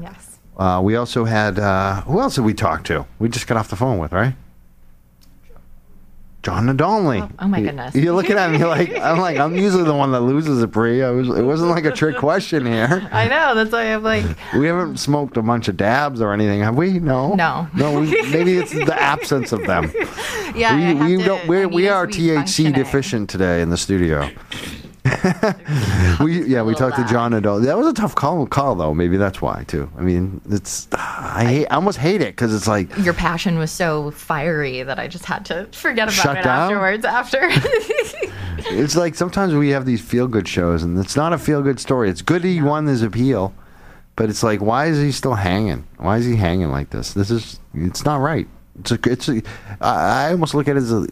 [0.00, 0.38] Yes.
[0.56, 3.06] Uh, we also had uh, who else did we talk to?
[3.18, 4.34] We just got off the phone with right.
[6.42, 7.32] John Nadolny.
[7.38, 7.94] Oh, my goodness.
[7.94, 11.02] You're looking at me like I'm like I'm usually the one that loses it, Bree.
[11.02, 13.08] I was, it wasn't like a trick question here.
[13.12, 13.54] I know.
[13.54, 16.98] That's why I'm like, We haven't smoked a bunch of dabs or anything, have we?
[17.00, 17.34] No.
[17.34, 17.66] No.
[17.74, 17.98] No.
[17.98, 19.90] We, maybe it's the absence of them.
[20.54, 21.06] yeah.
[21.06, 21.48] We we to- don't.
[21.48, 22.72] We're, we are it to be THC functioning.
[22.74, 24.28] deficient today in the studio.
[26.20, 27.62] we yeah we talked to John Nadol.
[27.62, 28.94] That was a tough call call though.
[28.94, 29.90] Maybe that's why too.
[29.98, 33.70] I mean, it's I hate, I almost hate it because it's like Your passion was
[33.70, 36.72] so fiery that I just had to forget about it down?
[36.72, 37.04] afterwards.
[37.04, 37.38] After.
[38.70, 41.80] it's like sometimes we have these feel good shows and it's not a feel good
[41.80, 42.08] story.
[42.08, 43.52] It's good he won his appeal,
[44.16, 45.86] but it's like why is he still hanging?
[45.98, 47.12] Why is he hanging like this?
[47.12, 48.48] This is it's not right.
[48.80, 49.42] It's a, it's a,
[49.82, 51.06] I I almost look at it as a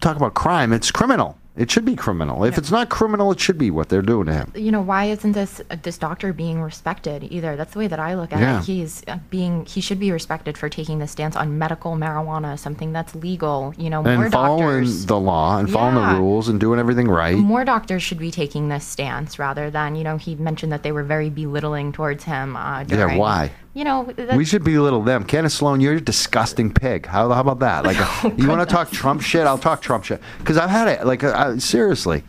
[0.00, 0.72] talk about crime.
[0.72, 1.36] It's criminal.
[1.54, 2.44] It should be criminal.
[2.44, 4.52] If it's not criminal, it should be what they're doing to him.
[4.54, 8.14] you know why isn't this this doctor being respected either that's the way that i
[8.14, 8.58] look at Yeah.
[8.58, 12.58] it he's uh, being he should be respected for taking the stance on medical marijuana
[12.58, 16.14] something that's legal you know more And following doctors the law and following Yeah.
[16.14, 17.36] the rules and doing everything right.
[17.36, 20.92] more doctors should be taking this stance rather than you know he mentioned that they
[20.92, 23.50] were very belittling towards him uh, Yeah, why?
[23.74, 25.24] You know We should belittle them.
[25.24, 27.06] Candace Sloane, you're a disgusting pig.
[27.06, 27.84] How, how about that?
[27.84, 29.46] Like, Oh, you want to talk Trump shit?
[29.46, 30.20] I'll talk Trump shit.
[30.38, 31.06] Because I've had it.
[31.06, 32.22] Like, uh, seriously,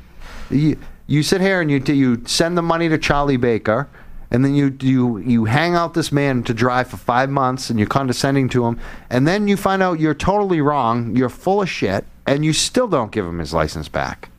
[0.49, 3.89] you, you sit here and you you send the money to Charlie Baker,
[4.31, 7.77] and then you you you hang out this man to dry for five months, and
[7.77, 8.79] you're condescending to him,
[9.09, 12.87] and then you find out you're totally wrong, you're full of shit, and you still
[12.87, 14.29] don't give him his license back.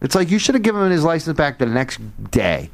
[0.00, 2.00] It's like you should have given him his license back the next
[2.32, 2.70] day.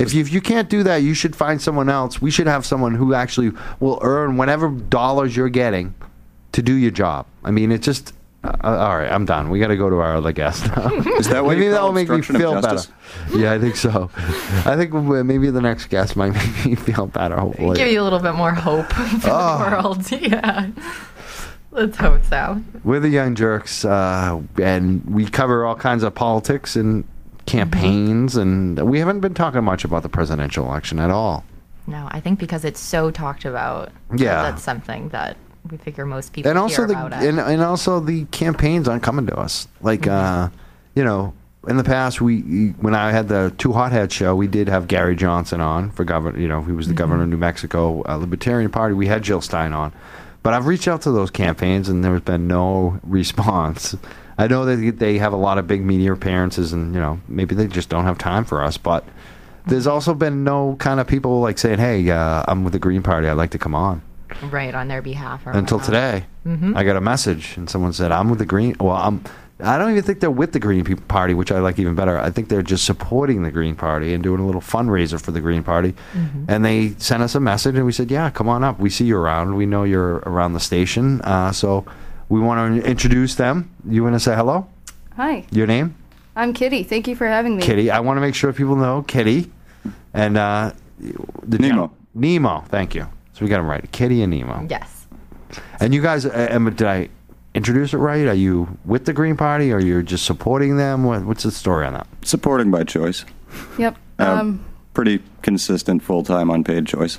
[0.00, 2.20] If you, if you can't do that, you should find someone else.
[2.22, 5.94] We should have someone who actually will earn whatever dollars you're getting
[6.52, 7.26] to do your job.
[7.44, 8.14] I mean, it's just.
[8.42, 9.50] Uh, all right, I'm done.
[9.50, 10.88] We got to go to our other guest now.
[11.18, 12.80] Is that why maybe you that will make me feel better?
[13.36, 14.10] Yeah, I think so.
[14.64, 17.36] I think maybe the next guest might make me feel better.
[17.38, 18.90] Hopefully, Give you a little bit more hope
[19.20, 19.58] for Oh.
[19.58, 20.10] the world.
[20.10, 20.70] Yeah.
[21.72, 22.62] Let's hope so.
[22.82, 27.04] We're the Young Jurks, uh, and we cover all kinds of politics and
[27.50, 31.44] campaigns, and we haven't been talking much about the presidential election at all.
[31.86, 33.90] No, I think because it's so talked about.
[34.14, 34.42] Yeah.
[34.42, 35.36] That's something that
[35.70, 37.28] we figure most people and also the about it.
[37.28, 39.68] and, and also the campaigns aren't coming to us.
[39.82, 40.48] Like, uh,
[40.94, 41.34] you know,
[41.68, 45.16] in the past, we when I had the Two Hothead show, we did have Gary
[45.16, 46.38] Johnson on for governor.
[46.38, 48.94] You know, he was the governor of New Mexico, uh, Libertarian Party.
[48.94, 49.92] We had Jill Stein on,
[50.42, 53.94] but I've reached out to those campaigns, and there's been no response.
[54.40, 57.54] I know that they have a lot of big media appearances, and you know, maybe
[57.54, 59.04] they just don't have time for us, but.
[59.66, 63.02] There's also been no kind of people like saying, "Hey, uh, I'm with the Green
[63.02, 63.28] Party.
[63.28, 64.00] I'd like to come on."
[64.50, 65.46] right on their behalf.
[65.46, 65.84] Or until whatnot.
[65.94, 66.24] today.
[66.46, 66.74] Mhm.
[66.76, 69.22] I got a message and someone said, "I'm with the Green." Well, I'm.
[69.62, 72.18] I don't even think they're with the Green Party, which I like even better.
[72.18, 75.40] I think they're just supporting the Green Party and doing a little fundraiser for the
[75.42, 75.94] Green Party.
[76.48, 78.80] And they sent us a message, and we said, "Yeah, come on up.
[78.80, 79.56] We see you around.
[79.56, 81.84] We know you're around the station, uh, so
[82.30, 83.70] we want to introduce them.
[83.86, 84.66] You want to say hello?
[85.16, 85.94] Hi, Your name?
[86.34, 86.84] I'm Kitty.
[86.84, 87.62] Thank you for having me.
[87.62, 87.90] Kitty.
[87.90, 89.50] I want to make sure people know Kitty,
[90.14, 90.72] and uh,
[91.42, 91.92] the Nemo.
[92.14, 92.60] Nemo.
[92.68, 93.06] Thank you.
[93.34, 93.90] So we got them right.
[93.92, 94.66] Kitty and Nemo.
[94.70, 95.06] Yes.
[95.80, 97.08] And you guys, uh, Emma, did I
[97.54, 98.26] introduce it right?
[98.28, 101.04] Are you with the Green Party, or you're just supporting them?
[101.04, 102.06] What, what's the story on that?
[102.22, 103.24] Supporting by choice.
[103.76, 103.96] Yep.
[104.20, 107.18] Uh, Um, pretty consistent, full time, unpaid choice.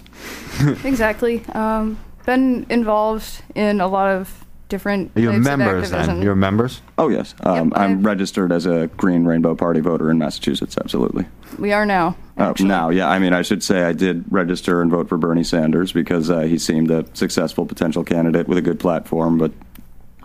[0.85, 1.43] exactly.
[1.53, 5.11] Um, been involved in a lot of different.
[5.15, 5.99] You're types of members then?
[5.99, 6.23] activism.
[6.23, 6.81] You're members?
[6.97, 7.35] Oh, yes.
[7.41, 11.25] Um, I'm registered as a Green Rainbow Party voter in Massachusetts, absolutely.
[11.59, 12.15] We are now.
[12.37, 15.43] Uh, now, yeah, I mean, I should say I did register and vote for Bernie
[15.43, 19.51] Sanders because uh, he seemed a successful potential candidate with a good platform, but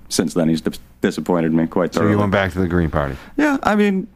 [0.08, 2.14] since then he's dis- disappointed me quite So thoroughly.
[2.14, 3.16] you went back to the Green Party.
[3.36, 4.06] Yeah, I mean,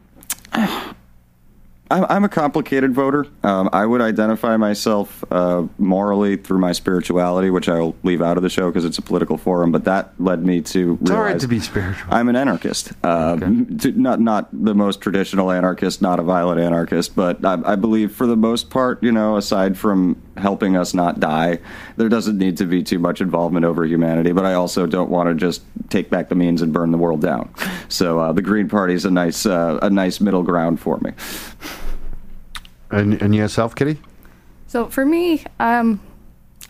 [1.91, 3.25] I'm, I'm a complicated voter.
[3.43, 8.43] Um, I would identify myself uh, morally through my spirituality, which I'll leave out of
[8.43, 9.71] the show because it's a political forum.
[9.71, 12.13] But that led me to It's all right to be spiritual.
[12.13, 12.93] I'm an anarchist.
[13.03, 17.75] Uh, to- not not the most traditional anarchist, not a violent anarchist, but I, I
[17.75, 21.59] believe for the most part, you know, aside from helping us not die,
[21.97, 24.31] there doesn't need to be too much involvement over humanity.
[24.31, 27.21] But I also don't want to just take back the means and burn the world
[27.21, 27.53] down.
[27.89, 31.11] So uh, the Green Party is a nice uh, a nice middle ground for me.
[32.91, 33.99] And, and yourself, Kitty?
[34.67, 35.99] So for me, um,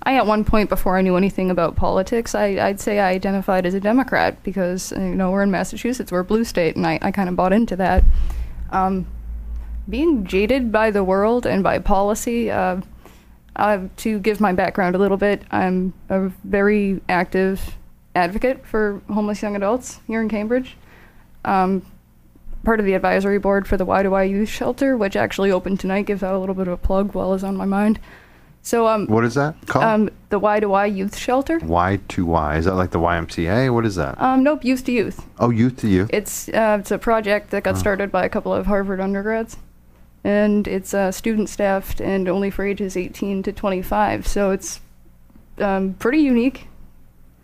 [0.04, 3.66] I at one point before I knew anything about politics, I, I'd say I identified
[3.66, 6.88] as a Democrat because uh, you know we're in Massachusetts, we're a blue state, and
[6.88, 8.04] I, I kind of bought into that.
[8.72, 9.06] Um,
[9.90, 12.50] being jaded by the world and by policy.
[12.50, 12.82] Uh,
[13.56, 17.76] uh, to give my background a little bit, I'm a very active
[18.16, 20.78] advocate for homeless young adults here in Cambridge.
[21.44, 21.86] Um,
[22.64, 25.80] part of the advisory board for the Y to Y Youth Shelter, which actually opened
[25.80, 26.06] tonight.
[26.06, 28.00] Gives out a little bit of a plug while it's on my mind.
[28.64, 29.84] So, um, What is that called?
[29.86, 31.60] um, the Y to Y Youth Shelter.
[31.62, 32.58] Y2Y.
[32.60, 33.74] Is that like the YMCA?
[33.74, 34.22] What is that?
[34.22, 35.26] Um, nope, Youth to Youth.
[35.40, 36.10] Oh, Youth to Youth.
[36.14, 37.80] It's uh, it's a project that got Oh.
[37.80, 39.58] started by a couple of Harvard undergrads,
[40.24, 44.28] and it's uh, student staffed and only for ages 18 to 25.
[44.28, 44.80] So it's
[45.58, 46.68] um, pretty unique.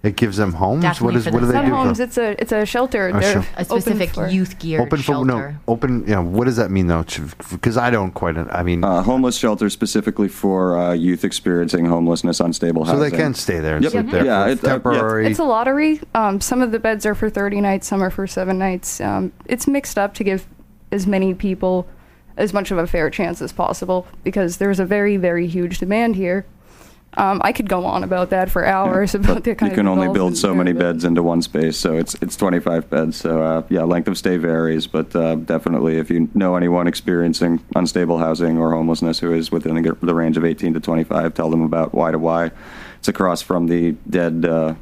[0.03, 0.83] It gives them homes.
[0.83, 1.69] Definitely what is for what do the they Not do?
[1.71, 1.99] for- homes.
[1.99, 3.09] It's a it's a shelter.
[3.09, 5.25] A They're shel- A open specific for- youth geared open for shelter.
[5.27, 6.03] no open.
[6.07, 7.03] Yeah, what does that mean though?
[7.51, 8.37] Because I don't quite.
[8.37, 12.99] I mean, Uh, homeless shelter specifically for uh, youth experiencing homelessness, unstable housing.
[13.03, 13.91] so they can stay there and Yep.
[13.91, 14.71] sleep there Yeah, for it- uh, yeah.
[14.73, 15.27] temporary.
[15.27, 15.99] It's a lottery.
[16.13, 19.01] Um, some of the beds are for 30 nights, some are for seven nights.
[19.01, 20.45] Um, it's mixed up to give
[20.91, 21.87] as many people
[22.37, 26.15] as much of a fair chance as possible because there's a very, very huge demand
[26.15, 26.45] here.
[27.15, 29.93] Um, I could go on about that for hours about the kind you can of
[29.97, 33.17] only build so there, many but- beds into one space, so it's it's 25 beds.
[33.17, 37.59] So uh, yeah, length of stay varies, but uh, definitely if you know anyone experiencing
[37.75, 41.49] unstable housing or homelessness who is within the, the range of 18 to 25, tell
[41.49, 42.51] them about Y to Y.
[42.99, 44.75] It's across from the dead uh,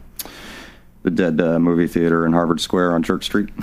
[1.04, 3.50] the dead uh, movie theater in Harvard Square on Church Street.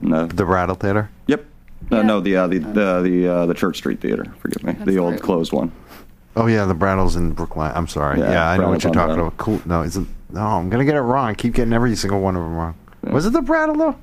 [0.00, 0.26] No.
[0.26, 1.10] The Brattle Theater.
[1.28, 1.44] Yep.
[1.92, 4.24] Uh, no, the uh, the the the, uh, the Church Street Theater.
[4.40, 5.70] Forgive me, the old closed one.
[6.36, 7.72] Oh yeah, the Brattles in Brookline.
[7.74, 8.18] I'm sorry.
[8.20, 9.36] Yeah, Yeah, I know what you're talking about.
[9.36, 9.60] Cool.
[9.66, 10.40] No, it's a, no.
[10.40, 11.26] I'm gonna get it wrong.
[11.28, 12.74] I keep getting every single one of them wrong.
[13.02, 13.96] Was it the Brattle though?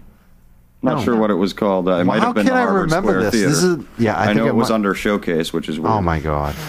[0.81, 1.03] Not No.
[1.03, 1.88] sure what it was called.
[1.88, 3.34] Uh, it Well, might how have been can the I Harvard remember Square this?
[3.34, 3.49] Theater.
[3.49, 5.91] This is- yeah, I think know it it was might- under Showcase, which is weird.
[5.93, 6.56] Oh my god.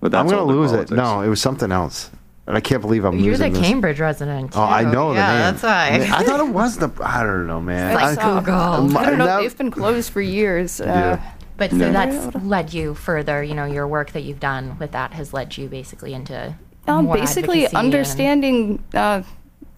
[0.00, 0.90] But that's I'm gonna lose politics.
[0.90, 0.96] it.
[0.96, 2.10] No, it was something else.
[2.48, 3.62] And I can't believe I'm You're the losing this.
[3.62, 4.50] Cambridge resident.
[4.56, 4.90] Oh, I too.
[4.90, 5.38] know the yeah, name.
[5.38, 6.16] That's why.
[6.18, 6.90] I thought it was the.
[7.00, 7.94] I don't know, man.
[7.94, 8.98] Like I, Google.
[8.98, 9.40] I don't know.
[9.40, 10.80] They've been closed for years.
[10.80, 11.32] Uh, Yeah.
[11.62, 11.92] But so Yeah.
[11.92, 13.40] that's led you further.
[13.40, 16.54] You know, your work that you've done with that has led you basically into
[16.88, 19.22] Um, basically, understanding uh,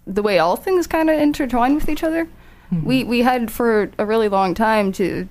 [0.06, 2.24] the way all things kind of intertwine with each other.
[2.72, 2.86] Mm-hmm.
[2.86, 5.28] We we had for a really long time to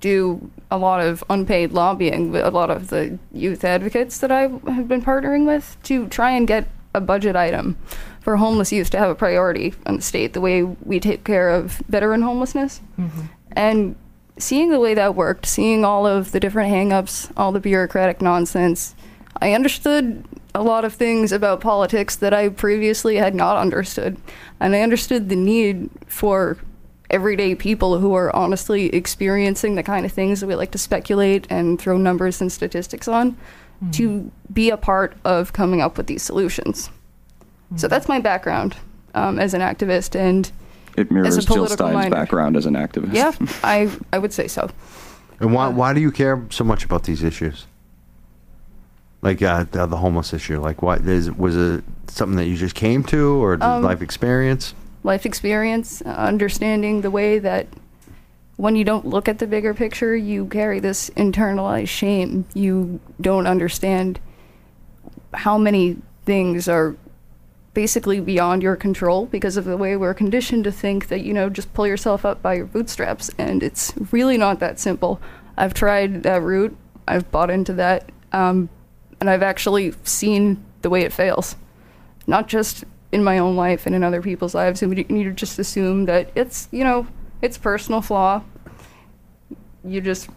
[0.00, 4.48] do a lot of unpaid lobbying with a lot of the youth advocates that I
[4.66, 7.76] have been partnering with to try and get a budget item
[8.20, 11.50] for homeless youth to have a priority in the state, the way we take care
[11.50, 12.80] of veteran homelessness.
[13.52, 13.94] And
[14.38, 18.94] seeing the way that worked, seeing all of the different hangups, all the bureaucratic nonsense,
[19.40, 20.24] I understood
[20.54, 24.16] a lot of things about politics that I previously had not understood.
[24.60, 26.58] And I understood the need for
[27.10, 31.46] everyday people who are honestly experiencing the kind of things that we like to speculate
[31.50, 33.36] and throw numbers and statistics on
[33.92, 36.88] to be a part of coming up with these solutions.
[37.76, 38.76] So that's my background
[39.14, 40.50] um, as an activist and
[40.96, 42.10] It mirrors as a Jill political Stein's minor.
[42.10, 43.12] background as an activist.
[43.14, 43.32] Yeah,
[43.64, 44.70] I I would say so.
[45.40, 47.66] And why why do you care so much about these issues?
[49.22, 50.60] Like uh, the, the homeless issue.
[50.60, 54.74] Like, what is was it something that you just came to, or Um, life experience?
[55.02, 57.66] life experience, uh, understanding the way that
[58.56, 62.44] when you don't look at the bigger picture, you carry this internalized shame.
[62.54, 64.18] You don't understand
[65.34, 66.96] how many things are
[67.74, 71.50] basically beyond your control because of the way we're conditioned to think that, you know,
[71.50, 73.30] just pull yourself up by your bootstraps.
[73.36, 75.20] And it's really not that simple.
[75.56, 76.76] I've tried that route,
[77.06, 78.68] I've bought into that, um,
[79.20, 81.56] and I've actually seen the way it fails
[82.26, 84.82] not just in my own life and in other people's lives.
[84.82, 87.06] And we need to just assume that it's, you know,
[87.42, 88.42] it's personal flaw.
[89.84, 90.28] You just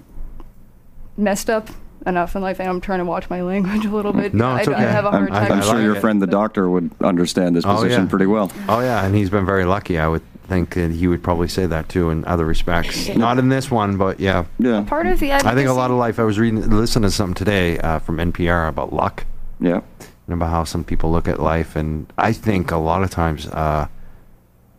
[1.15, 1.69] messed up
[2.07, 2.59] enough in life.
[2.59, 4.33] And I'm trying to watch my language a little bit.
[4.33, 4.83] No, it's I, okay.
[4.83, 5.51] I have a hard I'm, time.
[5.59, 8.09] I'm sure your friend the doctor would understand this Oh, position yeah.
[8.09, 8.51] pretty well.
[8.67, 9.99] Oh yeah, and he's been very lucky.
[9.99, 13.09] I would think that he would probably say that too in other respects.
[13.09, 14.45] Not in this one, but yeah.
[14.59, 14.83] Yeah.
[14.83, 16.19] Part of the I think a lot of life.
[16.19, 19.25] I was reading, listening to something today uh, from NPR about luck.
[19.59, 19.81] Yeah.
[20.25, 23.47] And about how some people look at life, and I think a lot of times
[23.47, 23.87] uh,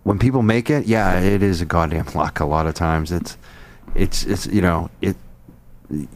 [0.04, 2.40] when people make it, yeah, it is a goddamn luck.
[2.40, 3.36] A lot of times, it's
[3.94, 5.16] it's it's you know it.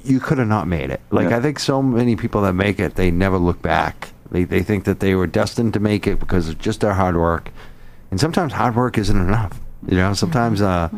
[0.05, 1.01] You could have not made it.
[1.11, 1.39] Like Yeah.
[1.39, 4.11] I think so many people that make it, they never look back.
[4.31, 7.17] They they think that they were destined to make it because of just their hard
[7.17, 7.51] work,
[8.11, 9.61] and sometimes hard work isn't enough.
[9.87, 10.89] You know, sometimes uh,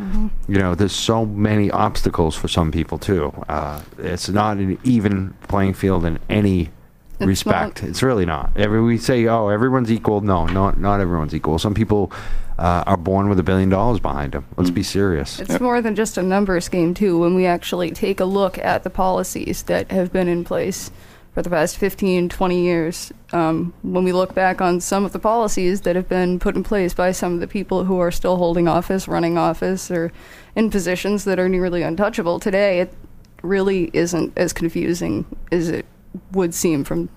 [0.49, 3.33] you know, there's so many obstacles for some people too.
[3.49, 6.71] Uh, it's not an even playing field in any
[7.19, 7.83] It's respect.
[7.83, 7.89] not.
[7.91, 8.51] It's really not.
[8.57, 10.21] Every we say, oh, everyone's equal.
[10.21, 11.59] No, not not everyone's equal.
[11.59, 12.13] Some people
[12.59, 14.47] uh, are born with a billion dollars behind them.
[14.57, 15.41] Let's be serious.
[15.41, 18.85] It's more than just a numbers game, too, when we actually take a look at
[18.85, 20.91] the policies that have been in place
[21.35, 23.13] for the past 15, 20 years.
[23.33, 26.63] Um, when we look back on some of the policies that have been put in
[26.63, 30.13] place by some of the people who are still holding office, running office, or
[30.55, 32.95] in positions that are nearly untouchable today, it
[33.43, 35.87] really isn't as confusing as it
[36.31, 37.09] would seem from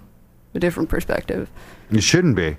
[0.55, 1.49] a different perspective.
[1.91, 2.57] It shouldn't be.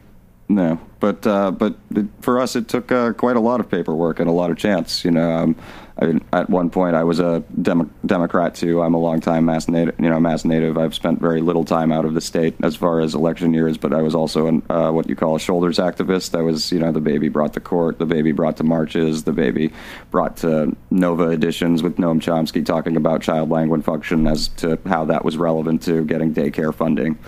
[0.51, 4.19] No, but uh, but it, for us, it took uh, quite a lot of paperwork
[4.19, 5.05] and a lot of chance.
[5.05, 5.57] You know, um,
[6.01, 8.81] I, at one point I was a Demo- Democrat too.
[8.81, 9.95] I'm a longtime Mass native.
[10.01, 10.79] You know, Mass native.
[10.79, 13.93] I've spent very little time out of the state as far as election years, but
[13.93, 16.35] I was also an, uh, what you call a shoulders activist.
[16.35, 19.35] I was, you know, the baby brought to court, the baby brought to marches, the
[19.35, 19.71] baby
[20.11, 25.05] brought to Nova editions with Noam Chomsky talking about child language function as to how
[25.05, 27.19] that was relevant to getting daycare funding.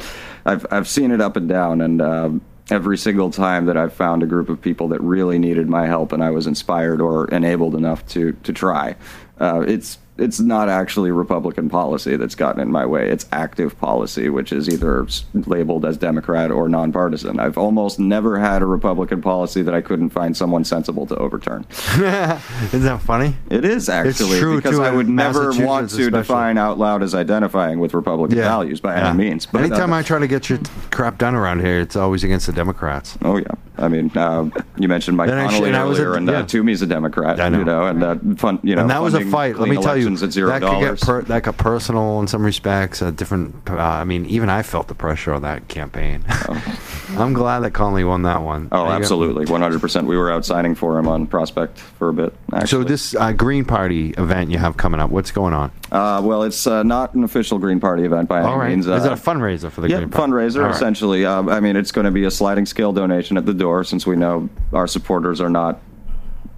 [0.47, 2.41] I've I've seen it up and down, and.
[2.71, 6.13] Every single time that I've found a group of people that really needed my help
[6.13, 8.97] and I was inspired or enabled enough to to try.
[9.41, 13.09] Uh, it's it's not actually Republican policy that's gotten in my way.
[13.09, 17.41] It's active policy, which is either labeled as Democrat or nonpartisan.
[17.41, 21.65] I've almost never had a Republican policy that I couldn't find someone sensible to overturn.
[21.95, 23.35] Isn't that funny?
[23.49, 26.11] It is actually true, because I would never want to especially.
[26.11, 29.09] define out loud as identifying with Republican values by Yeah.
[29.11, 29.47] any means.
[29.47, 30.59] But anytime uh, I try to get your
[30.91, 33.17] crap done around here, it's always against the Democrats.
[33.23, 33.47] Oh yeah,
[33.81, 36.33] I mean, uh, you mentioned Mike sh- Connolly and I was a- earlier, and uh,
[36.33, 36.43] yeah.
[36.43, 37.41] Toomey's a Democrat.
[37.41, 37.59] I know.
[37.59, 38.61] You know, and uh, fun.
[38.63, 39.59] You know, and that was a fight.
[39.59, 42.27] Let me tell you, elections at zero that could get per, that got personal in
[42.27, 43.03] some respects.
[43.03, 43.55] Uh, different.
[43.69, 46.25] Uh, I mean, even I felt the pressure on that campaign.
[47.17, 48.69] I'm glad that Connolly won that one.
[48.73, 49.81] Oh, got- absolutely, 100.
[49.81, 52.35] percent We were out signing for him on Prospect for a bit.
[52.67, 55.73] So this uh, Green Party event you have coming up, what's going on?
[55.91, 58.71] Uh, well, it's uh, not an official Green Party event by any All right.
[58.71, 58.87] means.
[58.87, 60.33] Is it a fundraiser for the yeah, Green Party?
[60.33, 60.75] fundraiser right.
[60.75, 61.27] essentially.
[61.27, 64.17] I mean, it's going to be a sliding scale donation at the door, since we
[64.17, 65.81] know our supporters are not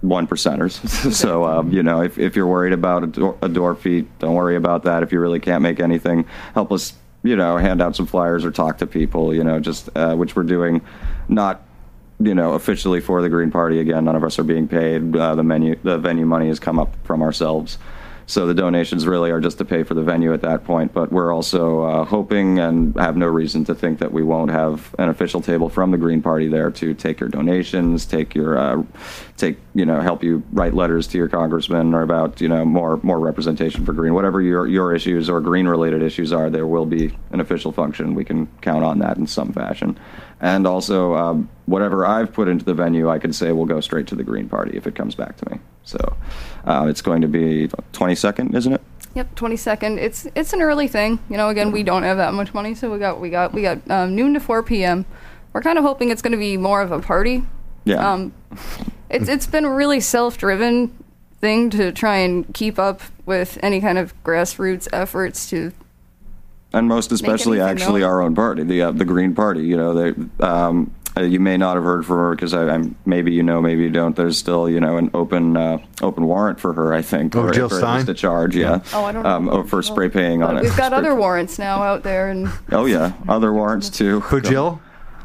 [0.01, 0.85] one percenters.
[1.13, 4.35] so um, you know, if, if you're worried about a door, a door fee, don't
[4.35, 5.03] worry about that.
[5.03, 8.51] If you really can't make anything, help us you know, hand out some flyers or
[8.51, 10.81] talk to people, you know, just uh, which we're doing,
[11.29, 11.61] not
[12.19, 14.05] you know officially for the Green Party again.
[14.05, 15.15] None of us are being paid.
[15.15, 17.77] Uh, the menu, the venue money has come up from ourselves.
[18.25, 20.93] So the donations really are just to pay for the venue at that point.
[20.93, 24.95] But we're also uh, hoping and have no reason to think that we won't have
[24.97, 28.83] an official table from the Green Party there to take your donations, take your, uh,
[29.37, 32.99] take you know, help you write letters to your congressman or about you know more
[33.03, 34.13] more representation for Green.
[34.13, 38.15] Whatever your your issues or Green related issues are, there will be an official function.
[38.15, 39.99] We can count on that in some fashion.
[40.39, 44.07] And also, um, whatever I've put into the venue, I can say will go straight
[44.07, 45.59] to the Green Party if it comes back to me.
[45.83, 46.15] So
[46.65, 48.81] uh, it's going to be 22nd, isn't it?
[49.15, 49.99] Yep, twenty second.
[49.99, 51.19] It's it's an early thing.
[51.29, 53.61] You know, again, we don't have that much money, so we got we got we
[53.61, 55.05] got um, noon to four p.m.
[55.51, 57.43] We're kind of hoping it's going to be more of a party.
[57.85, 58.11] Yeah.
[58.11, 58.33] Um,
[59.11, 60.97] it's it's been a really self driven
[61.39, 65.73] thing to try and keep up with any kind of grassroots efforts to
[66.73, 68.09] and most especially actually known.
[68.09, 69.61] our own party, the uh, the Green Party.
[69.61, 72.95] You know, they, um, uh, you may not have heard from her because I, I'm
[73.05, 74.15] maybe you know, maybe you don't.
[74.15, 77.51] There's still you know an open uh, open warrant for her, I think, Oh, or
[77.51, 78.55] Jill for at least a charge.
[78.55, 78.81] Yeah.
[78.93, 79.29] Oh, I don't know.
[79.29, 80.69] Um, oh, for spray painting on But it.
[80.69, 84.21] we've got other warrants now out there, and Oh yeah, other warrants too.
[84.21, 84.81] For Jill?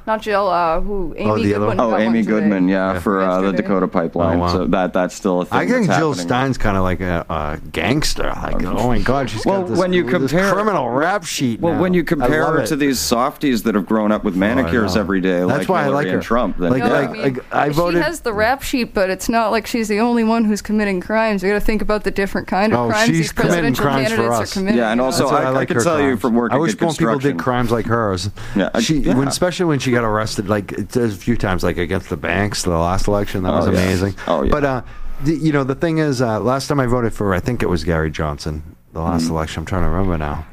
[0.09, 0.49] Not Jill.
[0.49, 1.75] Uh, who Amy the other one?
[1.79, 2.31] Oh, got one Amy today.
[2.41, 4.39] Goodman, yeah, for uh, the Dakota Pipeline.
[4.39, 4.49] Oh, wow.
[4.53, 5.59] So that that's still a thing.
[5.59, 6.15] I think that's Jill.
[6.15, 8.33] Stein's kind of like a, a gangster.
[8.43, 11.61] Like, oh my God, she's Well, got this, when you this compare- criminal rap sheet.
[11.61, 11.81] Well, now.
[11.83, 12.67] when you compare her it.
[12.69, 15.01] to these softies that have grown up with manicures know.
[15.03, 16.21] every day, That's like why I like her.
[16.21, 16.89] Trump, then Like- yeah.
[16.89, 20.01] like- like, I voted- She has the rap sheet, but it's not like she's the
[20.01, 21.43] only one who's committing crimes.
[21.43, 24.09] We got to think about the different kind of Oh, crimes she's these presidential crimes
[24.09, 24.51] for candidates us.
[24.51, 24.79] are committing.
[24.79, 26.93] Yeah, and also I- I like can her tell you from working I wish more
[26.93, 28.31] people did crimes like hers.
[28.57, 32.09] Yeah, she, especially when she got arrested, like it does a few times, like against
[32.11, 33.73] the banks, the last election, that Oh, was yeah.
[33.73, 34.15] amazing.
[34.27, 34.51] Oh, yeah.
[34.51, 34.83] But uh,
[35.25, 37.69] the, you know, the thing is, uh, last time I voted for, I think it
[37.69, 38.63] was Gary Johnson.
[38.95, 39.31] The last Mm.
[39.31, 40.47] election, I'm trying to remember now.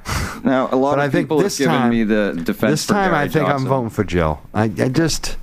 [0.44, 2.72] Now, a lot But of I think people have this given time- me the defense.
[2.72, 3.66] this time, I think Johnson.
[3.68, 4.42] I'm voting for Jill.
[4.54, 5.38] I, I just,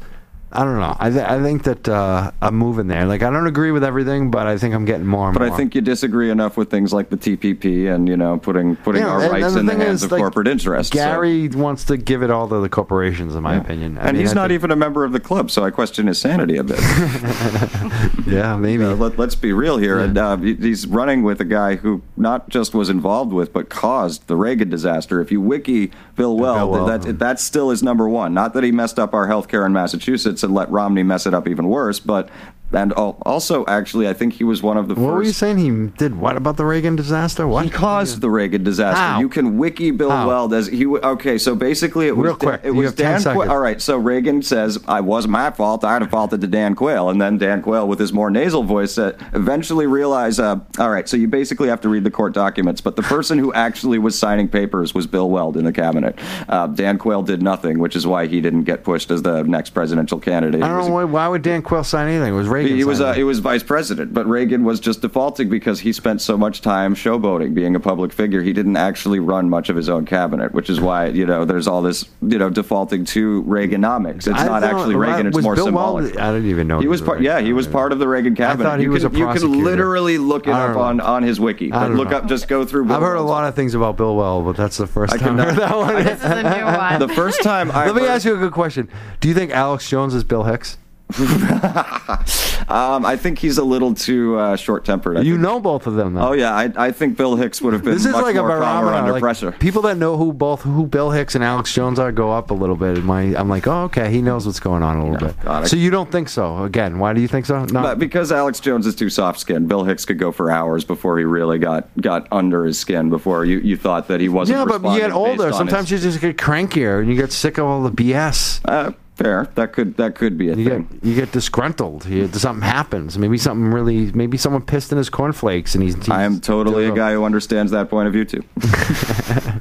[0.54, 0.94] I don't know.
[1.00, 3.06] I, th- I think that uh, I'm moving there.
[3.06, 5.54] Like I don't agree with everything, but I think I'm getting more and But more.
[5.54, 9.02] I think you disagree enough with things like the TPP and you know putting putting
[9.02, 10.92] Yeah, our rights and in the hands is, of like, corporate interests.
[10.92, 13.60] so- Gary wants to give it all to the corporations, in my Yeah.
[13.62, 13.98] opinion.
[13.98, 15.70] I and mean, he's I not think- even a member of the club, so I
[15.70, 16.78] question his sanity a bit.
[18.26, 18.84] Yeah, maybe.
[18.84, 19.98] Uh, let, us be real here.
[19.98, 24.26] And uh, he's running with a guy who not just was involved with, but caused
[24.26, 25.20] the Reagan disaster.
[25.20, 28.32] If you wiki Bill Weld, Weld, that, that still is number one.
[28.32, 31.34] Not that he messed up our health care in Massachusetts and let Romney mess it
[31.34, 32.28] up even worse, but
[32.74, 35.14] and al- also actually, I think he was one of the What first.
[35.14, 35.58] were you saying?
[35.58, 37.46] He did what about the Reagan disaster?
[37.46, 37.64] What?
[37.64, 39.00] He caused the Reagan disaster.
[39.00, 39.20] How?
[39.20, 40.28] You can wiki Bill How?
[40.28, 40.86] Weld as he.
[40.86, 43.12] Okay, so basically it was Real quick, it you was have 10 Dan.
[43.12, 43.20] Quayle.
[43.34, 43.48] seconds.
[43.50, 45.84] All right, so Reagan says I wasn't my fault.
[45.84, 48.98] I'd have faulted to Dan Quayle, and then Dan Quayle, with his more nasal voice,
[48.98, 50.40] uh, eventually realized.
[50.40, 53.38] Uh, all right, so you basically have to read the court documents, but the person
[53.38, 56.18] who actually was signing papers was Bill Weld in the cabinet.
[56.48, 59.70] Uh, Dan Quayle did nothing, which is why he didn't get pushed as the next
[59.70, 60.62] presidential candidate.
[60.62, 62.32] I don't was know why, why would Dan Quayle sign anything.
[62.32, 62.61] It was Reagan.
[62.68, 65.92] He, he was uh, he was vice president, but Reagan was just defaulting because he
[65.92, 68.42] spent so much time showboating, being a public figure.
[68.42, 71.66] He didn't actually run much of his own cabinet, which is why you know there's
[71.66, 74.26] all this you know defaulting to Reaganomics.
[74.26, 76.04] It's I not actually Reagan; it's more Bill symbolic.
[76.04, 77.18] Weld- I didn't even know He was part.
[77.18, 78.66] Reagan Yeah, he was part of the Reagan cabinet.
[78.66, 81.00] I thought he you was can, a You can literally look it up don't on,
[81.00, 81.70] on his wiki.
[81.70, 82.18] But look know.
[82.18, 82.86] up, just go through.
[82.86, 85.18] Bill I've heard a lot of things about Bill Weld, but that's the first I
[85.18, 85.92] time I heard that one.
[86.02, 86.98] This is a new one.
[86.98, 88.88] The first time I Let me ask you a good question.
[89.20, 90.78] Do you think Alex Jones is Bill Hicks?
[92.68, 95.18] um, I think he's a little too uh, short-tempered.
[95.18, 96.28] I You think- know both of them, though.
[96.28, 98.42] Oh yeah, I, I think Bill Hicks would have been This is much like a
[98.42, 98.94] barometer.
[98.94, 99.52] under like, pressure.
[99.52, 102.54] People that know who both who Bill Hicks and Alex Jones are go up a
[102.54, 103.02] little bit.
[103.04, 105.40] My, I'm like, oh, okay, he knows what's going on a little bit.
[105.40, 106.64] God, so you don't think so?
[106.64, 107.64] Again, why do you think so?
[107.66, 107.82] No.
[107.82, 111.24] But because Alex Jones is too soft-skinned, Bill Hicks could go for hours before he
[111.24, 113.10] really got got under his skin.
[113.10, 114.58] Before you, you thought that he wasn't.
[114.58, 115.52] yeah, but you get older.
[115.52, 118.60] Sometimes his- you just get crankier and you get sick of all the BS.
[118.64, 118.92] Uh,
[119.22, 119.48] fair.
[119.54, 120.88] That could that could be a You thing.
[120.90, 122.06] get you get disgruntled.
[122.06, 123.16] You, something happens.
[123.18, 124.10] Maybe something really.
[124.12, 125.94] Maybe someone pissed in his cornflakes and he's.
[125.96, 128.42] he's I am totally a guy who understands that point of view too.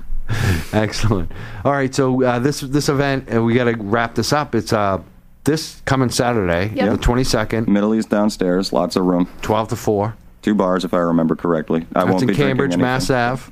[0.73, 1.31] Excellent.
[1.65, 4.55] All right, so uh, this this event, uh, we got to wrap this up.
[4.55, 5.01] It's uh
[5.43, 6.91] this coming Saturday, Yep.
[6.91, 10.15] the twenty second, Middle East downstairs, lots of room, twelve to four.
[10.41, 11.85] two bars if I remember correctly.
[11.95, 12.77] I That's won't in be Cambridge.
[12.77, 13.51] Mass Ave.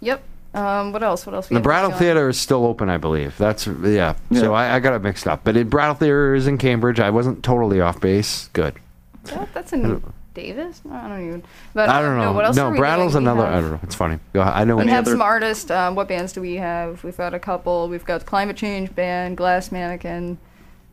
[0.00, 0.22] Yep.
[0.58, 1.24] Um, what else?
[1.26, 1.48] What else?
[1.50, 2.00] we The have Brattle going?
[2.00, 3.36] Theater is still open, I believe.
[3.38, 4.14] That's yeah.
[4.30, 4.40] Yeah.
[4.40, 6.98] So I, I got it mixed up, but it, Brattle Theater is in Cambridge.
[7.00, 8.48] I wasn't totally off base.
[8.52, 8.74] Good.
[9.24, 10.02] That, that's in
[10.34, 10.80] Davis.
[10.84, 11.42] No, I don't even.
[11.74, 12.24] But I don't know.
[12.26, 13.24] No, what else no, are we Brattle's doing?
[13.24, 13.46] We another.
[13.48, 13.80] have- I don't know.
[13.82, 14.18] It's funny.
[14.32, 14.54] Go ahead.
[14.54, 14.76] I know.
[14.76, 15.70] We have other- some artists.
[15.70, 17.04] Um, what bands do we have?
[17.04, 17.88] We've got a couple.
[17.88, 20.38] We've got Climate Change Band, Glass Mannequin.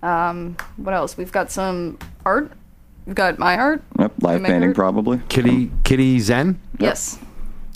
[0.03, 1.17] Um, what else?
[1.17, 2.51] We've got some art.
[3.05, 3.83] We've got my art.
[3.99, 4.75] Yep, live Am painting heard?
[4.75, 5.21] probably.
[5.29, 6.59] Kitty Kitty Zen.
[6.79, 7.19] Yes.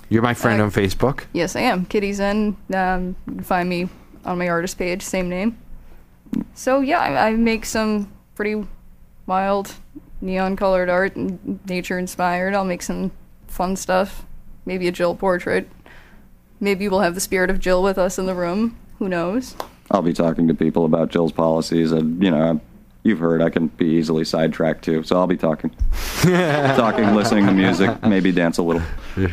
[0.09, 1.25] You're my friend on Facebook.
[1.33, 1.85] Yes, I am.
[1.85, 2.57] Kitty Zen.
[2.73, 3.89] Um, you can find me
[4.25, 5.57] on my artist page, same name.
[6.55, 8.67] So yeah, I, I make some pretty
[9.27, 9.75] wild,
[10.21, 12.55] neon-colored art, and nature-inspired.
[12.55, 13.11] I'll make some
[13.47, 14.25] fun stuff.
[14.65, 15.69] Maybe a Jill portrait.
[16.59, 18.77] Maybe we'll have the spirit of Jill with us in the room.
[18.97, 19.55] Who knows?
[19.91, 22.59] I'll be talking to people about Jill's policies, and you know,
[23.09, 25.03] you've heard I can be easily sidetracked too.
[25.03, 25.69] So I'll be talking,
[26.21, 28.81] talking, listening to music, maybe dance a little.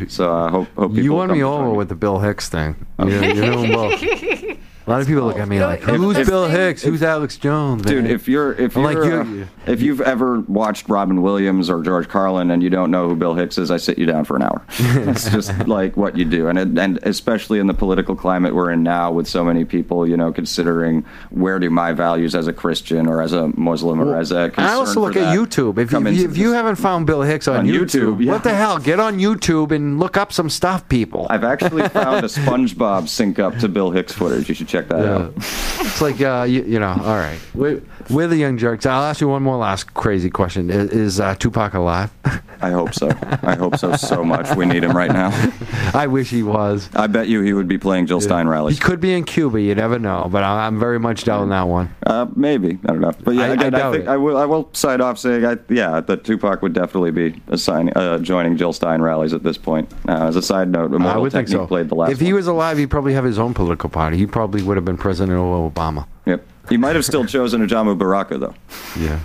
[0.09, 2.19] So I hope hope people You will won come me to over with the Bill
[2.19, 2.75] Hicks thing.
[2.99, 3.07] Oh.
[3.07, 4.59] You, you know them both.
[4.87, 6.83] A lot of people look at me like, "Who's If- Bill Hicks?
[6.83, 10.89] Who's Alex Jones?" Dude, if you're if you're, like, uh, you're if you've ever watched
[10.89, 13.99] Robin Williams or George Carlin and you don't know who Bill Hicks is, I sit
[13.99, 14.63] you down for an hour.
[14.79, 18.71] it's just like what you do, and it, and especially in the political climate we're
[18.71, 22.53] in now, with so many people, you know, considering where do my values as a
[22.53, 25.79] Christian or as a Muslim or as a I also look at YouTube.
[25.79, 28.31] If, you, if, you, if haven't found Bill Hicks on, On YouTube, yeah.
[28.31, 28.79] what the hell?
[28.79, 31.27] Get on YouTube and look up some stuff, people.
[31.29, 34.49] I've actually found a SpongeBob sync up to Bill Hicks footage.
[34.49, 35.35] You should check that out.
[35.87, 37.39] It's like, uh, you, you know, all right.
[37.55, 37.81] We're,
[38.11, 38.87] we're the young Jurks.
[38.87, 40.69] I'll ask you one more last crazy question.
[40.69, 42.11] Is, is uh, Tupac alive?
[42.61, 43.09] I hope so.
[43.43, 44.55] I hope so so much.
[44.57, 45.31] We need him right now.
[45.95, 46.89] I wish he was.
[46.95, 48.79] I bet you he would be playing Jill Stein rallies.
[48.79, 49.61] He could be in Cuba.
[49.61, 50.29] You never know.
[50.31, 51.95] But I, I'm very much doubting that one.
[52.05, 54.09] Uh, maybe I don't know, but yeah, I- I again, I, doubt think it.
[54.09, 54.37] I will.
[54.39, 58.57] I will side off saying, I, yeah, that Tupac would definitely be assigning, uh, joining
[58.57, 59.93] Jill Stein rallies at this point.
[60.09, 61.67] Uh, as a side note, I Immortal would think so.
[61.67, 62.13] played the last.
[62.13, 64.17] if he was alive, he'd probably have his own political party.
[64.17, 66.07] He probably would have been President Obama.
[66.27, 66.47] Yep.
[66.69, 68.55] He might have still chosen Ajamu Baraka though.
[68.99, 69.21] Yeah.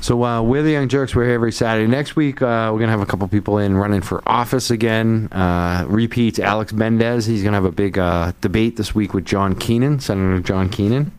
[0.00, 1.14] So uh, we're the Young Jurks.
[1.14, 1.86] We're here every Saturday.
[1.86, 5.28] Next week, uh, we're gonna have a couple people in running for office again.
[5.32, 7.24] Uh, repeats Alex Mendez.
[7.24, 11.10] He's gonna have a big uh, debate this week with John Keenan, Senator John Keenan.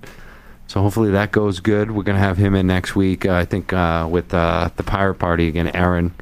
[0.68, 1.92] So hopefully that goes good.
[1.92, 3.26] We're gonna have him in next week.
[3.26, 6.14] Uh, I think uh, with uh, the Pirate Party again, Aaron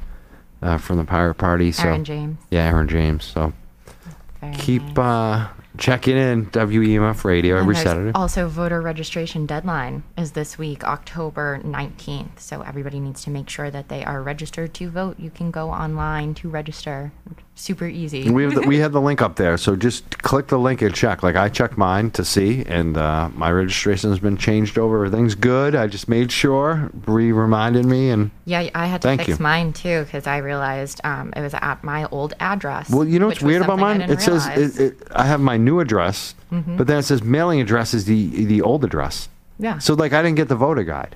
[0.62, 1.70] uh, from the Pirate Party.
[1.70, 2.38] So Aaron James.
[2.50, 3.24] Yeah, Aaron James.
[3.24, 3.52] So
[4.54, 5.48] keep uh,
[5.78, 8.12] checking in WEMF Radio And every Saturday.
[8.14, 12.38] Also, voter registration deadline is this week, October 19th.
[12.38, 15.18] So everybody needs to make sure that they are registered to vote.
[15.18, 17.12] You can go online to register.
[17.56, 18.28] Super easy.
[18.30, 20.92] we have the, we have the link up there, so just click the link and
[20.92, 21.22] check.
[21.22, 25.04] Like I checked mine to see, and uh, my registration has been changed over.
[25.04, 25.76] Everything's good.
[25.76, 26.90] I just made sure.
[26.92, 29.36] Bree reminded me, and yeah, I had to fix you.
[29.38, 32.90] mine too because I realized um, it was at my old address.
[32.90, 34.00] well, you know what's weird about mine?
[34.00, 36.76] It says it, it, I have my new address, Mhm.
[36.76, 39.28] but then it says mailing address is the the old address.
[39.60, 39.78] Yeah.
[39.78, 41.14] So like I didn't get the voter guide.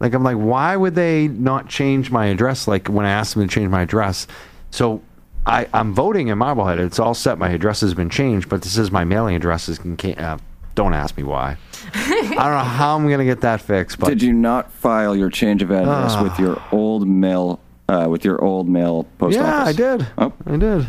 [0.00, 2.68] Like I'm like, why would they not change my address?
[2.68, 4.26] Like when I asked them to change my address,
[4.70, 5.00] so
[5.48, 6.78] I I'm voting in Marblehead.
[6.78, 7.38] It's all set.
[7.38, 9.68] My address has been changed, but this is my mailing address.
[9.68, 10.38] Is can uh,
[10.74, 11.56] don't ask me why.
[11.94, 13.98] I don't know how I'm gonna get that fixed.
[13.98, 16.22] But Did you not file your change of address Ah.
[16.22, 17.60] with your old mail?
[17.88, 19.78] Uh, with your old mail post yeah, office?
[19.78, 20.06] Yeah, I did.
[20.18, 20.88] Oh, I did.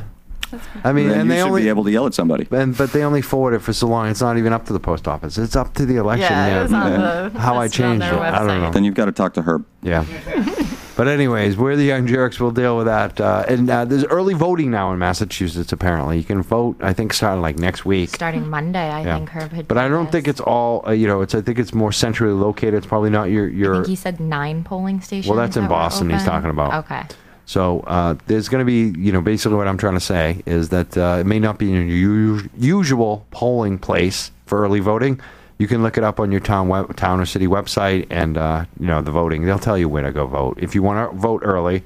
[0.84, 2.46] I mean, then and you they should only be able to yell at somebody.
[2.52, 4.08] and but they only forward it for so long.
[4.10, 5.38] It's not even up to the post office.
[5.38, 6.32] It's up to the election.
[6.32, 8.20] Yeah, it's on the- how I it's on changed their it.
[8.20, 8.72] I don't know.
[8.72, 9.66] Then you've got to talk to Herb.
[9.82, 10.04] Yeah.
[11.00, 12.42] but anyways, we're the young Jurks.
[12.42, 13.22] We'll deal with that.
[13.22, 15.72] Uh, and uh, there's early voting now in Massachusetts.
[15.72, 16.76] Apparently, you can vote.
[16.82, 18.10] I think starting like next week.
[18.10, 19.16] Starting Monday, I Yeah.
[19.16, 19.66] think Herb had.
[19.70, 20.84] But I don't think it's all.
[20.86, 21.34] Uh, you know, it's.
[21.34, 22.74] I think it's more centrally located.
[22.74, 25.30] It's probably not your I think he said nine polling stations.
[25.30, 26.10] Well, that's in that were Boston.
[26.10, 26.84] He's talking about.
[26.84, 27.04] Okay.
[27.46, 30.68] So uh, there's going to be, you know, basically what I'm trying to say is
[30.70, 35.22] that uh, it may not be your usual polling place for early voting.
[35.60, 38.66] You can look it up on your town web, town or city website, and uh,
[38.80, 39.44] you know the voting.
[39.46, 41.84] They'll tell you where to go vote if you want to vote early.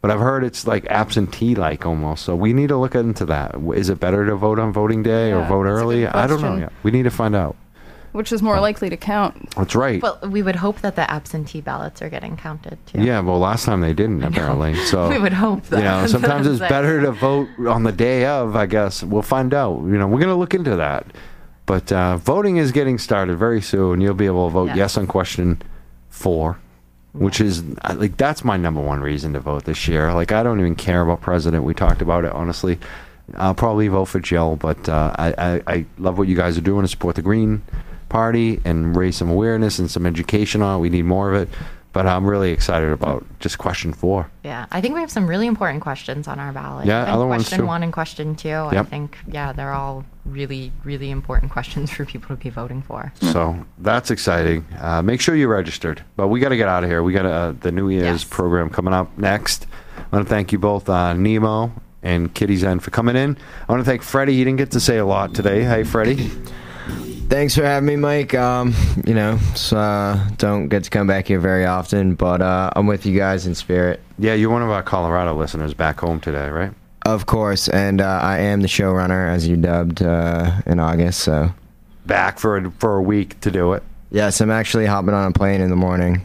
[0.00, 2.24] But I've heard it's like absentee-like almost.
[2.26, 3.54] So we need to look into that.
[3.74, 6.06] Is it better to vote on voting day or vote early?
[6.06, 6.72] I don't know yet.
[6.82, 7.56] We need to find out.
[8.12, 9.50] Which is more likely to count?
[9.56, 10.02] That's right.
[10.02, 13.00] Well, we would hope that the absentee ballots are getting counted too.
[13.02, 14.74] Yeah, well, last time they didn't apparently.
[14.86, 18.56] So We would hope You know, sometimes it's better to vote on the day of.
[18.56, 19.78] I guess we'll find out.
[19.84, 21.06] You know, we're gonna look into that.
[21.66, 24.00] But uh, voting is getting started very soon.
[24.00, 24.76] You'll be able to vote Yes.
[24.76, 25.62] yes, on question
[26.10, 26.58] four,
[27.12, 30.12] which is uh, like that's my number one reason to vote this year.
[30.12, 31.64] Like I don't even care about president.
[31.64, 32.78] We talked about it honestly.
[33.36, 36.60] I'll probably vote for Jill, but uh, I, I I love what you guys are
[36.60, 37.62] doing to support the Green
[38.10, 40.76] Party and raise some awareness and some education on.
[40.78, 40.82] it.
[40.82, 41.48] We need more of it.
[41.94, 44.28] But I'm really excited about just question four.
[44.42, 46.86] Yeah, I think we have some really important questions on our ballot.
[46.86, 47.66] Yeah, other ones question too.
[47.66, 48.48] one and question two.
[48.50, 48.88] I Yep.
[48.88, 53.12] think yeah, they're all really, really important questions for people to be voting for.
[53.22, 54.66] So that's exciting.
[54.80, 56.02] Uh, make sure you're registered.
[56.16, 57.02] But we got to get out of here.
[57.04, 59.66] We got uh, the New Year's program coming up next.
[59.96, 61.72] I want to thank you both, uh, Nemo
[62.02, 63.38] and Kitty Zen, for coming in.
[63.68, 64.32] I want to thank Freddie.
[64.34, 65.62] He didn't get to say a lot today.
[65.62, 66.30] Hey, Freddie.
[67.28, 68.34] Thanks for having me, Mike.
[68.34, 68.74] Um,
[69.06, 72.86] you know, so, uh, don't get to come back here very often, but uh, I'm
[72.86, 74.00] with you guys in spirit.
[74.18, 76.72] Yeah, you're one of our Colorado listeners back home today, right?
[77.02, 81.20] Of course, and uh, I am the showrunner, as you dubbed uh, in August.
[81.20, 81.52] So
[82.06, 83.82] Back for a, for a week to do it.
[84.10, 86.24] yes, I'm actually hopping on a plane in the morning.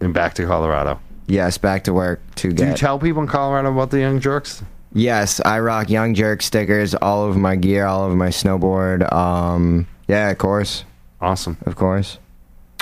[0.00, 1.00] And back to Colorado.
[1.26, 2.56] Yes, back to work to get.
[2.56, 4.62] Do you tell people in Colorado about the Young Jurks?
[4.92, 9.12] yes, I rock Young Jurk stickers all over my gear, all over my snowboard.
[9.12, 10.84] Um, yeah, of course,
[11.20, 11.56] Awesome.
[11.66, 12.18] of course.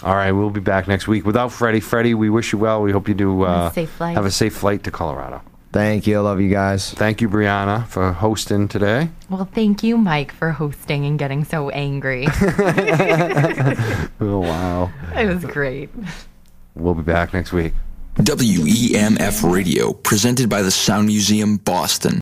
[0.02, 1.80] All right, we'll be back next week without Freddie.
[1.80, 2.82] Freddie, we wish you well.
[2.82, 4.14] We hope you do uh, safe flight.
[4.16, 5.40] have a safe flight to Colorado.
[5.72, 6.18] Thank you.
[6.18, 6.92] I love you guys.
[6.92, 9.08] Thank you, Brianna, for hosting today.
[9.28, 12.26] Well, thank you, Mike, for hosting and getting so angry.
[14.20, 15.90] Oh wow, it was great.
[16.74, 17.72] we'll be back next week.
[18.16, 22.12] WEMF Radio, presented by the Sound Museum, Boston.